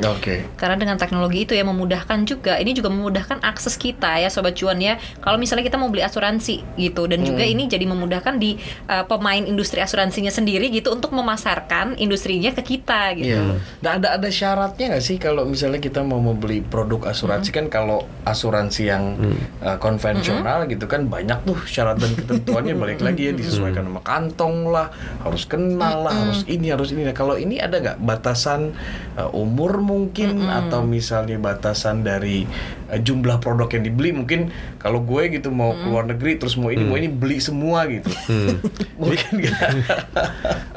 Oke. 0.00 0.48
Karena 0.56 0.80
dengan 0.80 0.96
teknologi 0.96 1.44
itu 1.44 1.52
ya 1.52 1.64
memudahkan 1.66 2.24
juga. 2.24 2.56
Ini 2.56 2.72
juga 2.72 2.88
memudahkan 2.88 3.44
akses 3.44 3.76
kita 3.76 4.16
ya 4.16 4.32
sobat 4.32 4.56
cuan 4.56 4.80
ya. 4.80 4.96
Kalau 5.20 5.36
misalnya 5.36 5.68
kita 5.68 5.76
mau 5.76 5.92
beli 5.92 6.00
asuransi 6.00 6.64
gitu 6.80 7.04
dan 7.04 7.20
juga 7.20 7.44
ini 7.44 7.68
jadi 7.68 7.84
memudahkan 7.84 8.40
di 8.40 8.56
uh, 8.88 9.04
pemain 9.04 9.44
industri 9.44 9.84
asuransinya 9.84 10.32
sendiri 10.32 10.72
gitu 10.72 10.92
untuk 10.94 11.12
memasarkan 11.12 12.00
industrinya 12.00 12.54
ke 12.56 12.62
kita 12.76 13.12
gitu. 13.20 13.36
Iya. 13.36 13.60
Dan 13.84 13.90
ada 14.00 14.16
ada 14.16 14.28
syaratnya 14.32 14.96
nggak 14.96 15.04
sih 15.04 15.16
kalau 15.20 15.44
misalnya 15.44 15.80
kita 15.82 16.00
mau 16.00 16.20
membeli 16.22 16.64
produk 16.64 17.12
asuransi 17.12 17.50
kan 17.52 17.68
kalau 17.68 18.08
asuransi 18.24 18.88
yang 18.88 19.20
uh, 19.60 19.76
konvensional 19.76 20.64
gitu 20.64 20.88
kan 20.88 21.08
banyak 21.08 21.44
tuh 21.44 21.58
syarat 21.68 22.00
dan 22.00 22.16
ketentuannya 22.16 22.74
balik 22.82 23.00
lagi 23.04 23.28
ya 23.28 23.32
disesuaikan 23.36 23.84
sama 23.84 24.00
kantong 24.20 24.68
lah, 24.68 24.92
harus 25.24 25.48
kenal 25.48 26.04
lah, 26.04 26.12
harus 26.12 26.44
ini 26.44 26.68
harus 26.68 26.92
ini. 26.92 27.08
Nah, 27.08 27.16
kalau 27.16 27.40
ini 27.40 27.56
ada 27.56 27.80
nggak 27.80 28.04
batasan 28.04 28.76
uh, 29.16 29.32
umur 29.32 29.80
mungkin? 29.80 30.44
Atau 30.44 30.84
misalnya 30.84 31.40
batasan 31.40 32.04
dari 32.04 32.44
uh, 32.90 33.00
jumlah 33.00 33.38
produk 33.38 33.70
yang 33.70 33.84
dibeli 33.86 34.10
mungkin 34.10 34.50
kalau 34.82 35.00
gue 35.06 35.30
gitu 35.30 35.54
mau 35.54 35.72
ke 35.72 35.86
luar 35.86 36.04
negeri 36.10 36.36
terus 36.36 36.58
mau 36.58 36.74
ini 36.74 36.82
mau 36.82 36.98
ini 36.98 37.06
beli 37.06 37.38
semua 37.38 37.86
gitu. 37.86 38.10
mungkin 39.00 39.32
nggak? 39.38 39.58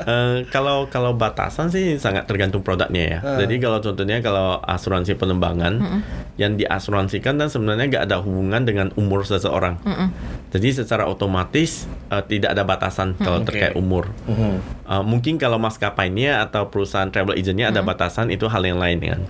Eh, 0.04 0.44
kalau 0.52 0.92
kalau 0.92 1.16
batasan 1.16 1.72
sih 1.72 1.96
sangat 1.96 2.28
tergantung 2.28 2.60
produknya 2.60 3.04
ya. 3.08 3.20
Ah. 3.24 3.40
Jadi 3.40 3.56
kalau 3.64 3.80
contohnya 3.80 4.20
kalau 4.20 4.60
asuransi 4.60 5.16
penerbangan 5.16 5.80
yang 6.36 6.60
diasuransikan 6.60 7.40
dan 7.40 7.48
sebenarnya 7.48 7.88
nggak 7.88 8.04
ada 8.12 8.20
hubungan 8.20 8.68
dengan 8.68 8.92
umur 9.00 9.24
seseorang. 9.24 9.80
Jadi 10.52 10.76
secara 10.76 11.08
otomatis 11.08 11.88
eh, 12.12 12.24
tidak 12.28 12.52
ada 12.52 12.68
batasan 12.68 13.16
kalau 13.16 13.40
Oke. 13.40 13.56
terkait 13.56 13.80
umur. 13.80 14.12
Mhm. 14.28 14.84
Uh, 14.84 15.00
mungkin 15.00 15.40
kalau 15.40 15.56
maskapainya 15.56 16.44
atau 16.44 16.68
perusahaan 16.68 17.08
travel 17.08 17.40
agentnya 17.40 17.72
ada 17.72 17.80
batasan 17.80 18.28
itu 18.28 18.52
hal 18.52 18.60
yang 18.68 18.84
lain 18.84 19.00
kan. 19.00 19.22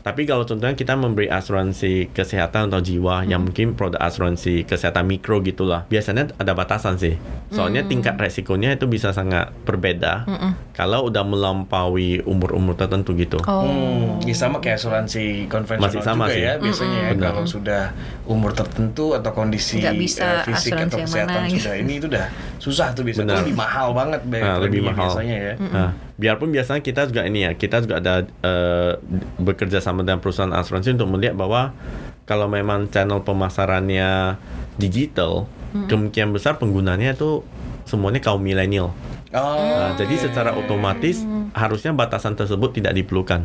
Tapi 0.00 0.24
kalau 0.24 0.42
contohnya 0.42 0.72
kita 0.72 0.94
memberi 0.94 1.28
asuransi 1.28 2.08
kesehatan 2.10 2.68
atau 2.68 2.80
jiwa 2.80 3.22
yang 3.22 3.42
mungkin 3.42 3.72
produk 3.72 4.00
asuransi 4.00 4.64
kesehatan 4.64 5.04
mikro 5.04 5.40
gitulah, 5.40 5.84
biasanya 5.86 6.32
ada 6.34 6.52
batasan 6.52 6.96
sih. 6.96 7.20
Soalnya 7.50 7.82
tingkat 7.82 8.16
resikonya 8.16 8.74
itu 8.74 8.86
bisa 8.86 9.10
sangat 9.10 9.50
berbeda 9.62 10.24
kalau 10.72 11.06
udah 11.06 11.22
melampaui 11.22 12.22
umur-umur 12.22 12.74
tertentu 12.74 13.12
gitu. 13.14 13.38
Oh. 13.44 13.62
Hmm, 13.62 14.22
ya 14.22 14.32
sama 14.32 14.58
kayak 14.58 14.78
asuransi 14.78 15.44
konvensional 15.46 15.90
Masih 15.90 16.00
sama 16.00 16.24
juga 16.26 16.34
sih. 16.34 16.42
ya 16.42 16.52
biasanya 16.56 16.98
ya 16.98 17.10
Benar. 17.12 17.26
kalau 17.26 17.44
sudah 17.44 17.82
umur 18.24 18.50
tertentu 18.52 19.12
atau 19.12 19.30
kondisi 19.30 19.78
Nggak 19.78 19.96
bisa 19.96 20.26
eh, 20.40 20.46
fisik 20.46 20.72
atau 20.74 20.96
yang 20.96 21.06
kesehatan 21.06 21.40
mana, 21.40 21.48
gitu. 21.48 21.60
sudah 21.60 21.76
ini 21.76 21.92
itu 21.96 22.06
udah 22.08 22.26
susah 22.56 22.88
tuh 22.92 23.02
biasanya 23.02 23.26
Benar. 23.28 23.40
lebih 23.44 23.56
mahal 23.56 23.88
banget 23.92 24.20
Nah, 24.22 24.56
lebih 24.58 24.80
mahal. 24.86 24.96
biasanya 25.04 25.36
ya. 25.36 25.54
Nah, 25.60 25.90
biarpun 26.20 26.52
biasanya 26.52 26.84
kita 26.84 27.08
juga 27.08 27.24
ini 27.24 27.48
ya, 27.48 27.56
kita 27.56 27.80
juga 27.80 27.96
ada 27.96 28.14
eh, 28.44 28.92
bekerja 29.40 29.80
sama 29.80 30.04
dengan 30.04 30.20
perusahaan 30.20 30.52
asuransi 30.52 30.92
untuk 31.00 31.08
melihat 31.08 31.32
bahwa 31.32 31.72
kalau 32.28 32.46
memang 32.46 32.92
channel 32.92 33.24
pemasarannya 33.24 34.36
digital, 34.76 35.48
kemungkinan 35.88 36.30
besar 36.30 36.60
penggunanya 36.60 37.16
itu 37.16 37.42
semuanya 37.88 38.20
kaum 38.20 38.38
milenial. 38.38 38.92
Oh, 39.30 39.56
Nah, 39.58 39.94
jadi 39.94 40.14
secara 40.18 40.54
otomatis 40.54 41.22
harusnya 41.54 41.94
batasan 41.94 42.34
tersebut 42.34 42.76
tidak 42.76 42.94
diperlukan. 42.94 43.42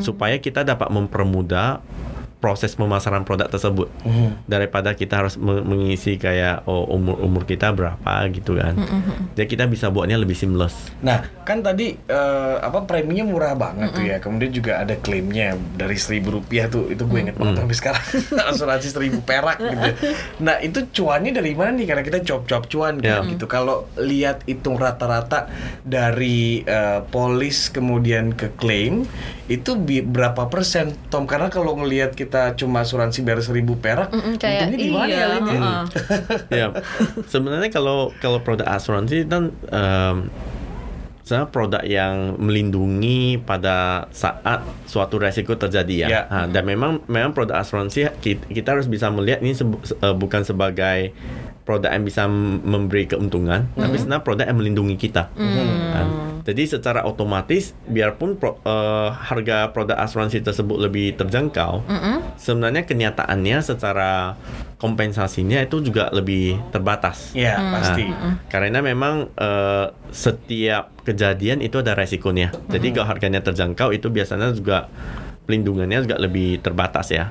supaya 0.00 0.40
kita 0.40 0.64
dapat 0.64 0.88
mempermudah 0.88 1.84
proses 2.40 2.72
pemasaran 2.72 3.22
produk 3.22 3.46
tersebut 3.46 3.92
daripada 4.44 4.92
kita 4.92 5.20
harus 5.20 5.36
me- 5.36 5.60
mengisi 5.60 6.16
kayak 6.16 6.64
oh 6.64 6.88
umur 6.88 7.20
umur 7.20 7.44
kita 7.44 7.70
berapa 7.70 8.00
gitu 8.30 8.56
kan 8.56 8.74
jadi 9.32 9.46
kita 9.46 9.64
bisa 9.66 9.88
buatnya 9.88 10.16
lebih 10.16 10.34
seamless 10.34 10.92
Nah, 11.00 11.20
kan 11.42 11.60
tadi 11.60 11.96
eh, 11.96 12.56
apa 12.58 12.84
preminya 12.84 13.22
murah 13.22 13.52
banget 13.52 13.88
tuh 13.90 14.02
ya. 14.02 14.16
Kemudian 14.18 14.48
juga 14.50 14.78
ada 14.78 14.94
klaimnya 14.94 15.52
dari 15.72 15.96
seribu 15.96 16.30
rupiah 16.32 16.68
tuh. 16.68 16.86
Itu 16.86 17.04
gue 17.04 17.20
inget 17.20 17.34
banget 17.34 17.56
sampai 17.58 17.74
sekarang. 17.74 18.04
Asuransi 18.52 18.88
seribu 18.88 19.18
perak 19.20 19.58
gitu. 19.58 19.90
Nah, 20.38 20.60
itu 20.60 20.86
cuannya 20.90 21.32
dari 21.32 21.52
mana 21.52 21.72
nih? 21.72 21.86
Karena 21.86 22.02
kita 22.02 22.20
cop-cop 22.22 22.68
cuan 22.68 22.94
kan, 22.96 23.24
Ya. 23.24 23.26
gitu. 23.26 23.44
Kalau 23.44 23.88
lihat 23.96 24.44
hitung 24.44 24.76
rata-rata 24.76 25.48
dari 25.82 26.62
eh, 26.62 27.00
polis 27.04 27.68
kemudian 27.68 28.30
ke 28.32 28.54
klaim 28.54 29.08
itu 29.48 29.74
berapa 30.04 30.46
persen, 30.46 30.94
Tom? 31.08 31.26
Karena 31.26 31.50
kalau 31.50 31.74
ngelihat 31.74 32.14
kita 32.14 32.29
cuma 32.54 32.80
asuransi 32.80 33.20
bayar 33.20 33.42
seribu 33.42 33.74
perak, 33.76 34.14
Mm-mm, 34.14 34.38
kayak 34.38 34.70
untungnya 34.70 34.78
di 34.78 34.88
mana 34.88 35.06
iya, 35.06 35.18
ya, 35.18 35.26
Lin, 35.28 35.42
ya? 35.42 35.52
heeh. 35.52 35.80
ya 36.48 36.66
sebenarnya 37.26 37.68
kalau 37.68 38.14
kalau 38.16 38.38
produk 38.40 38.70
asuransi 38.70 39.26
kan 39.26 39.50
em, 39.68 40.16
sebenarnya 41.20 41.50
produk 41.50 41.82
yang 41.86 42.14
melindungi 42.42 43.38
pada 43.38 44.10
saat 44.10 44.66
suatu 44.86 45.14
resiko 45.14 45.54
terjadi 45.54 45.94
ya. 45.94 46.08
Ya. 46.10 46.22
Ha, 46.26 46.38
dan 46.50 46.66
memang 46.66 47.06
memang 47.06 47.30
produk 47.30 47.62
asuransi 47.62 48.10
kita, 48.18 48.50
kita 48.50 48.68
harus 48.74 48.90
bisa 48.90 49.10
melihat 49.14 49.38
ini 49.38 49.54
se- 49.54 49.66
eh, 49.94 50.14
bukan 50.14 50.42
sebagai 50.42 51.14
produk 51.70 51.94
yang 51.94 52.02
bisa 52.02 52.26
memberi 52.66 53.06
keuntungan, 53.06 53.70
tapi 53.78 53.94
sebenarnya 53.94 54.26
produk 54.26 54.44
yang 54.50 54.58
melindungi 54.58 54.98
kita. 54.98 55.30
Kan? 55.94 56.08
Jadi 56.40 56.66
secara 56.66 57.06
otomatis 57.06 57.76
biarpun 57.86 58.34
pro- 58.34 58.58
eh, 58.64 59.08
harga 59.14 59.70
produk 59.70 59.94
asuransi 60.02 60.42
tersebut 60.42 60.82
lebih 60.82 61.14
terjangkau, 61.14 61.86
sebenarnya 62.34 62.82
kenyataannya 62.82 63.62
secara 63.62 64.34
kompensasinya 64.80 65.60
itu 65.62 65.78
juga 65.84 66.08
lebih 66.10 66.58
terbatas. 66.74 67.36
Ya, 67.36 67.54
pasti. 67.70 68.08
Karena 68.50 68.82
memang 68.82 69.30
eh, 69.36 69.86
setiap 70.10 70.90
kejadian 71.06 71.62
itu 71.62 71.78
ada 71.78 71.94
resikonya. 71.94 72.50
Jadi 72.66 72.98
kalau 72.98 73.06
harganya 73.06 73.44
terjangkau 73.44 73.94
itu 73.94 74.10
biasanya 74.10 74.50
juga 74.50 74.90
pelindungannya 75.50 76.06
juga 76.06 76.22
lebih 76.22 76.62
terbatas 76.62 77.10
ya. 77.10 77.26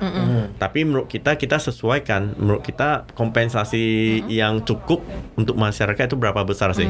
Tapi 0.60 0.84
menurut 0.84 1.08
kita 1.08 1.40
kita 1.40 1.56
sesuaikan. 1.56 2.36
Menurut 2.36 2.60
kita 2.60 3.08
kompensasi 3.16 4.20
yang 4.28 4.60
cukup 4.60 5.00
untuk 5.40 5.56
masyarakat 5.56 6.04
itu 6.12 6.20
berapa 6.20 6.44
besar 6.44 6.76
sih? 6.76 6.84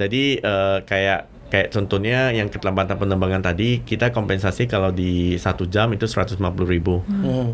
Jadi 0.00 0.40
eh, 0.40 0.78
kayak 0.88 1.28
kayak 1.52 1.68
contohnya 1.70 2.32
yang 2.34 2.50
keterlambatan 2.50 2.98
penerbangan 2.98 3.44
tadi 3.44 3.84
kita 3.84 4.10
kompensasi 4.10 4.66
kalau 4.66 4.90
di 4.90 5.38
satu 5.38 5.68
jam 5.68 5.92
itu 5.92 6.08
150.000 6.08 6.40
ribu. 6.64 7.04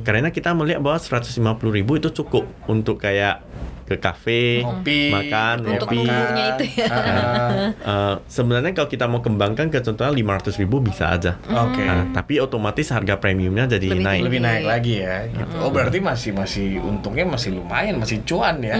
Karena 0.07 0.31
kita 0.31 0.55
melihat 0.55 0.81
bahwa 0.81 0.97
150.000 0.97 1.37
ribu 1.69 1.99
itu 1.99 2.09
cukup 2.15 2.47
untuk 2.71 3.03
kayak 3.03 3.43
ke 3.91 3.99
kafe, 3.99 4.63
Ngopi, 4.63 5.11
makan, 5.11 5.57
Untuk 5.67 5.91
itu 5.91 6.07
ya. 6.79 6.87
Ah, 6.87 7.49
Eh, 7.81 8.15
sebenarnya 8.25 8.71
kalau 8.71 8.87
kita 8.87 9.05
mau 9.05 9.19
kembangkan 9.19 9.67
ke 9.67 9.83
contohnya 9.83 10.15
500 10.15 10.55
ribu 10.57 10.79
bisa 10.79 11.11
aja. 11.11 11.35
Oke. 11.43 11.83
Nah, 11.83 12.07
tapi 12.13 12.39
otomatis 12.39 12.87
harga 12.89 13.19
premiumnya 13.19 13.67
jadi 13.67 13.91
Lebih 13.91 14.05
naik. 14.05 14.23
lebih 14.23 14.41
naik 14.41 14.65
lagi 14.65 14.95
ya 15.01 15.27
gitu. 15.27 15.55
Oh 15.59 15.69
berarti 15.69 15.99
masih 15.99 16.31
masih 16.33 16.79
untungnya 16.79 17.27
masih 17.27 17.51
lumayan 17.53 17.99
masih 17.99 18.23
cuan 18.23 18.63
ya. 18.63 18.79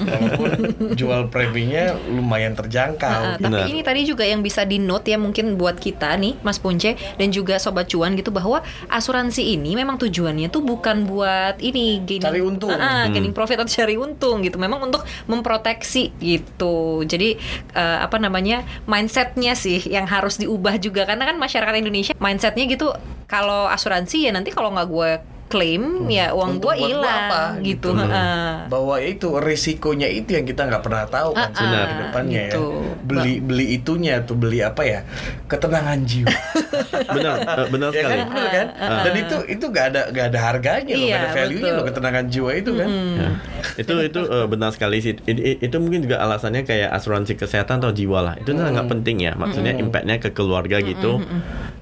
Walaupun 0.00 0.50
jual 0.94 1.28
preminya 1.28 1.92
lumayan 2.08 2.56
terjangkau. 2.56 3.04
Ah, 3.06 3.36
tapi 3.36 3.52
Benar. 3.52 3.68
ini 3.68 3.80
tadi 3.82 4.00
juga 4.04 4.24
yang 4.24 4.40
bisa 4.40 4.64
di 4.64 4.78
note 4.78 5.06
ya 5.06 5.18
mungkin 5.18 5.56
buat 5.56 5.76
kita 5.76 6.16
nih 6.16 6.40
Mas 6.40 6.56
Punce 6.56 6.96
dan 6.96 7.28
juga 7.28 7.58
sobat 7.58 7.86
cuan 7.86 8.16
gitu 8.16 8.32
bahwa 8.32 8.62
asuransi 8.88 9.52
ini 9.52 9.74
memang 9.74 9.98
tujuannya 9.98 10.48
tuh 10.48 10.62
bukan 10.62 11.04
buat 11.04 11.60
ini 11.60 12.00
gaining, 12.02 12.24
Cari 12.24 12.40
untung. 12.40 12.72
Ah, 12.72 13.04
ah, 13.04 13.04
gaining 13.06 13.34
profit 13.34 13.60
atau 13.60 13.68
cari 13.68 13.98
untung 13.98 14.40
gitu. 14.46 14.56
Memang 14.56 14.86
untuk 14.86 15.02
memproteksi 15.26 16.14
gitu. 16.22 17.02
Jadi 17.02 17.36
eh, 17.74 17.98
apa 18.00 18.16
namanya 18.22 18.62
mindsetnya 18.86 19.58
sih 19.58 19.82
yang 19.86 20.06
harus 20.06 20.38
diubah 20.38 20.78
juga 20.78 21.04
karena 21.04 21.26
kan 21.26 21.36
masyarakat 21.36 21.74
Indonesia 21.82 22.14
mindsetnya 22.22 22.64
gitu 22.70 22.94
kalau 23.26 23.66
asuransi 23.66 24.30
ya 24.30 24.32
nanti 24.32 24.54
kalau 24.54 24.70
nggak 24.70 24.88
gue 24.88 25.10
klaim 25.46 25.82
ya 26.06 26.30
uang 26.30 26.58
Untung 26.58 26.74
gue 26.74 26.74
buat 26.76 26.90
gua 26.92 27.06
apa, 27.06 27.40
hilang 27.56 27.62
gitu. 27.62 27.88
gitu. 27.94 28.02
Ah. 28.04 28.66
Bahwa 28.66 28.98
itu 28.98 29.28
risikonya 29.36 30.08
itu 30.08 30.34
yang 30.34 30.42
kita 30.42 30.64
nggak 30.64 30.82
pernah 30.82 31.06
tahu 31.06 31.30
kan 31.32 31.46
Ah, 31.46 31.54
sebenarnya 31.54 31.80
ah, 31.80 31.86
ke 31.86 31.96
depannya 32.02 32.42
gitu. 32.44 32.64
ya. 32.66 32.94
Beli 33.00 33.34
beli 33.38 33.64
itunya 33.72 34.14
tuh 34.20 34.34
beli 34.34 34.58
apa 34.60 34.82
ya? 34.82 35.00
Ketenangan 35.46 35.98
jiwa. 36.02 36.34
benar, 37.16 37.34
eh, 37.38 37.66
benar 37.68 37.90
ya 37.90 37.96
sekali. 37.96 38.12
kan 38.12 38.26
bener 38.26 38.48
kan? 38.50 38.66
Dan 38.76 39.12
itu 39.16 39.36
itu 39.48 39.64
nggak 39.64 39.86
ada 39.86 40.00
nggak 40.10 40.26
ada 40.28 40.40
harganya 40.42 40.92
loh, 40.92 40.98
Iya, 40.98 41.06
nggak 41.08 41.22
ada 41.22 41.30
value-nya 41.32 41.62
betul. 41.62 41.76
loh 41.76 41.84
ketenangan 41.86 42.24
jiwa 42.26 42.50
itu 42.52 42.70
kan. 42.74 42.88
Ya. 42.90 43.28
Itu 43.76 43.94
itu 44.02 44.20
eh, 44.26 44.46
benar 44.46 44.70
sekali 44.70 44.96
sih. 44.98 45.12
I- 45.24 45.44
i- 45.46 45.60
Itu 45.62 45.76
mungkin 45.78 46.02
juga 46.02 46.18
alasannya 46.20 46.62
kayak 46.62 46.90
asuransi 46.92 47.32
kesehatan 47.34 47.78
atau 47.78 47.90
jiwa 47.90 48.18
lah. 48.20 48.34
Itu 48.36 48.50
sangat 48.52 48.86
penting 48.86 49.22
ya. 49.22 49.32
Maksudnya 49.34 49.74
impactnya 49.74 50.18
ke 50.18 50.30
keluarga 50.30 50.78
gitu. 50.80 51.22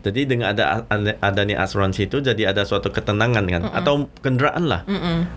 Jadi 0.05 0.21
dengan 0.29 0.53
ada 0.53 0.85
ada- 0.85 1.17
adanya 1.19 1.65
asuransi 1.65 2.07
itu 2.07 2.21
jadi 2.21 2.53
ada 2.53 2.63
suatu 2.63 2.93
ketenangan 2.93 3.49
kan 3.55 3.63
atau 3.71 4.11
kendaraan 4.19 4.67
lah. 4.67 4.83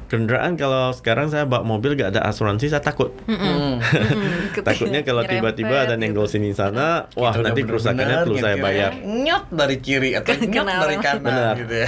Kendaraan 0.09 0.57
kalau 0.57 0.89
sekarang 0.95 1.29
saya 1.29 1.45
bawa 1.45 1.61
mobil 1.61 1.93
gak 1.93 2.17
ada 2.17 2.25
asuransi 2.25 2.73
saya 2.73 2.81
takut. 2.81 3.13
Hmm. 3.29 3.77
Takutnya 4.67 5.05
kalau 5.05 5.21
tiba-tiba 5.21 5.85
ada 5.85 5.93
Nyerempet 5.97 6.01
nenggol 6.01 6.27
sini 6.29 6.53
sana, 6.53 7.05
wah 7.13 7.33
Itu 7.33 7.41
udah 7.41 7.51
nanti 7.51 7.61
kerusakannya 7.65 8.17
perlu 8.25 8.37
saya 8.39 8.55
bayar. 8.57 8.91
Nyot 9.01 9.43
dari 9.53 9.77
kiri 9.77 10.17
atau 10.17 10.33
nyot 10.33 10.65
dari 10.65 10.97
kanan 10.97 11.23
Benar. 11.25 11.53
gitu 11.61 11.75
ya. 11.77 11.87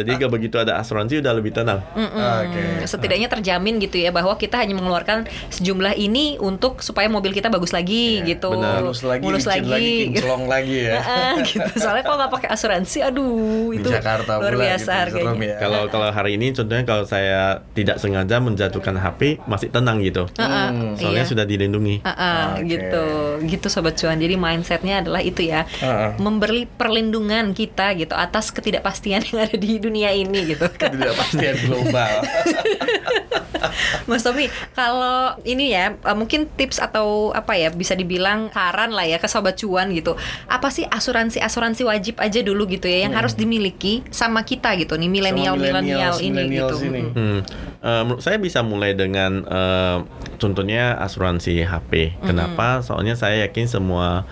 Jadi 0.00 0.10
kalau 0.16 0.32
begitu 0.32 0.56
ada 0.56 0.72
asuransi 0.80 1.20
udah 1.20 1.32
lebih 1.36 1.52
tenang. 1.52 1.80
Oke. 1.96 2.84
setidaknya 2.86 3.28
terjamin 3.28 3.78
gitu 3.82 4.00
ya 4.00 4.10
bahwa 4.10 4.34
kita 4.36 4.60
hanya 4.60 4.74
mengeluarkan 4.76 5.28
sejumlah 5.52 5.94
ini 5.96 6.40
untuk 6.40 6.80
supaya 6.80 7.06
mobil 7.06 7.30
kita 7.34 7.52
bagus 7.52 7.70
lagi 7.70 8.22
Iya, 8.22 8.36
gitu 8.36 8.50
benar. 8.56 8.80
Mulus 8.80 9.00
lagi, 9.04 9.22
mulus 9.22 9.46
lagi, 9.46 9.68
lagi, 9.68 9.94
kinclong 10.14 10.44
lagi 10.48 10.78
ya. 10.88 11.00
Gitu 11.50 11.72
soalnya 11.80 12.04
kalau 12.04 12.16
nggak 12.20 12.32
pakai 12.32 12.48
asuransi 12.52 12.98
aduh 13.04 13.72
Di 13.74 13.82
itu 13.82 13.88
Jakarta 13.90 14.38
luar 14.38 14.54
biasa 14.56 14.92
gitu, 14.92 15.00
harganya 15.00 15.34
ya. 15.50 15.58
Kalau 15.58 15.90
kalau 15.90 16.08
hari 16.10 16.38
ini 16.38 16.54
contohnya 16.54 16.84
kalau 16.86 17.04
saya 17.04 17.64
tidak 17.74 17.98
sengaja 17.98 18.38
menjatuhkan 18.38 18.96
HP 18.96 19.42
masih 19.44 19.68
tenang 19.72 20.00
gitu. 20.00 20.30
Ah, 20.38 20.70
ah, 20.70 20.94
Soalnya 20.96 21.24
iya. 21.26 21.30
sudah 21.30 21.44
dilindungi. 21.46 22.02
Ah, 22.06 22.10
ah, 22.10 22.44
Oke. 22.58 22.70
gitu 22.70 23.04
gitu 23.46 23.66
sobat 23.72 23.96
cuan 23.96 24.20
jadi 24.20 24.36
mindsetnya 24.36 25.00
adalah 25.00 25.24
itu 25.24 25.48
ya 25.48 25.64
Ah, 25.80 25.86
ah. 25.86 26.10
memberi 26.20 26.68
perlindungan 26.68 27.56
kita 27.56 27.96
gitu 27.96 28.12
atas 28.14 28.52
ketidakpastian 28.52 29.24
yang 29.32 29.48
ada 29.48 29.56
di 29.56 29.80
dunia 29.80 30.12
ini 30.12 30.54
gitu 30.54 30.66
Ketidakpastian 30.80 31.56
global. 31.66 32.12
Mas 34.08 34.26
Tommy, 34.26 34.48
kalau 34.74 35.36
ini 35.46 35.70
ya 35.72 35.94
eh, 35.94 36.16
mungkin 36.16 36.48
tips 36.58 36.80
atau 36.82 37.30
apa 37.30 37.54
ya 37.54 37.70
bisa 37.70 37.94
dibilang 37.94 38.50
saran 38.50 38.90
lah 38.90 39.06
ya 39.06 39.20
ke 39.20 39.28
sobat 39.30 39.54
cuan 39.60 39.92
gitu. 39.94 40.16
Apa 40.50 40.72
sih 40.72 40.88
asuransi-asuransi 40.88 41.82
wajib 41.86 42.14
aja 42.18 42.40
dulu 42.42 42.66
gitu 42.66 42.90
ya 42.90 43.06
yang 43.06 43.14
harus 43.14 43.36
dimiliki 43.38 44.02
sama 44.10 44.42
kita 44.42 44.74
gitu 44.80 44.96
nih 44.96 45.10
milenial 45.12 45.39
milenial 45.44 46.16
millennials, 46.16 46.18
ini 46.20 46.42
gitu. 46.52 46.76
ini. 46.84 47.02
Mm. 47.02 47.14
Hmm. 47.14 47.38
Eh, 47.80 48.02
menurut 48.04 48.22
saya 48.22 48.36
bisa 48.36 48.60
mulai 48.60 48.92
dengan 48.92 49.44
eh, 49.44 49.96
contohnya 50.36 50.98
asuransi 51.00 51.64
HP. 51.64 52.20
Kenapa? 52.20 52.84
Soalnya 52.84 53.16
saya 53.16 53.48
yakin 53.48 53.66
semua 53.68 54.28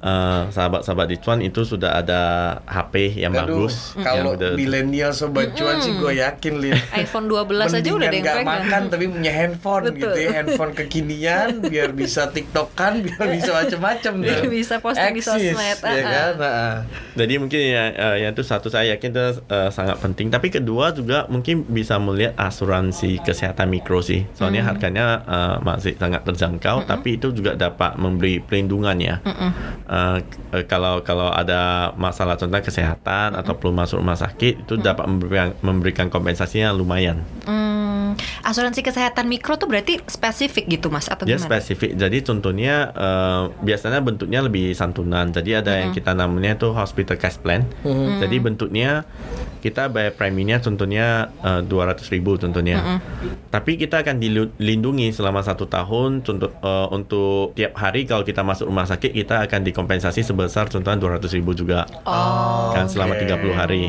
eh, 0.00 0.42
sahabat-sahabat 0.48 1.06
di 1.06 1.16
Cuan 1.16 1.40
itu 1.40 1.62
sudah 1.62 2.00
ada 2.00 2.20
HP 2.64 3.16
yang 3.16 3.32
Aduh, 3.32 3.68
bagus. 3.68 3.92
kalau 3.96 4.32
yang 4.32 4.40
udah- 4.40 4.56
milenial 4.56 5.12
sobat 5.12 5.52
cuan 5.52 5.78
sih 5.78 5.92
gue 5.94 6.18
yakin 6.18 6.54
Lin. 6.56 6.74
iPhone 6.96 7.28
12 7.28 7.70
aja 7.70 7.90
udah 7.90 8.08
ada 8.08 8.16
yang 8.16 8.24
pegang. 8.24 8.44
makan 8.44 8.82
tapi 8.88 9.04
punya 9.06 9.32
handphone 9.32 9.84
Betul. 9.86 9.96
gitu 9.96 10.18
ya 10.18 10.28
handphone 10.32 10.72
kekinian 10.72 11.48
biar 11.72 11.92
bisa 11.92 12.28
tiktokan 12.28 13.00
biar 13.00 13.24
bisa 13.28 13.50
macem-macem 13.52 14.12
Biar 14.20 14.44
bisa 14.46 14.74
posting 14.78 15.12
di 15.12 15.20
Eksis, 15.20 15.52
sosmed, 15.52 15.78
ya 15.78 15.90
ah, 15.90 16.00
kan 16.00 16.32
Nah, 16.40 16.74
Jadi 17.14 17.34
mungkin 17.36 17.60
ya 17.60 17.84
eh, 17.90 18.16
yang 18.24 18.32
itu 18.32 18.40
satu 18.40 18.66
saya 18.66 18.96
yakin 18.96 19.10
itu 19.10 19.20
eh, 19.46 19.70
sangat 19.70 20.00
penting. 20.00 20.30
Tapi 20.30 20.48
kedua 20.48 20.90
juga 20.90 21.26
mungkin 21.26 21.66
bisa 21.66 22.00
melihat 22.00 22.32
asuransi 22.34 23.20
kesehatan 23.20 23.68
mikro 23.68 24.00
sih. 24.00 24.24
Soalnya 24.32 24.64
harganya 24.64 25.20
eh, 25.22 25.56
masih 25.60 25.94
sangat 25.96 26.24
terjangkau, 26.24 26.86
tapi 26.86 27.16
itu 27.16 27.30
juga 27.30 27.54
dapat 27.54 27.96
memberi 27.96 28.40
perlindungan 28.40 28.96
ya. 28.96 29.16
Eh, 29.20 29.50
eh, 29.90 30.18
kalau 30.70 31.02
kalau 31.02 31.28
ada 31.34 31.92
masalah 31.98 32.38
contoh 32.38 32.62
kesehatan 32.62 33.34
atau 33.34 33.58
perlu 33.58 33.74
masuk 33.74 33.98
rumah 33.98 34.16
sakit 34.16 34.64
itu 34.64 34.74
dapat 34.78 35.10
memberikan 35.10 35.48
memberikan 35.60 36.06
kompensasinya 36.06 36.70
lumayan. 36.70 37.26
Hmm, 37.44 38.14
asuransi 38.46 38.86
kesehatan 38.86 39.26
mikro 39.26 39.58
tuh 39.58 39.66
berarti 39.66 39.98
spesifik 40.06 40.70
gitu 40.70 40.88
mas 40.88 41.10
atau 41.10 41.26
gimana? 41.26 41.42
spesifik. 41.42 41.98
Jadi 41.98 42.22
contohnya 42.22 42.94
eh, 42.94 43.42
biasanya 43.66 43.98
bentuknya 43.98 44.40
lebih 44.46 44.72
santunan. 44.78 45.34
Jadi 45.34 45.50
ada 45.58 45.82
yang 45.82 45.90
kita 45.90 46.14
namanya 46.14 46.54
itu 46.54 46.70
hospital 46.70 47.18
cash 47.18 47.42
plan. 47.42 47.66
Jadi 48.20 48.36
bentuknya 48.38 49.02
kita 49.60 49.92
bayar 49.92 50.16
preminya 50.16 50.56
contohnya 50.56 51.28
dua 51.66 51.92
ratus 51.92 52.08
ribu 52.08 52.38
contohnya. 52.40 53.00
Tapi 53.50 53.74
kita 53.76 54.06
akan 54.06 54.22
dilindungi 54.22 55.10
selama 55.10 55.42
satu 55.42 55.66
tahun. 55.66 56.22
Contoh 56.22 56.50
eh, 56.54 56.88
untuk 56.94 57.52
tiap 57.58 57.74
hari 57.76 58.06
kalau 58.06 58.22
kita 58.22 58.46
masuk 58.46 58.70
rumah 58.70 58.86
sakit 58.86 59.10
kita 59.10 59.46
akan 59.50 59.60
dikompensasi 59.80 60.20
sebesar 60.20 60.68
contohnya 60.68 61.00
dua 61.00 61.16
ratus 61.16 61.32
ribu 61.32 61.56
juga. 61.56 61.88
Oh, 62.04 62.68
kan 62.76 62.84
selama 62.84 63.16
oke. 63.16 63.24
30 63.24 63.56
hari. 63.56 63.88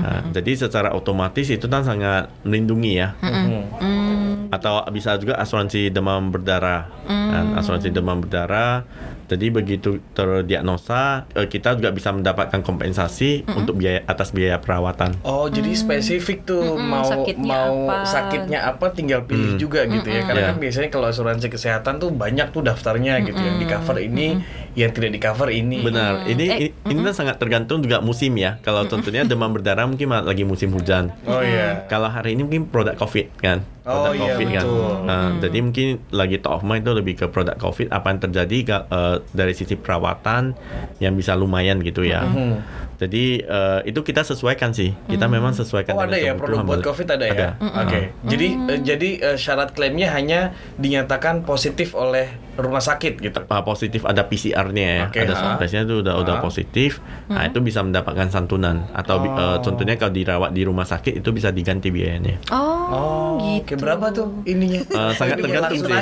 Nah, 0.00 0.24
jadi 0.32 0.56
secara 0.56 0.96
otomatis 0.96 1.44
itu 1.52 1.68
kan 1.68 1.84
sangat 1.84 2.32
melindungi 2.40 2.96
ya. 2.96 3.12
Hmm, 3.20 4.48
Atau 4.48 4.80
bisa 4.96 5.20
juga 5.20 5.36
asuransi 5.36 5.92
demam 5.92 6.32
berdarah. 6.32 6.88
Kan, 7.04 7.60
asuransi 7.60 7.92
demam 7.92 8.24
berdarah. 8.24 8.88
Jadi 9.30 9.46
begitu 9.48 10.02
terdiagnosa 10.12 11.30
eh, 11.32 11.46
kita 11.46 11.76
juga 11.76 11.90
bisa 11.90 12.10
mendapatkan 12.10 12.58
kompensasi 12.60 13.46
untuk 13.48 13.76
biaya 13.76 14.02
atas 14.04 14.30
biaya 14.30 14.58
perawatan. 14.58 15.14
Oh, 15.22 15.46
jadi 15.46 15.70
spesifik 15.70 16.42
tuh 16.42 16.74
Mm-mm, 16.74 16.82
mau 16.82 17.06
sakitnya 17.06 17.46
mau 17.46 17.74
apa. 17.86 17.96
sakitnya 18.02 18.58
apa 18.66 18.86
tinggal 18.90 19.22
pilih 19.22 19.54
juga 19.54 19.86
gitu 19.86 20.06
ya. 20.06 20.24
Karena 20.24 20.40
Ya. 20.40 20.48
kan 20.50 20.58
biasanya 20.58 20.88
kalau 20.88 21.06
asuransi 21.06 21.46
kesehatan 21.46 21.94
tuh 21.96 22.10
banyak 22.10 22.50
tuh 22.50 22.60
daftarnya 22.60 23.20
gitu 23.20 23.36
yang 23.36 23.56
di 23.56 23.66
cover 23.66 23.96
ini, 23.96 24.40
yang 24.74 24.90
tidak 24.90 25.12
di 25.12 25.20
cover 25.20 25.48
ini. 25.48 25.78
Benar. 25.80 26.24
Ini 26.24 26.42
Eh, 26.42 26.58
ini, 26.58 26.68
ini 26.88 27.00
kan 27.02 27.14
sangat 27.14 27.36
tergantung 27.36 27.78
juga 27.78 28.00
musim 28.00 28.32
ya. 28.34 28.58
Kalau 28.60 28.82
contohnya 28.84 29.22
demam 29.22 29.52
berdarah 29.52 29.84
mungkin 29.84 30.08
lagi 30.10 30.42
musim 30.42 30.72
hujan. 30.72 31.12
Oh 31.22 31.38
iya. 31.38 31.84
Kalau 31.86 32.08
hari 32.08 32.32
ini 32.32 32.42
mungkin 32.42 32.66
produk 32.66 32.96
COVID 32.96 33.38
kan, 33.38 33.60
Oh, 33.90 34.06
produk 34.06 34.14
iya, 34.14 34.22
COVID 34.22 34.46
kan. 34.46 34.62
betul. 34.62 34.92
Nah, 35.04 35.28
Jadi 35.42 35.58
mungkin 35.58 35.86
lagi 36.14 36.36
top 36.38 36.52
of 36.56 36.62
mind 36.62 36.82
itu 36.86 36.92
lebih 36.94 37.14
ke 37.18 37.26
produk 37.26 37.56
COVID. 37.58 37.90
Apa 37.90 38.06
yang 38.14 38.20
terjadi 38.22 38.56
eh, 38.86 39.16
dari 39.34 39.52
sisi 39.52 39.74
perawatan 39.74 40.54
yang 41.02 41.18
bisa 41.18 41.34
lumayan 41.34 41.82
gitu 41.82 42.06
ya. 42.06 42.22
Jadi 43.00 43.40
eh, 43.40 43.80
itu 43.88 44.00
kita 44.00 44.20
sesuaikan 44.20 44.70
sih. 44.70 44.92
Kita 45.08 45.24
memang 45.24 45.56
sesuaikan. 45.56 45.96
Oh 45.96 46.04
dengan 46.04 46.12
ada 46.12 46.18
ya 46.20 46.32
produk 46.36 46.58
buat 46.60 46.78
balik. 46.78 46.86
COVID 46.86 47.08
ada 47.08 47.24
ya. 47.24 47.50
Oke. 47.56 48.00
Jadi 48.28 48.46
eh, 48.68 48.80
jadi 48.84 49.08
eh, 49.32 49.38
syarat 49.40 49.72
klaimnya 49.72 50.12
hanya 50.12 50.52
dinyatakan 50.76 51.42
positif 51.42 51.96
oleh 51.96 52.28
rumah 52.60 52.84
sakit 52.84 53.12
gitu. 53.18 53.40
Ah, 53.48 53.64
positif 53.64 54.04
ada 54.04 54.20
PCR-nya 54.20 54.84
ya, 54.84 55.04
Oke, 55.08 55.24
ada 55.24 55.32
ha. 55.32 55.38
swab 55.40 55.56
testnya 55.56 55.82
itu 55.82 56.04
udah 56.04 56.20
udah 56.20 56.36
Ha. 56.36 56.42
positif, 56.42 57.00
nah 57.24 57.48
itu 57.48 57.56
bisa 57.58 57.80
mendapatkan 57.80 58.28
santunan 58.28 58.84
atau 58.92 59.16
eh, 59.18 59.28
Oh. 59.30 59.56
contohnya 59.64 59.96
kalau 59.96 60.12
dirawat 60.12 60.52
di 60.52 60.68
rumah 60.68 60.84
sakit 60.84 61.24
itu 61.24 61.30
bisa 61.32 61.48
diganti 61.48 61.88
biayanya. 61.88 62.36
Oh, 62.52 63.40
gitu. 63.40 63.64
Oke, 63.64 63.74
berapa 63.80 64.12
tuh 64.12 64.44
ininya? 64.44 64.84
Eh, 64.84 65.12
sangat 65.16 65.40
tergantung 65.40 65.80
sih. 65.80 65.96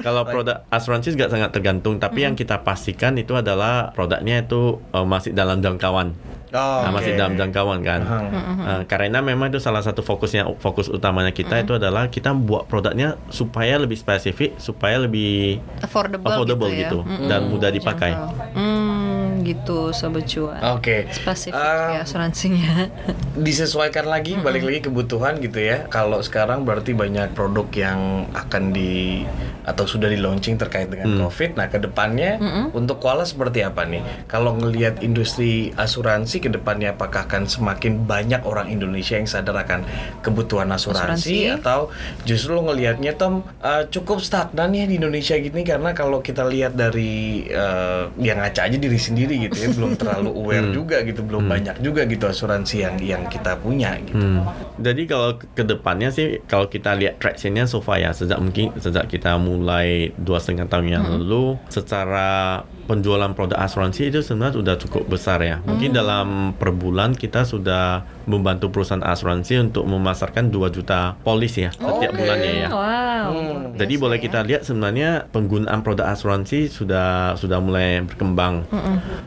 Kalau 0.00 0.26
produk 0.26 0.66
asuransi 0.66 1.14
juga 1.14 1.30
sangat 1.30 1.54
tergantung, 1.54 2.02
tapi 2.02 2.26
yang 2.26 2.34
kita 2.34 2.66
pastikan 2.66 3.14
itu 3.14 3.38
adalah 3.38 3.94
produknya 3.94 4.42
itu 4.42 4.82
eh, 4.90 5.06
masih 5.06 5.30
dalam 5.32 5.62
jangkauan. 5.62 6.15
Oh, 6.46 6.82
Nah, 6.82 6.90
masih 6.90 7.14
oke. 7.14 7.18
dalam 7.18 7.34
jangkauan 7.34 7.80
kan. 7.82 8.00
Aha. 8.02 8.18
Eh, 8.66 8.82
karena 8.86 9.18
memang 9.18 9.50
itu 9.50 9.58
salah 9.58 9.80
satu 9.80 10.00
fokusnya 10.00 10.46
fokus 10.58 10.86
utamanya 10.86 11.30
kita 11.30 11.58
itu 11.58 11.74
adalah 11.74 12.06
kita 12.06 12.30
buat 12.32 12.66
produknya 12.66 13.14
supaya 13.28 13.78
lebih 13.78 13.94
spesifik, 13.94 14.54
supaya 14.56 14.98
lebih 14.98 15.58
affordable, 15.82 16.26
affordable 16.26 16.70
gitu, 16.70 16.78
ya. 16.78 16.82
gitu, 16.86 16.98
Mm-mm. 17.02 17.28
dan 17.28 17.40
mudah 17.46 17.70
dipakai. 17.70 18.12
Hmm, 18.54 19.05
gitu 19.46 19.92
sobat 19.92 20.26
cuan. 20.26 20.58
Oke. 20.74 21.06
Spesifik 21.08 21.54
Eh, 21.54 21.88
ya 21.94 22.02
asuransinya. 22.02 22.90
disesuaikan 23.36 24.06
lagi 24.06 24.34
balik 24.34 24.64
lagi 24.64 24.80
kebutuhan 24.82 25.38
gitu 25.38 25.60
ya 25.60 25.84
kalau 25.86 26.18
sekarang 26.18 26.64
berarti 26.64 26.90
banyak 26.90 27.30
produk 27.32 27.68
yang 27.70 28.00
akan 28.32 28.72
di 28.72 29.22
atau 29.62 29.84
sudah 29.84 30.06
di 30.06 30.16
launching 30.16 30.56
terkait 30.56 30.88
dengan 30.88 31.06
Hmm. 31.08 31.20
covid 31.22 31.52
nah 31.52 31.66
ke 31.66 31.76
depannya 31.76 32.40
untuk 32.72 32.96
Kuala 32.96 33.22
seperti 33.22 33.60
apa 33.60 33.84
nih 33.84 34.00
kalau 34.24 34.56
ngelihat 34.56 34.98
industri 35.00 35.46
asuransi 35.74 36.40
ke 36.40 36.48
depannya 36.48 36.90
apakah 36.90 37.28
akan 37.28 37.44
semakin 37.44 38.02
banyak 38.02 38.40
orang 38.42 38.66
Indonesia 38.68 39.14
yang 39.14 39.26
sadar 39.26 39.54
akan 39.58 39.84
kebutuhan 40.20 40.66
asuransi, 40.68 41.04
Asuransi. 41.46 41.60
atau 41.60 41.80
justru 42.24 42.50
lo 42.52 42.64
ngelihatnya 42.64 43.12
Tom 43.14 43.44
eh, 43.60 43.84
cukup 43.86 44.18
stagnan 44.18 44.72
ya 44.72 44.84
di 44.84 44.96
Indonesia 44.96 45.36
gini 45.36 45.60
karena 45.60 45.92
kalau 45.92 46.18
kita 46.18 46.42
lihat 46.42 46.72
dari 46.72 47.44
eh, 47.44 48.02
yang 48.18 48.40
ngaca 48.40 48.64
aja 48.64 48.76
diri 48.76 48.96
sendiri 48.96 49.35
gitu 49.44 49.56
ya 49.56 49.68
belum 49.76 49.92
terlalu 50.00 50.30
aware 50.32 50.68
juga 50.72 50.96
gitu 51.04 51.20
belum 51.20 51.44
banyak 51.46 51.76
juga 51.84 52.08
gitu 52.08 52.24
asuransi 52.24 52.76
yang 52.82 52.96
yang 53.02 53.22
kita 53.28 53.60
punya 53.60 54.00
gitu. 54.00 54.16
Hmm. 54.18 54.44
Jadi 54.76 55.08
kalau 55.08 55.40
ke- 55.40 55.48
ke 55.52 55.64
depannya 55.64 56.12
sih 56.12 56.40
kalau 56.44 56.68
kita 56.68 56.92
lihat 56.94 57.18
tractionnya 57.18 57.64
so 57.64 57.80
far 57.80 58.00
ya 58.00 58.12
sejak 58.12 58.36
mungkin 58.38 58.76
sejak 58.76 59.08
kita 59.08 59.40
mulai 59.40 60.12
dua 60.20 60.38
setengah 60.38 60.68
tahun 60.68 60.86
yang 60.92 61.04
lalu 61.08 61.56
secara 61.72 62.62
penjualan 62.86 63.34
produk 63.34 63.58
asuransi 63.58 64.14
itu 64.14 64.22
sebenarnya 64.22 64.62
sudah 64.62 64.74
cukup 64.78 65.04
besar 65.10 65.42
ya. 65.42 65.58
Mungkin 65.66 65.90
dalam 65.90 66.54
per 66.54 66.70
bulan 66.70 67.18
kita 67.18 67.42
sudah 67.42 68.06
membantu 68.26 68.70
perusahaan 68.70 69.02
asuransi 69.02 69.70
untuk 69.70 69.86
memasarkan 69.86 70.50
2 70.50 70.70
juta 70.70 71.14
polis 71.22 71.54
ya 71.58 71.70
setiap 71.74 72.14
bulannya 72.14 72.52
ya. 72.66 72.68
Wow. 72.70 73.26
Hmm. 73.26 73.74
Jadi 73.74 73.94
boleh 73.98 74.18
kita 74.18 74.42
lihat 74.46 74.62
sebenarnya 74.62 75.30
penggunaan 75.30 75.82
produk 75.82 76.10
asuransi 76.14 76.70
sudah 76.70 77.34
sudah 77.38 77.58
mulai 77.58 78.02
berkembang. 78.06 78.66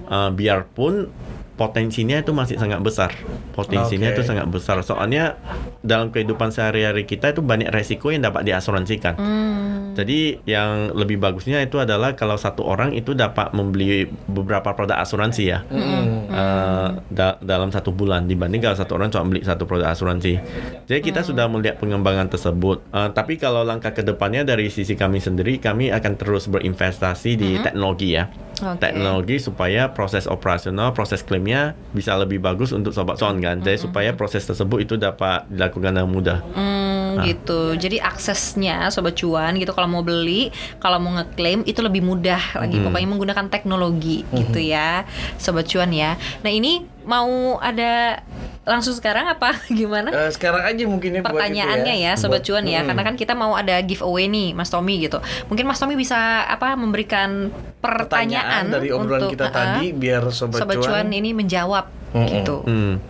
Uh, 0.08 0.32
biarpun 0.32 1.12
potensinya 1.60 2.16
itu 2.24 2.32
masih 2.32 2.56
sangat 2.56 2.80
besar. 2.80 3.12
Potensinya 3.52 4.08
Oke. 4.08 4.16
itu 4.16 4.22
sangat 4.24 4.48
besar. 4.48 4.80
Soalnya 4.80 5.36
dalam 5.84 6.08
kehidupan 6.16 6.56
sehari-hari 6.56 7.04
kita 7.04 7.36
itu 7.36 7.44
banyak 7.44 7.68
resiko 7.68 8.16
yang 8.16 8.24
dapat 8.24 8.48
diasuransikan. 8.48 9.20
Hmm. 9.20 9.92
Jadi 10.00 10.40
yang 10.48 10.96
lebih 10.96 11.20
bagusnya 11.20 11.60
itu 11.60 11.76
adalah 11.76 12.16
kalau 12.16 12.40
satu 12.40 12.64
orang 12.64 12.96
itu 12.96 13.12
dapat 13.12 13.52
membeli 13.52 14.08
beberapa 14.32 14.72
produk 14.72 15.04
asuransi 15.04 15.44
ya. 15.44 15.60
Hmm. 15.68 16.32
Uh, 16.32 16.90
da- 17.12 17.36
dalam 17.44 17.68
satu 17.76 17.92
bulan 17.92 18.24
dibanding 18.24 18.64
kalau 18.64 18.80
satu 18.80 18.96
orang 18.96 19.12
cuma 19.12 19.28
beli 19.28 19.44
satu 19.44 19.68
produk 19.68 19.92
asuransi. 19.92 20.40
Jadi 20.88 21.00
kita 21.04 21.28
sudah 21.28 21.52
melihat 21.52 21.76
pengembangan 21.84 22.32
tersebut. 22.32 22.80
Uh, 22.96 23.12
tapi 23.12 23.36
kalau 23.36 23.68
langkah 23.68 23.92
ke 23.92 24.00
depannya 24.08 24.48
dari 24.48 24.72
sisi 24.72 24.96
kami 24.96 25.20
sendiri, 25.20 25.60
kami 25.60 25.92
akan 25.92 26.16
terus 26.16 26.48
berinvestasi 26.48 27.36
di 27.36 27.60
teknologi 27.60 28.16
ya. 28.16 28.32
Oke. 28.60 28.80
Teknologi 28.80 29.40
supaya 29.40 29.92
proses 29.92 30.28
operasional, 30.28 30.92
proses 30.92 31.24
klaimnya 31.24 31.49
bisa 31.96 32.16
lebih 32.16 32.38
bagus 32.42 32.72
untuk 32.72 32.94
sobat 32.94 33.18
cuan 33.18 33.40
kan. 33.42 33.60
Jadi 33.62 33.78
supaya 33.90 34.14
proses 34.14 34.46
tersebut 34.46 34.84
itu 34.86 34.96
dapat 34.96 35.46
dilakukan 35.50 35.96
dengan 35.96 36.10
mudah. 36.10 36.40
Hmm, 36.54 37.24
gitu. 37.26 37.76
Jadi 37.76 37.98
aksesnya 37.98 38.90
sobat 38.94 39.18
cuan 39.18 39.58
gitu 39.58 39.72
kalau 39.74 39.90
mau 39.90 40.04
beli, 40.06 40.54
kalau 40.78 41.02
mau 41.02 41.16
ngeklaim 41.20 41.66
itu 41.66 41.80
lebih 41.82 42.06
mudah 42.06 42.60
lagi. 42.60 42.78
Pokoknya 42.80 43.10
menggunakan 43.10 43.46
teknologi 43.50 44.24
gitu 44.32 44.60
ya, 44.60 45.04
sobat 45.42 45.66
cuan 45.70 45.90
ya. 45.94 46.16
Nah 46.46 46.52
ini 46.52 46.99
mau 47.10 47.58
ada 47.58 48.22
langsung 48.64 48.94
sekarang 48.94 49.26
apa 49.26 49.58
gimana? 49.74 50.14
Eh, 50.14 50.30
sekarang 50.30 50.62
aja 50.62 50.84
mungkin 50.86 51.10
ya 51.10 51.20
buat 51.20 51.26
itu 51.26 51.34
Pertanyaannya 51.34 51.96
ya, 51.98 52.12
sobat 52.14 52.46
Buat- 52.46 52.46
cuan 52.46 52.66
ya, 52.66 52.80
Mm. 52.80 52.88
karena 52.88 53.02
kan 53.02 53.16
kita 53.18 53.34
mau 53.34 53.58
ada 53.58 53.82
giveaway 53.82 54.30
nih, 54.30 54.54
Mas 54.54 54.70
Tommy 54.70 55.02
gitu. 55.02 55.18
Mungkin 55.50 55.66
Mas 55.66 55.82
Tommy 55.82 55.98
bisa 55.98 56.16
apa 56.46 56.78
memberikan 56.78 57.50
pertanyaan, 57.82 58.70
dari 58.70 58.94
obrolan 58.94 59.26
untuk 59.26 59.34
kita 59.34 59.50
uh-uh, 59.50 59.58
tadi 59.58 59.86
biar 59.92 60.22
sobat, 60.30 60.62
sobat 60.62 60.78
cuan 60.78 61.10
ini 61.10 61.34
menjawab 61.34 61.90
Mm-mm. 62.14 62.30
gitu. 62.30 62.62
Hmm. 62.62 63.02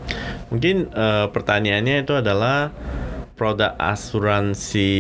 Mungkin 0.48 0.76
eh, 0.90 1.26
pertanyaannya 1.28 2.08
itu 2.08 2.14
adalah 2.16 2.72
produk 3.40 3.72
asuransi 3.80 4.92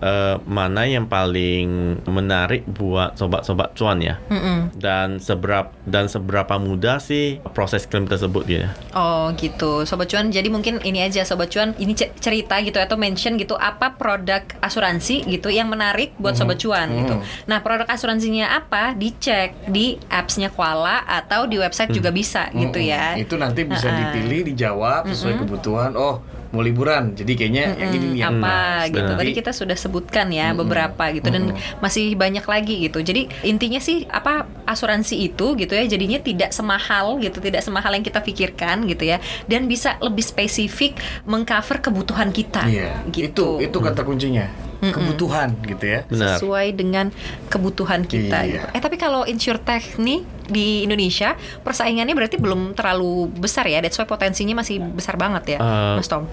eh, 0.00 0.36
mana 0.48 0.88
yang 0.88 1.04
paling 1.04 2.00
menarik 2.08 2.64
buat 2.64 3.20
sobat-sobat 3.20 3.76
cuan 3.76 4.00
ya? 4.00 4.16
Mm-mm. 4.32 4.72
Dan 4.76 5.20
seberapa 5.20 5.68
dan 5.84 6.08
seberapa 6.08 6.56
mudah 6.56 6.96
sih 7.00 7.40
proses 7.52 7.84
klaim 7.84 8.08
tersebut 8.08 8.44
ya? 8.48 8.72
Oh 8.96 9.28
gitu, 9.36 9.84
sobat 9.84 10.08
cuan. 10.08 10.32
Jadi 10.32 10.48
mungkin 10.48 10.80
ini 10.84 11.04
aja 11.04 11.24
sobat 11.24 11.52
cuan, 11.52 11.76
ini 11.76 11.92
ce- 11.92 12.12
cerita 12.16 12.56
gitu 12.64 12.80
atau 12.80 12.96
mention 12.96 13.36
gitu 13.36 13.56
apa 13.56 13.96
produk 13.96 14.40
asuransi 14.64 15.28
gitu 15.28 15.52
yang 15.52 15.68
menarik 15.68 16.16
buat 16.16 16.32
sobat 16.32 16.56
cuan 16.56 16.88
gitu. 16.96 17.20
Nah 17.44 17.60
produk 17.60 17.88
asuransinya 17.88 18.56
apa? 18.56 18.96
Dicek 18.96 19.68
di 19.68 20.00
appsnya 20.08 20.48
Kuala 20.48 21.04
atau 21.04 21.44
di 21.44 21.60
website 21.60 21.92
juga 21.92 22.08
bisa 22.08 22.48
gitu 22.56 22.80
Mm-mm. 22.80 22.92
ya. 22.92 23.16
Itu 23.20 23.36
nanti 23.36 23.68
bisa 23.68 23.92
dipilih, 23.92 24.48
dijawab 24.48 25.08
sesuai 25.08 25.44
kebutuhan. 25.44 25.92
Oh, 25.96 26.20
mau 26.50 26.62
liburan. 26.62 27.14
Jadi 27.14 27.32
kayaknya 27.34 27.64
yang 27.76 27.90
ini 27.92 28.06
yang 28.18 28.38
apa 28.38 28.86
pas. 28.86 28.92
gitu. 28.92 29.12
Tadi 29.16 29.30
kita 29.34 29.50
sudah 29.50 29.76
sebutkan 29.76 30.30
ya 30.30 30.52
beberapa 30.52 31.10
gitu 31.10 31.28
dan 31.28 31.50
masih 31.78 32.14
banyak 32.14 32.44
lagi 32.44 32.74
gitu. 32.86 33.02
Jadi 33.02 33.26
intinya 33.42 33.78
sih 33.78 34.06
apa 34.06 34.46
asuransi 34.66 35.18
itu 35.22 35.54
gitu 35.56 35.72
ya 35.74 35.86
jadinya 35.86 36.18
tidak 36.18 36.50
semahal 36.50 37.18
gitu, 37.22 37.38
tidak 37.38 37.62
semahal 37.62 37.94
yang 37.94 38.02
kita 38.02 38.20
pikirkan 38.20 38.86
gitu 38.86 39.06
ya 39.06 39.18
dan 39.46 39.66
bisa 39.66 39.94
lebih 39.98 40.22
spesifik 40.22 40.98
mengcover 41.22 41.78
kebutuhan 41.80 42.30
kita 42.30 42.66
Iya, 42.66 43.02
gitu. 43.10 43.58
itu 43.62 43.70
itu 43.70 43.78
kata 43.78 44.02
kuncinya. 44.02 44.46
Kebutuhan 44.80 45.56
gitu 45.62 45.84
ya. 45.84 46.00
Benar. 46.06 46.36
sesuai 46.36 46.66
dengan 46.72 47.06
kebutuhan 47.46 48.02
kita 48.02 48.38
Iya. 48.40 48.52
gitu. 48.52 48.66
Eh 48.72 48.80
tapi 48.80 48.96
kalau 48.96 49.24
insurtech 49.24 49.96
nih 49.96 50.20
di 50.46 50.82
Indonesia 50.82 51.34
persaingannya 51.60 52.14
berarti 52.14 52.36
belum 52.36 52.72
terlalu 52.72 53.28
besar 53.32 53.66
ya. 53.66 53.80
That's 53.80 53.96
why 53.96 54.06
potensinya 54.06 54.54
masih 54.56 54.78
besar 54.80 55.16
banget 55.16 55.56
ya, 55.56 55.58
Eh, 55.58 55.94
Mas 55.96 56.06
Tom. 56.06 56.26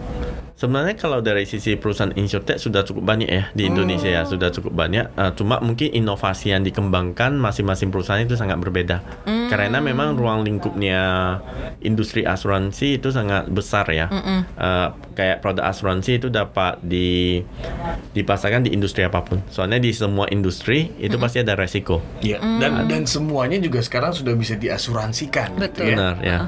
Sebenarnya 0.53 0.93
kalau 0.93 1.17
dari 1.19 1.43
sisi 1.43 1.73
perusahaan 1.75 2.13
insurtech 2.13 2.55
sudah 2.55 2.85
cukup 2.85 3.03
banyak 3.03 3.25
ya 3.27 3.43
di 3.51 3.65
Indonesia 3.65 4.05
ya 4.05 4.21
sudah 4.23 4.47
cukup 4.47 4.71
banyak. 4.71 5.09
Eh, 5.11 5.31
cuma 5.33 5.57
mungkin 5.59 5.89
inovasi 5.91 6.53
yang 6.53 6.61
dikembangkan 6.61 7.33
masing-masing 7.35 7.89
perusahaan 7.89 8.21
itu 8.21 8.33
sangat 8.33 8.61
berbeda. 8.61 9.01
Karena 9.49 9.77
memang 9.79 10.13
ruang 10.13 10.41
lingkupnya 10.41 11.01
industri 11.79 12.23
asuransi 12.23 12.97
itu 12.97 13.09
sangat 13.09 13.49
besar 13.49 13.89
ya. 13.89 14.07
Eh, 14.53 14.87
kayak 15.13 15.41
produk 15.41 15.67
asuransi 15.67 16.17
itu 16.17 16.29
dapat 16.29 16.77
di 16.79 17.41
dipasarkan 18.43 18.67
di 18.67 18.75
industri 18.75 19.07
apa 19.07 19.23
pun. 19.23 19.39
Soalnya 19.47 19.79
di 19.79 19.95
semua 19.95 20.27
industri 20.27 20.91
itu 20.99 21.15
pasti 21.15 21.39
ada 21.39 21.55
resiko. 21.55 22.03
Iya. 22.19 22.43
Dan 22.59 22.91
dan 22.91 23.07
semuanya 23.07 23.55
juga 23.63 23.79
sekarang 23.79 24.11
sudah 24.11 24.35
bisa 24.35 24.59
diasuransikan 24.59 25.55
gitu 25.55 25.63
Betul. 25.63 25.87
ya. 25.87 25.95
Benar 25.95 26.15
ya. 26.19 26.39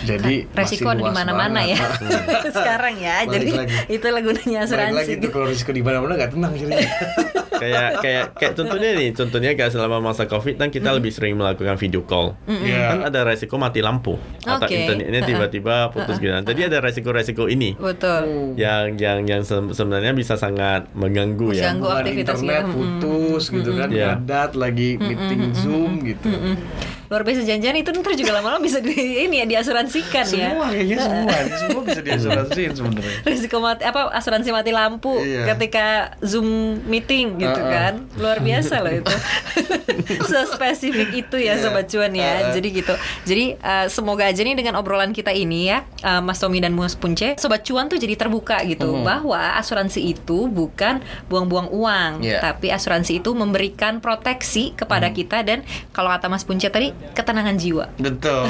Jadi 0.00 0.34
resiko 0.50 0.86
masih 0.86 0.96
ada 0.96 1.02
di 1.02 1.12
mana-mana 1.12 1.60
ya. 1.62 1.78
Sekarang 2.56 2.94
ya. 2.96 3.16
Balik 3.22 3.32
Jadi 3.32 3.50
lagi. 3.52 3.76
itulah 3.90 4.20
gunanya 4.20 4.58
Balik 4.58 4.66
asuransi. 4.66 4.96
lagi 4.96 5.12
tuh 5.18 5.30
kalau 5.30 5.46
risiko 5.46 5.70
di 5.70 5.82
mana-mana 5.82 6.12
nggak 6.14 6.30
tenang 6.32 6.52
jadinya. 6.54 6.90
kayak 7.60 7.90
kayak 8.00 8.24
kayak 8.32 8.52
contohnya 8.54 8.90
nih, 8.94 9.08
contohnya 9.12 9.50
kayak 9.52 9.68
selama 9.68 10.00
masa 10.00 10.24
Covid 10.24 10.56
kan 10.56 10.68
kita 10.68 10.90
lebih 10.90 11.12
sering 11.12 11.36
melakukan 11.36 11.76
video 11.76 12.00
call. 12.02 12.32
Iya. 12.46 12.96
Kan 12.96 13.00
ada 13.06 13.20
resiko 13.22 13.54
mati 13.54 13.80
lampu 13.80 14.16
atau 14.40 14.64
Oke. 14.64 14.72
internetnya 14.74 15.20
tiba-tiba 15.22 15.92
putus 15.92 16.16
gitu. 16.16 16.32
Jadi 16.32 16.60
ada 16.64 16.80
resiko-resiko 16.80 17.44
ini 17.46 17.76
Betul. 17.76 18.56
yang 18.56 18.96
yang 18.96 19.20
yang 19.22 19.42
se- 19.42 19.70
sebenarnya 19.70 20.12
bisa 20.12 20.34
sangat 20.34 20.88
mengganggu 20.92 21.52
ya. 21.52 21.70
Mengganggu. 21.70 21.88
Aktivitas 22.00 22.40
internet 22.40 22.64
gitu. 22.64 22.72
putus 22.72 23.42
gitu 23.50 23.70
kan, 23.76 23.88
Iya. 23.92 24.08
padat 24.16 24.50
lagi 24.56 24.96
meeting 24.96 25.52
Zoom 25.52 26.00
gitu. 26.00 26.32
Luar 27.10 27.26
biasa 27.26 27.42
janjian 27.42 27.74
itu 27.74 27.90
ntar 27.90 28.14
juga 28.14 28.30
lama-lama 28.30 28.62
bisa 28.62 28.78
di 28.78 28.94
ini 29.26 29.42
ya 29.42 29.46
diasuransikan 29.48 30.22
ya. 30.24 30.54
Semua 30.54 30.70
kayaknya 30.70 30.96
semua, 30.96 31.34
semua 31.58 31.82
bisa 31.82 32.00
diasuransiin 32.00 32.70
sebenarnya. 32.70 33.18
Risiko 33.26 33.58
mati 33.58 33.82
apa 33.82 34.14
asuransi 34.14 34.54
mati 34.54 34.70
lampu 34.70 35.18
Iya. 35.18 35.42
ketika 35.50 35.86
Zoom 36.22 36.46
meeting 36.86 37.34
gitu 37.36 37.50
Uh-uh. 37.52 37.66
kan. 37.68 37.94
Luar 38.14 38.38
biasa 38.38 38.78
loh 38.78 38.94
itu. 38.94 39.10
Sespesifik 40.30 41.10
itu 41.12 41.36
ya 41.36 41.58
Iya. 41.58 41.60
sobat 41.60 41.90
cuan 41.90 42.14
ya. 42.14 42.30
Uh-uh. 42.46 42.54
Jadi 42.54 42.68
gitu. 42.72 42.94
Jadi 43.26 43.44
uh, 43.58 43.86
semoga 43.90 44.30
aja 44.30 44.40
nih 44.40 44.54
dengan 44.54 44.78
obrolan 44.78 45.10
kita 45.10 45.34
ini 45.34 45.66
ya 45.66 45.82
uh, 46.02 46.22
Mas 46.22 46.38
Tommy 46.38 46.62
dan 46.62 46.72
Mas 46.72 46.94
Punce, 46.94 47.34
sobat 47.36 47.66
cuan 47.66 47.90
tuh 47.90 47.98
jadi 47.98 48.14
terbuka 48.14 48.62
gitu 48.62 48.86
Mhm. 48.86 49.02
bahwa 49.02 49.58
asuransi 49.58 49.98
itu 50.06 50.46
bukan 50.46 51.02
buang-buang 51.26 51.68
uang, 51.70 52.12
Iya. 52.22 52.38
tapi 52.38 52.70
asuransi 52.70 53.18
itu 53.18 53.34
memberikan 53.34 53.98
proteksi 53.98 54.72
kepada 54.72 55.10
kita 55.10 55.42
dan 55.42 55.66
kalau 55.90 56.06
kata 56.08 56.30
Mas 56.30 56.46
Punce 56.46 56.70
tadi 56.70 56.94
ketenangan 57.12 57.56
jiwa. 57.56 57.86
Betul. 57.96 58.46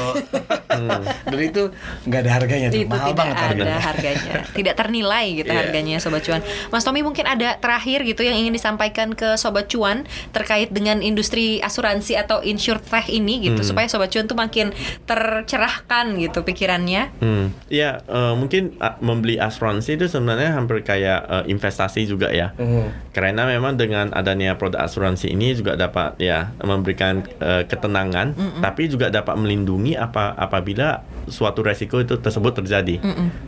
Dan 1.25 1.39
itu 1.39 1.63
nggak 2.03 2.19
ada 2.21 2.31
harganya 2.31 2.67
tuh, 2.69 2.79
itu 2.79 2.89
mahal 2.89 3.07
tidak 3.07 3.17
banget 3.17 3.35
ada 3.35 3.45
harganya. 3.45 3.79
harganya 3.79 4.33
tidak 4.51 4.73
ternilai 4.75 5.25
gitu 5.33 5.51
Iya. 5.51 5.59
harganya 5.59 5.95
sobat 5.97 6.21
cuan 6.21 6.41
Mas 6.69 6.81
Tommy 6.81 7.01
mungkin 7.01 7.25
ada 7.25 7.57
terakhir 7.57 8.01
gitu 8.03 8.21
yang 8.21 8.35
ingin 8.35 8.51
disampaikan 8.51 9.11
ke 9.11 9.35
sobat 9.35 9.67
cuan 9.67 10.03
terkait 10.31 10.71
dengan 10.71 10.99
industri 11.01 11.59
asuransi 11.59 12.15
atau 12.15 12.39
insurtech 12.41 13.07
ini 13.07 13.43
gitu 13.43 13.61
supaya 13.61 13.85
sobat 13.85 14.09
cuan 14.09 14.25
tuh 14.25 14.35
makin 14.35 14.71
tercerahkan 15.05 16.17
gitu 16.17 16.41
pikirannya 16.41 17.13
Hmm, 17.17 17.51
ya 17.67 18.01
eh, 18.01 18.33
mungkin 18.33 18.75
ah, 18.77 18.97
membeli 18.99 19.37
asuransi 19.37 19.95
itu 19.95 20.05
sebenarnya 20.07 20.53
hampir 20.53 20.81
kayak 20.81 21.19
eh, 21.23 21.43
investasi 21.47 22.03
juga 22.03 22.31
ya. 22.31 22.55
Mhm. 22.55 23.11
Karena 23.11 23.43
memang 23.45 23.75
dengan 23.75 24.09
adanya 24.11 24.55
produk 24.55 24.81
asuransi 24.81 25.29
ini 25.29 25.51
juga 25.53 25.75
dapat 25.75 26.15
ya 26.17 26.49
memberikan 26.57 27.21
eh, 27.37 27.63
ketenangan, 27.65 28.33
tapi 28.61 28.89
juga 28.89 29.13
dapat 29.13 29.37
melindungi 29.37 29.93
apa 29.97 30.33
apabila 30.37 31.03
suatu 31.29 31.61
resiko 31.61 32.01
itu 32.01 32.17
tersebut 32.17 32.63
terjadi. 32.63 32.97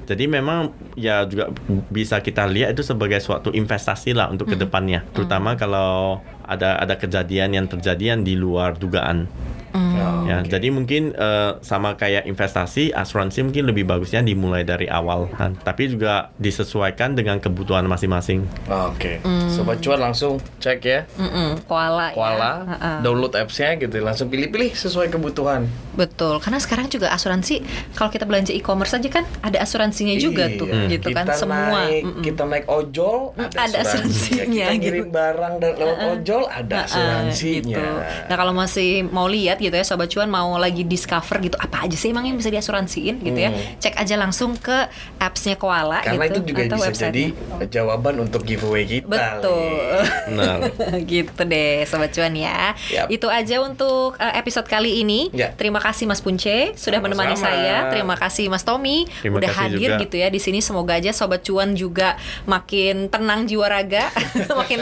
Jadi 0.06 0.24
memang 0.30 0.74
ya 0.94 1.26
juga 1.26 1.50
bisa 1.90 2.22
kita 2.22 2.46
lihat 2.46 2.78
itu 2.78 2.86
sebagai 2.86 3.18
suatu 3.22 3.50
investasi 3.50 4.14
lah 4.14 4.30
untuk 4.30 4.54
ke 4.54 4.58
depannya, 4.60 5.06
terutama 5.16 5.58
kalau 5.58 6.22
ada 6.44 6.78
ada 6.78 7.00
kejadian 7.00 7.56
yang 7.56 7.66
terjadi 7.66 8.16
yang 8.16 8.22
di 8.22 8.36
luar 8.36 8.76
dugaan. 8.76 9.26
Oh, 9.74 9.82
Ya, 10.24 10.40
oke. 10.40 10.50
jadi 10.50 10.68
mungkin 10.70 11.04
eh, 11.12 11.52
sama 11.60 11.94
kayak 11.94 12.26
investasi, 12.26 12.92
asuransi 12.92 13.42
mungkin 13.44 13.66
lebih 13.66 13.84
bagusnya 13.84 14.22
dimulai 14.22 14.62
dari 14.64 14.86
awal, 14.86 15.26
kan. 15.30 15.58
tapi 15.58 15.88
juga 15.88 16.30
disesuaikan 16.38 17.12
dengan 17.12 17.38
kebutuhan 17.38 17.84
masing-masing. 17.84 18.46
Oke, 18.66 19.18
sobat 19.48 19.80
cuan 19.80 20.00
langsung 20.00 20.38
cek 20.58 20.80
ya. 20.80 21.00
Mm-mm, 21.16 21.62
koala 21.64 22.10
ya. 22.10 22.16
Koala, 22.16 22.54
Ha-ha. 22.68 22.92
download 23.00 23.34
appsnya 23.34 23.74
gitu, 23.76 23.98
langsung 24.00 24.28
pilih-pilih 24.28 24.72
sesuai 24.72 25.10
kebutuhan. 25.10 25.66
betul 25.94 26.38
karena 26.38 26.58
sekarang 26.58 26.88
juga 26.88 27.10
asuransi 27.10 27.62
kalau 27.94 28.10
kita 28.10 28.26
belanja 28.26 28.50
e-commerce 28.52 28.94
aja 28.94 29.06
kan 29.12 29.30
ada 29.42 29.62
asuransinya 29.62 30.18
juga 30.18 30.50
tuh 30.52 30.66
Iya. 30.66 30.90
gitu 30.92 31.08
kan 31.12 31.22
Kita 31.24 31.38
semua 31.38 31.70
naik, 31.72 32.02
Mm-mm. 32.04 32.24
kita 32.24 32.44
naik 32.44 32.66
ojol 32.68 33.30
Mm, 33.32 33.42
ada, 33.44 33.58
ada 33.60 33.78
asuransinya. 33.80 34.42
asuransinya, 34.42 34.66
Kita 34.66 34.74
ngirim 34.80 35.06
gitu. 35.06 35.14
barang 35.14 35.54
dan 35.56 35.72
lewat 35.76 35.98
ojol 36.12 36.44
ada 36.48 36.74
Nah, 36.74 36.84
asuransinya. 36.84 37.78
gitu. 37.78 37.94
Nah 38.26 38.36
kalau 38.36 38.54
masih 38.54 38.90
mau 39.06 39.28
lihat 39.28 39.62
gitu 39.64 39.74
ya 39.74 39.84
Sobat 39.84 40.08
Cuan 40.08 40.28
mau 40.28 40.56
lagi 40.56 40.84
discover 40.84 41.40
gitu 41.42 41.56
apa 41.56 41.84
aja 41.84 41.94
sih 41.94 42.10
emang 42.10 42.24
yang 42.24 42.36
bisa 42.36 42.50
diasuransiin 42.50 43.20
gitu 43.20 43.36
ya 43.38 43.50
Hmm. 43.50 43.78
cek 43.78 43.96
aja 43.96 44.16
langsung 44.16 44.56
ke 44.56 44.88
appsnya 45.18 45.56
Koala 45.56 46.02
Karena 46.02 46.26
gitu 46.26 46.42
itu 46.42 46.50
juga 46.50 46.62
atau 46.66 46.78
bisa 46.82 47.06
jadi 47.06 47.24
jawaban 47.68 48.16
untuk 48.20 48.42
giveaway 48.42 48.84
kita. 48.84 49.06
Betul. 49.06 50.02
Nah, 50.32 50.56
gitu 51.06 51.42
deh 51.44 51.84
Sobat 51.84 52.10
Cuan 52.10 52.34
ya 52.34 52.74
Yap. 52.90 53.08
Itu 53.08 53.28
aja 53.28 53.60
untuk 53.60 54.16
uh, 54.16 54.34
episode 54.34 54.66
kali 54.66 55.00
ini 55.00 55.30
Ya. 55.32 55.52
Terima 55.52 55.78
kasih 55.78 56.04
Mas 56.04 56.20
Punce 56.20 56.74
Sudah 56.74 56.98
Sama-sama. 56.98 57.06
menemani 57.06 57.36
saya 57.36 57.76
Terima 57.90 58.16
kasih 58.16 58.48
Mas 58.48 58.62
Tommy 58.62 59.06
Terima 59.16 59.38
Udah 59.38 59.52
hadir 59.54 59.80
juga. 59.92 60.02
gitu 60.02 60.16
ya 60.16 60.28
di 60.28 60.38
sini 60.38 60.60
Semoga 60.60 60.96
aja 60.96 61.12
Sobat 61.12 61.42
Cuan 61.42 61.74
juga 61.74 62.18
makin 62.44 63.06
tenang 63.08 63.44
jiwa 63.44 63.68
raga 63.68 64.10
Makin 64.62 64.80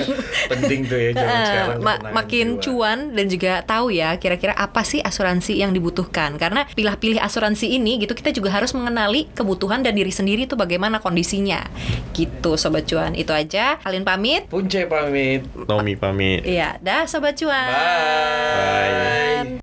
Penting 0.47 0.79
tuh 0.85 0.97
ya 0.97 1.09
sekarang. 1.11 1.79
ma- 1.79 2.01
makin 2.13 2.47
jiwa. 2.53 2.63
cuan 2.63 2.99
dan 3.11 3.25
juga 3.25 3.59
tahu 3.61 3.91
ya 3.91 4.15
kira-kira 4.15 4.53
apa 4.53 4.70
sih 4.79 5.03
asuransi 5.03 5.59
yang 5.59 5.75
dibutuhkan 5.75 6.39
karena 6.39 6.63
pilih-pilih 6.71 7.19
asuransi 7.19 7.75
ini 7.75 7.99
gitu 7.99 8.15
kita 8.15 8.31
juga 8.31 8.55
harus 8.55 8.71
mengenali 8.71 9.27
kebutuhan 9.35 9.83
dan 9.83 9.91
diri 9.91 10.09
sendiri 10.09 10.47
itu 10.47 10.55
bagaimana 10.55 11.03
kondisinya 11.03 11.67
gitu 12.15 12.55
sobat 12.55 12.87
cuan 12.87 13.11
itu 13.11 13.35
aja 13.35 13.75
kalian 13.83 14.07
pamit 14.07 14.47
Punce 14.47 14.87
pamit. 14.87 15.43
Tommy 15.67 15.99
pamit. 15.99 16.47
iya 16.47 16.79
dah 16.79 17.03
sobat 17.03 17.35
cuan 17.35 17.67
Bye. 17.67 19.51
Bye. 19.51 19.60